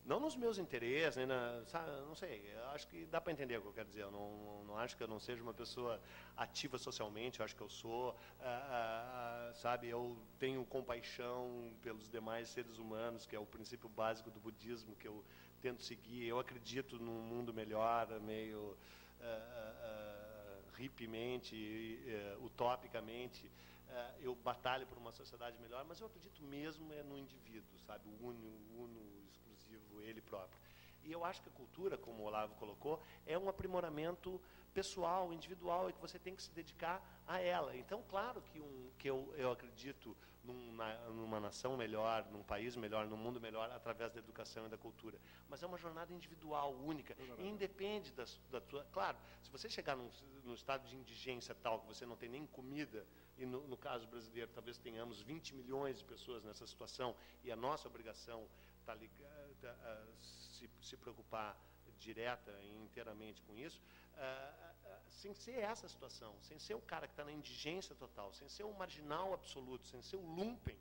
não 0.07 0.21
nos 0.21 0.37
meus 0.37 0.57
interesses, 0.57 1.27
na, 1.27 1.61
sabe, 1.65 1.91
não 2.07 2.15
sei, 2.15 2.49
acho 2.73 2.87
que 2.87 3.05
dá 3.07 3.19
para 3.19 3.33
entender 3.33 3.57
o 3.57 3.61
que 3.61 3.67
eu 3.67 3.73
quero 3.73 3.89
dizer. 3.89 4.03
Eu 4.03 4.11
não, 4.11 4.37
não, 4.37 4.63
não, 4.63 4.77
acho 4.77 4.95
que 4.95 5.03
eu 5.03 5.07
não 5.07 5.19
seja 5.19 5.43
uma 5.43 5.53
pessoa 5.53 6.01
ativa 6.37 6.77
socialmente, 6.77 7.41
eu 7.41 7.43
acho 7.43 7.53
que 7.53 7.61
eu 7.61 7.67
sou, 7.67 8.15
ah, 8.39 9.49
ah, 9.49 9.53
sabe, 9.53 9.89
eu 9.89 10.17
tenho 10.39 10.63
compaixão 10.65 11.73
pelos 11.81 12.09
demais 12.09 12.47
seres 12.47 12.77
humanos, 12.77 13.25
que 13.25 13.35
é 13.35 13.39
o 13.39 13.45
princípio 13.45 13.89
básico 13.89 14.31
do 14.31 14.39
budismo 14.39 14.95
que 14.95 15.09
eu 15.09 15.25
tento 15.61 15.81
seguir. 15.81 16.25
Eu 16.27 16.39
acredito 16.39 16.97
num 16.97 17.21
mundo 17.21 17.53
melhor, 17.53 18.07
meio 18.19 18.77
ah, 19.21 20.59
hippiemente, 20.79 21.99
utopicamente. 22.41 23.49
É, 23.89 24.13
eu 24.21 24.35
batalho 24.35 24.85
por 24.85 24.97
uma 24.97 25.11
sociedade 25.11 25.57
melhor, 25.59 25.83
mas 25.85 25.99
eu 25.99 26.07
acredito 26.07 26.43
mesmo 26.43 26.91
é 26.93 27.03
no 27.03 27.17
indivíduo, 27.17 27.79
sabe, 27.85 28.07
o 28.07 28.27
uno, 28.27 28.53
uno 28.77 28.99
exclusivo, 29.31 30.01
ele 30.01 30.21
próprio. 30.21 30.59
E 31.03 31.11
eu 31.11 31.23
acho 31.23 31.41
que 31.41 31.49
a 31.49 31.51
cultura, 31.53 31.97
como 31.97 32.23
o 32.23 32.25
Olavo 32.25 32.53
colocou, 32.55 33.01
é 33.25 33.37
um 33.37 33.47
aprimoramento 33.47 34.41
pessoal, 34.73 35.31
individual, 35.31 35.89
e 35.89 35.93
que 35.93 36.01
você 36.01 36.19
tem 36.19 36.35
que 36.35 36.43
se 36.43 36.51
dedicar 36.51 37.01
a 37.25 37.39
ela. 37.39 37.75
Então, 37.77 38.03
claro 38.09 38.41
que, 38.41 38.59
um, 38.59 38.91
que 38.97 39.09
eu, 39.09 39.33
eu 39.37 39.51
acredito 39.51 40.15
numa, 40.53 40.93
numa 41.09 41.39
nação 41.39 41.75
melhor, 41.75 42.25
num 42.31 42.43
país 42.43 42.75
melhor, 42.75 43.07
num 43.07 43.17
mundo 43.17 43.39
melhor, 43.39 43.69
através 43.71 44.11
da 44.13 44.19
educação 44.19 44.65
e 44.65 44.69
da 44.69 44.77
cultura. 44.77 45.19
Mas 45.49 45.61
é 45.61 45.67
uma 45.67 45.77
jornada 45.77 46.13
individual, 46.13 46.73
única, 46.73 47.15
e 47.37 47.47
independe 47.47 48.11
da, 48.13 48.25
da 48.49 48.61
tua... 48.61 48.83
Claro, 48.91 49.17
se 49.43 49.51
você 49.51 49.69
chegar 49.69 49.95
num, 49.95 50.09
num 50.43 50.53
estado 50.53 50.87
de 50.87 50.95
indigência 50.95 51.53
tal, 51.55 51.81
que 51.81 51.87
você 51.87 52.05
não 52.05 52.15
tem 52.15 52.29
nem 52.29 52.45
comida 52.47 53.05
e 53.37 53.45
no, 53.45 53.67
no, 53.67 53.77
caso 53.77 54.07
brasileiro 54.07 54.49
talvez 54.53 54.77
tenhamos 54.77 55.21
20 55.21 55.53
milhões 55.55 55.99
de 55.99 56.05
pessoas 56.05 56.43
nessa 56.43 56.65
situação, 56.65 57.15
e 57.43 57.51
a 57.51 57.55
nossa 57.55 57.87
obrigação 57.87 58.47
está 58.79 58.95
ligada 58.95 59.77
a 59.83 60.05
se, 60.19 60.69
se 60.81 60.97
preocupar 60.97 61.55
direta 61.99 62.51
e 62.61 62.75
inteiramente 62.83 63.41
com 63.43 63.55
isso, 63.57 63.81
uh, 64.13 64.76
sem 65.09 65.33
ser 65.33 65.59
essa 65.59 65.87
situação, 65.87 66.35
sem 66.41 66.59
ser 66.59 66.75
o 66.75 66.81
cara 66.81 67.07
que 67.07 67.13
está 67.13 67.23
na 67.23 67.31
indigência 67.31 67.95
total, 67.95 68.33
sem 68.33 68.47
ser 68.47 68.63
o 68.63 68.73
marginal 68.73 69.33
absoluto, 69.33 69.87
sem 69.87 70.01
ser 70.01 70.17
o 70.17 70.21
lumpen, 70.21 70.77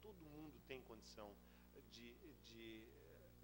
todo 0.00 0.24
mundo 0.24 0.58
tem 0.66 0.80
condição 0.82 1.30
de, 1.90 2.14
de, 2.44 2.86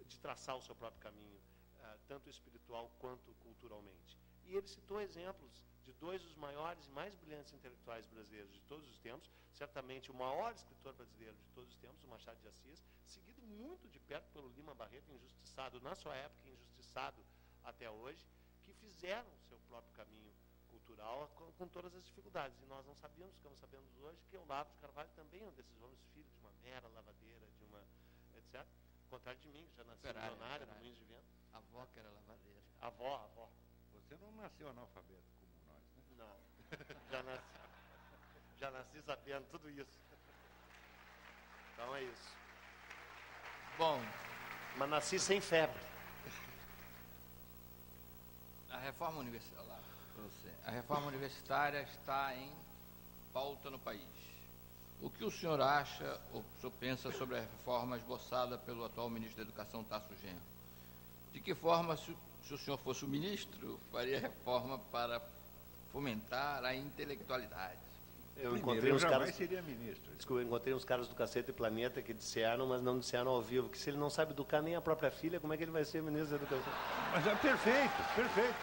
de 0.05 0.19
traçar 0.19 0.57
o 0.57 0.61
seu 0.61 0.75
próprio 0.75 1.01
caminho, 1.01 1.37
uh, 1.37 1.99
tanto 2.07 2.29
espiritual 2.29 2.89
quanto 2.99 3.33
culturalmente. 3.35 4.17
E 4.45 4.55
ele 4.55 4.67
citou 4.67 4.99
exemplos 4.99 5.63
de 5.83 5.93
dois 5.93 6.21
dos 6.21 6.35
maiores 6.35 6.85
e 6.87 6.91
mais 6.91 7.13
brilhantes 7.15 7.53
intelectuais 7.53 8.05
brasileiros 8.07 8.51
de 8.53 8.61
todos 8.61 8.89
os 8.89 8.99
tempos, 8.99 9.29
certamente 9.51 10.11
o 10.11 10.13
maior 10.13 10.53
escritor 10.53 10.93
brasileiro 10.93 11.35
de 11.37 11.49
todos 11.49 11.69
os 11.69 11.77
tempos, 11.77 12.03
o 12.03 12.07
Machado 12.07 12.39
de 12.39 12.47
Assis, 12.47 12.83
seguido 13.05 13.41
muito 13.41 13.87
de 13.89 13.99
perto 13.99 14.31
pelo 14.31 14.49
Lima 14.49 14.73
Barreto, 14.73 15.11
injustiçado 15.11 15.79
na 15.81 15.93
sua 15.95 16.15
época, 16.15 16.49
injustiçado 16.49 17.23
até 17.63 17.89
hoje, 17.89 18.25
fizeram 18.83 19.29
o 19.31 19.47
seu 19.47 19.57
próprio 19.69 19.93
caminho 19.93 20.33
cultural 20.69 21.29
com, 21.35 21.51
com, 21.53 21.67
todas 21.67 21.95
as 21.95 22.03
dificuldades. 22.03 22.55
E 22.61 22.65
nós 22.65 22.85
não 22.85 22.95
sabíamos, 22.95 23.33
ficamos 23.35 23.59
sabendo 23.59 23.85
hoje, 24.03 24.19
que 24.29 24.37
o 24.37 24.41
Olavo 24.41 24.69
de 24.71 24.77
Carvalho 24.79 25.09
também 25.15 25.41
é 25.41 25.45
um 25.45 25.51
desses 25.53 25.81
homens, 25.81 25.99
filho 26.13 26.27
de 26.29 26.39
uma 26.39 26.51
mera 26.63 26.87
lavadeira, 26.89 27.45
de 27.57 27.63
uma, 27.65 27.79
etc. 28.35 28.55
Ao 28.59 29.09
contrário 29.09 29.39
de 29.39 29.47
mim, 29.49 29.65
que 29.67 29.77
já 29.77 29.83
nasci 29.83 30.07
milionário, 30.07 30.65
no 30.67 30.73
Moinhos 30.75 30.97
de 30.97 31.05
Vento. 31.05 31.23
A 31.53 31.57
avó 31.57 31.85
que 31.93 31.99
era 31.99 32.09
lavadeira. 32.09 32.61
A 32.81 32.87
avó, 32.87 33.15
a 33.15 33.23
avó. 33.23 33.49
Você 33.93 34.17
não 34.17 34.31
nasceu 34.33 34.69
analfabeto. 34.69 35.23
Não. 36.17 36.35
Já 37.11 37.23
nasci, 37.23 37.43
já 38.59 38.71
nasci 38.71 39.01
sabendo 39.03 39.47
tudo 39.49 39.69
isso. 39.69 39.99
Então 41.73 41.95
é 41.95 42.03
isso. 42.03 42.31
Bom. 43.77 43.99
Mas 44.77 44.89
nasci 44.89 45.19
sem 45.19 45.39
febre. 45.39 45.92
A 48.73 48.79
reforma 48.79 49.19
universitária. 49.19 49.63
A 50.65 50.71
reforma 50.71 51.07
universitária 51.07 51.81
está 51.83 52.35
em 52.35 52.51
pauta 53.31 53.69
no 53.69 53.77
país. 53.79 54.01
O 55.01 55.09
que 55.09 55.23
o 55.23 55.31
senhor 55.31 55.61
acha 55.61 56.19
ou 56.33 56.41
o 56.41 56.59
senhor 56.59 56.71
pensa 56.79 57.11
sobre 57.11 57.37
a 57.37 57.41
reforma 57.41 57.97
esboçada 57.97 58.57
pelo 58.57 58.83
atual 58.85 59.09
ministro 59.09 59.37
da 59.37 59.43
Educação, 59.43 59.83
Tasso 59.83 60.15
Genro? 60.21 60.41
De 61.33 61.39
que 61.39 61.53
forma, 61.53 61.95
se, 61.97 62.15
se 62.47 62.53
o 62.53 62.57
senhor 62.57 62.77
fosse 62.77 63.05
o 63.05 63.07
ministro, 63.07 63.79
faria 63.91 64.19
reforma 64.19 64.79
para 64.91 65.21
fomentar 65.91 66.63
a 66.63 66.73
intelectualidade. 66.73 67.92
Eu 68.37 68.57
encontrei 68.57 68.91
uns 68.91 69.03
caras. 69.03 69.33
seria 69.35 69.61
ministro. 69.61 70.13
Desculpa, 70.15 70.41
eu 70.41 70.47
encontrei 70.47 70.73
uns 70.73 70.83
caras 70.83 71.07
do 71.07 71.15
Cacete 71.15 71.51
e 71.51 71.53
Planeta 71.53 72.01
que 72.01 72.13
disseram, 72.13 72.67
mas 72.67 72.81
não 72.81 72.99
disseram 72.99 73.31
ao 73.31 73.41
vivo, 73.41 73.69
que 73.69 73.77
se 73.77 73.89
ele 73.89 73.97
não 73.97 74.09
sabe 74.09 74.31
educar 74.31 74.61
nem 74.61 74.75
a 74.75 74.81
própria 74.81 75.11
filha, 75.11 75.39
como 75.39 75.53
é 75.53 75.57
que 75.57 75.63
ele 75.63 75.71
vai 75.71 75.85
ser 75.85 76.01
ministro 76.01 76.37
da 76.37 76.43
Educação? 76.43 76.73
Mas 77.11 77.27
é 77.27 77.35
perfeito, 77.35 78.15
perfeito. 78.15 78.55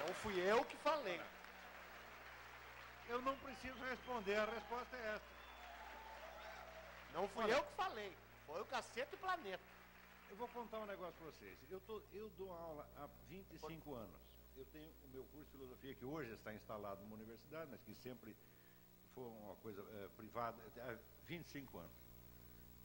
Não 0.00 0.14
fui 0.14 0.38
eu 0.40 0.64
que 0.64 0.76
falei. 0.78 1.20
Eu 3.08 3.22
não 3.22 3.36
preciso 3.36 3.78
responder, 3.88 4.34
a 4.34 4.46
resposta 4.46 4.96
é 4.96 5.14
essa. 5.14 5.36
Não 7.14 7.28
fui 7.28 7.44
eu 7.44 7.62
que 7.62 7.72
falei, 7.76 8.12
foi 8.46 8.60
o 8.60 8.64
Cacete 8.66 9.14
e 9.14 9.16
Planeta. 9.16 9.62
Eu 10.28 10.36
vou 10.36 10.48
contar 10.48 10.80
um 10.80 10.86
negócio 10.86 11.14
para 11.14 11.26
vocês. 11.30 11.56
Eu, 11.70 11.80
tô, 11.86 12.02
eu 12.12 12.28
dou 12.36 12.52
aula 12.52 12.86
há 12.96 13.06
25 13.28 13.94
anos 13.94 14.35
eu 14.56 14.64
tenho 14.72 14.88
o 15.04 15.08
meu 15.12 15.24
curso 15.24 15.44
de 15.44 15.58
filosofia, 15.58 15.94
que 15.94 16.04
hoje 16.04 16.32
está 16.32 16.54
instalado 16.54 17.00
numa 17.02 17.14
universidade, 17.14 17.68
mas 17.70 17.80
que 17.82 17.94
sempre 17.94 18.34
foi 19.14 19.24
uma 19.24 19.54
coisa 19.56 19.82
é, 19.82 20.08
privada, 20.16 20.56
há 20.78 20.96
25 21.26 21.78
anos. 21.78 21.90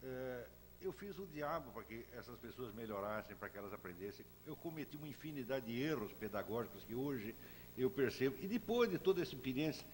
É, 0.03 0.47
eu 0.81 0.91
fiz 0.91 1.17
o 1.19 1.27
diabo 1.27 1.71
para 1.71 1.83
que 1.83 2.05
essas 2.13 2.37
pessoas 2.39 2.73
melhorassem, 2.73 3.35
para 3.35 3.49
que 3.49 3.57
elas 3.57 3.73
aprendessem. 3.73 4.25
Eu 4.45 4.55
cometi 4.55 4.97
uma 4.97 5.07
infinidade 5.07 5.65
de 5.65 5.79
erros 5.79 6.11
pedagógicos 6.13 6.83
que 6.83 6.95
hoje 6.95 7.35
eu 7.77 7.89
percebo. 7.89 8.35
E 8.41 8.47
depois 8.47 8.89
de 8.89 8.97
toda 8.97 9.21
essa 9.21 9.33
experiência, 9.33 9.85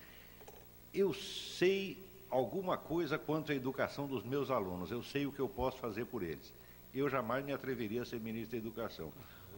eu 0.94 1.14
sei 1.14 2.02
alguma 2.30 2.78
coisa 2.78 3.18
quanto 3.18 3.52
à 3.52 3.56
educação 3.56 4.08
dos 4.08 4.24
meus 4.24 4.49
alunos. 4.49 4.90
Eu 4.90 5.04
sei 5.04 5.26
o 5.26 5.32
que 5.32 5.40
eu 5.40 5.49
posso 5.49 5.78
fazer 5.78 6.06
por 6.06 6.24
eles. 6.24 6.54
Eu 6.94 7.10
jamais 7.10 7.45
me 7.45 7.52
atreveria 7.52 8.02
a 8.02 8.06
ser 8.06 8.20
ministro 8.20 8.52
da 8.52 8.58
Educação. 8.58 9.12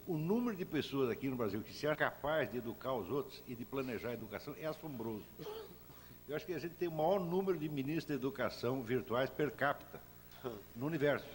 O 0.10 0.18
número 0.18 0.58
de 0.58 0.66
pessoas 0.66 1.08
aqui 1.12 1.30
no 1.30 1.36
Brasil 1.36 1.62
que 1.62 1.72
se 1.72 1.86
é 1.86 1.96
capaz 1.96 2.52
de 2.52 2.58
educar 2.58 2.96
os 2.96 3.12
outros 3.12 3.44
e 3.48 3.54
de 3.54 3.64
planejar 3.64 4.10
a 4.10 4.14
educação 4.14 4.56
é 4.60 4.66
assombroso. 4.66 5.24
Eu 6.28 6.36
acho 6.36 6.48
que 6.48 6.54
a 6.54 6.58
gente 6.58 6.74
tem 6.74 6.88
o 6.88 6.92
maior 6.92 7.20
número 7.20 7.60
de 7.60 7.70
ministros 7.70 8.06
da 8.06 8.16
educação 8.16 8.82
virtuais 8.82 9.30
per 9.30 9.52
capita 9.52 10.02
no 10.76 10.88
universo. 10.88 11.28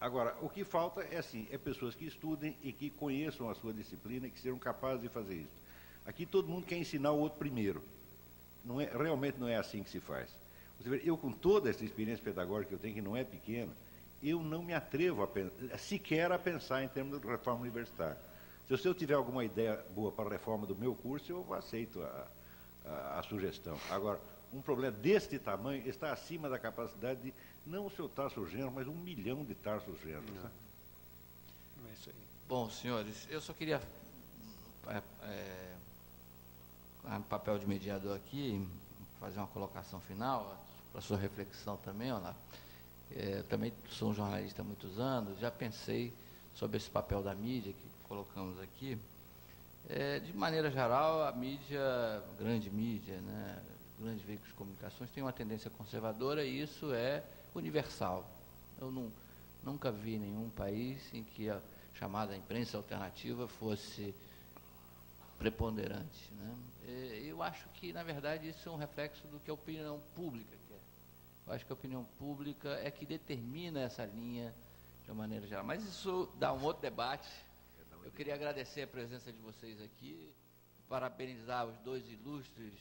Agora, 0.00 0.34
o 0.40 0.48
que 0.48 0.64
falta 0.64 1.02
é 1.10 1.18
assim, 1.18 1.46
é 1.50 1.58
pessoas 1.58 1.94
que 1.94 2.06
estudem 2.06 2.56
e 2.62 2.72
que 2.72 2.88
conheçam 2.88 3.50
a 3.50 3.54
sua 3.54 3.74
disciplina 3.74 4.26
e 4.26 4.30
que 4.30 4.40
sejam 4.40 4.58
capazes 4.58 5.02
de 5.02 5.10
fazer 5.10 5.34
isso. 5.34 5.58
Aqui 6.06 6.24
todo 6.24 6.48
mundo 6.48 6.64
quer 6.64 6.78
ensinar 6.78 7.12
o 7.12 7.18
outro 7.18 7.38
primeiro. 7.38 7.82
Não 8.64 8.80
é, 8.80 8.86
realmente 8.86 9.38
não 9.38 9.46
é 9.46 9.56
assim 9.56 9.82
que 9.82 9.90
se 9.90 10.00
faz. 10.00 10.30
Você 10.80 10.88
vê, 10.88 11.02
eu 11.04 11.18
com 11.18 11.30
toda 11.30 11.68
essa 11.68 11.84
experiência 11.84 12.24
pedagógica 12.24 12.70
que 12.70 12.74
eu 12.76 12.78
tenho, 12.78 12.94
que 12.94 13.02
não 13.02 13.14
é 13.14 13.24
pequena, 13.24 13.72
eu 14.22 14.42
não 14.42 14.62
me 14.62 14.74
atrevo 14.74 15.22
a, 15.22 15.78
sequer 15.78 16.32
a 16.32 16.38
pensar 16.38 16.82
em 16.82 16.88
termos 16.88 17.20
de 17.20 17.26
reforma 17.26 17.62
universitária. 17.62 18.18
Se 18.68 18.86
eu 18.86 18.94
tiver 18.94 19.14
alguma 19.14 19.44
ideia 19.44 19.82
boa 19.94 20.12
para 20.12 20.28
a 20.28 20.32
reforma 20.32 20.66
do 20.66 20.76
meu 20.76 20.94
curso, 20.94 21.32
eu 21.32 21.54
aceito 21.54 22.02
a, 22.02 22.26
a, 22.84 23.18
a 23.20 23.22
sugestão. 23.22 23.78
Agora, 23.88 24.20
um 24.52 24.60
problema 24.60 24.96
deste 24.96 25.38
tamanho 25.38 25.86
está 25.88 26.12
acima 26.12 26.48
da 26.48 26.58
capacidade 26.58 27.20
de, 27.20 27.34
não 27.66 27.86
o 27.86 27.90
seu 27.90 28.08
Tarso 28.08 28.46
Genro, 28.46 28.72
mas 28.72 28.86
um 28.86 28.94
milhão 28.94 29.44
de 29.44 29.54
Tarsos 29.54 29.98
Genros. 30.00 30.30
Não. 30.34 30.42
não 30.42 31.90
é 31.90 31.92
isso 31.94 32.10
aí. 32.10 32.16
Bom, 32.46 32.68
senhores, 32.70 33.26
eu 33.30 33.40
só 33.40 33.52
queria, 33.52 33.80
é, 34.88 35.02
é, 35.22 35.76
papel 37.28 37.58
de 37.58 37.66
mediador 37.66 38.16
aqui, 38.16 38.66
fazer 39.20 39.38
uma 39.38 39.48
colocação 39.48 40.00
final, 40.00 40.62
para 40.92 41.00
sua 41.00 41.16
reflexão 41.16 41.76
também, 41.78 42.12
Olavo. 42.12 42.38
É, 43.14 43.42
também 43.48 43.72
sou 43.90 44.10
um 44.10 44.14
jornalista 44.14 44.62
há 44.62 44.64
muitos 44.64 44.98
anos, 44.98 45.38
já 45.38 45.50
pensei 45.50 46.12
sobre 46.54 46.76
esse 46.76 46.90
papel 46.90 47.22
da 47.22 47.34
mídia 47.34 47.72
que 47.72 47.88
colocamos 48.06 48.60
aqui. 48.60 48.98
É, 49.88 50.18
de 50.18 50.36
maneira 50.36 50.70
geral, 50.70 51.22
a 51.22 51.32
mídia, 51.32 51.80
grande 52.38 52.68
mídia, 52.70 53.20
né, 53.20 53.62
grandes 53.98 54.24
veículos 54.24 54.50
de 54.50 54.56
comunicações, 54.56 55.10
tem 55.10 55.22
uma 55.22 55.32
tendência 55.32 55.70
conservadora 55.70 56.44
e 56.44 56.60
isso 56.60 56.92
é 56.92 57.22
universal. 57.54 58.28
Eu 58.80 58.90
não, 58.90 59.10
nunca 59.62 59.90
vi 59.90 60.18
nenhum 60.18 60.50
país 60.50 61.02
em 61.14 61.24
que 61.24 61.48
a 61.48 61.60
chamada 61.94 62.36
imprensa 62.36 62.76
alternativa 62.76 63.48
fosse 63.48 64.14
preponderante. 65.38 66.32
Né? 66.34 66.56
Eu 67.24 67.42
acho 67.42 67.68
que, 67.74 67.92
na 67.92 68.02
verdade, 68.02 68.48
isso 68.48 68.68
é 68.68 68.72
um 68.72 68.76
reflexo 68.76 69.26
do 69.28 69.38
que 69.40 69.50
a 69.50 69.54
opinião 69.54 70.00
pública. 70.14 70.57
Eu 71.48 71.54
acho 71.54 71.66
que 71.66 71.72
a 71.72 71.74
opinião 71.74 72.04
pública 72.04 72.78
é 72.84 72.90
que 72.90 73.04
determina 73.04 73.80
essa 73.80 74.04
linha 74.04 74.54
de 75.04 75.10
uma 75.10 75.22
maneira 75.22 75.46
geral. 75.46 75.64
Mas 75.64 75.82
isso 75.82 76.30
dá 76.38 76.52
um 76.52 76.62
outro 76.62 76.82
debate 76.82 77.28
eu 78.08 78.12
queria 78.12 78.34
agradecer 78.34 78.82
a 78.82 78.86
presença 78.86 79.30
de 79.30 79.38
vocês 79.42 79.82
aqui, 79.82 80.34
parabenizar 80.88 81.66
os 81.66 81.76
dois 81.80 82.10
ilustres 82.10 82.72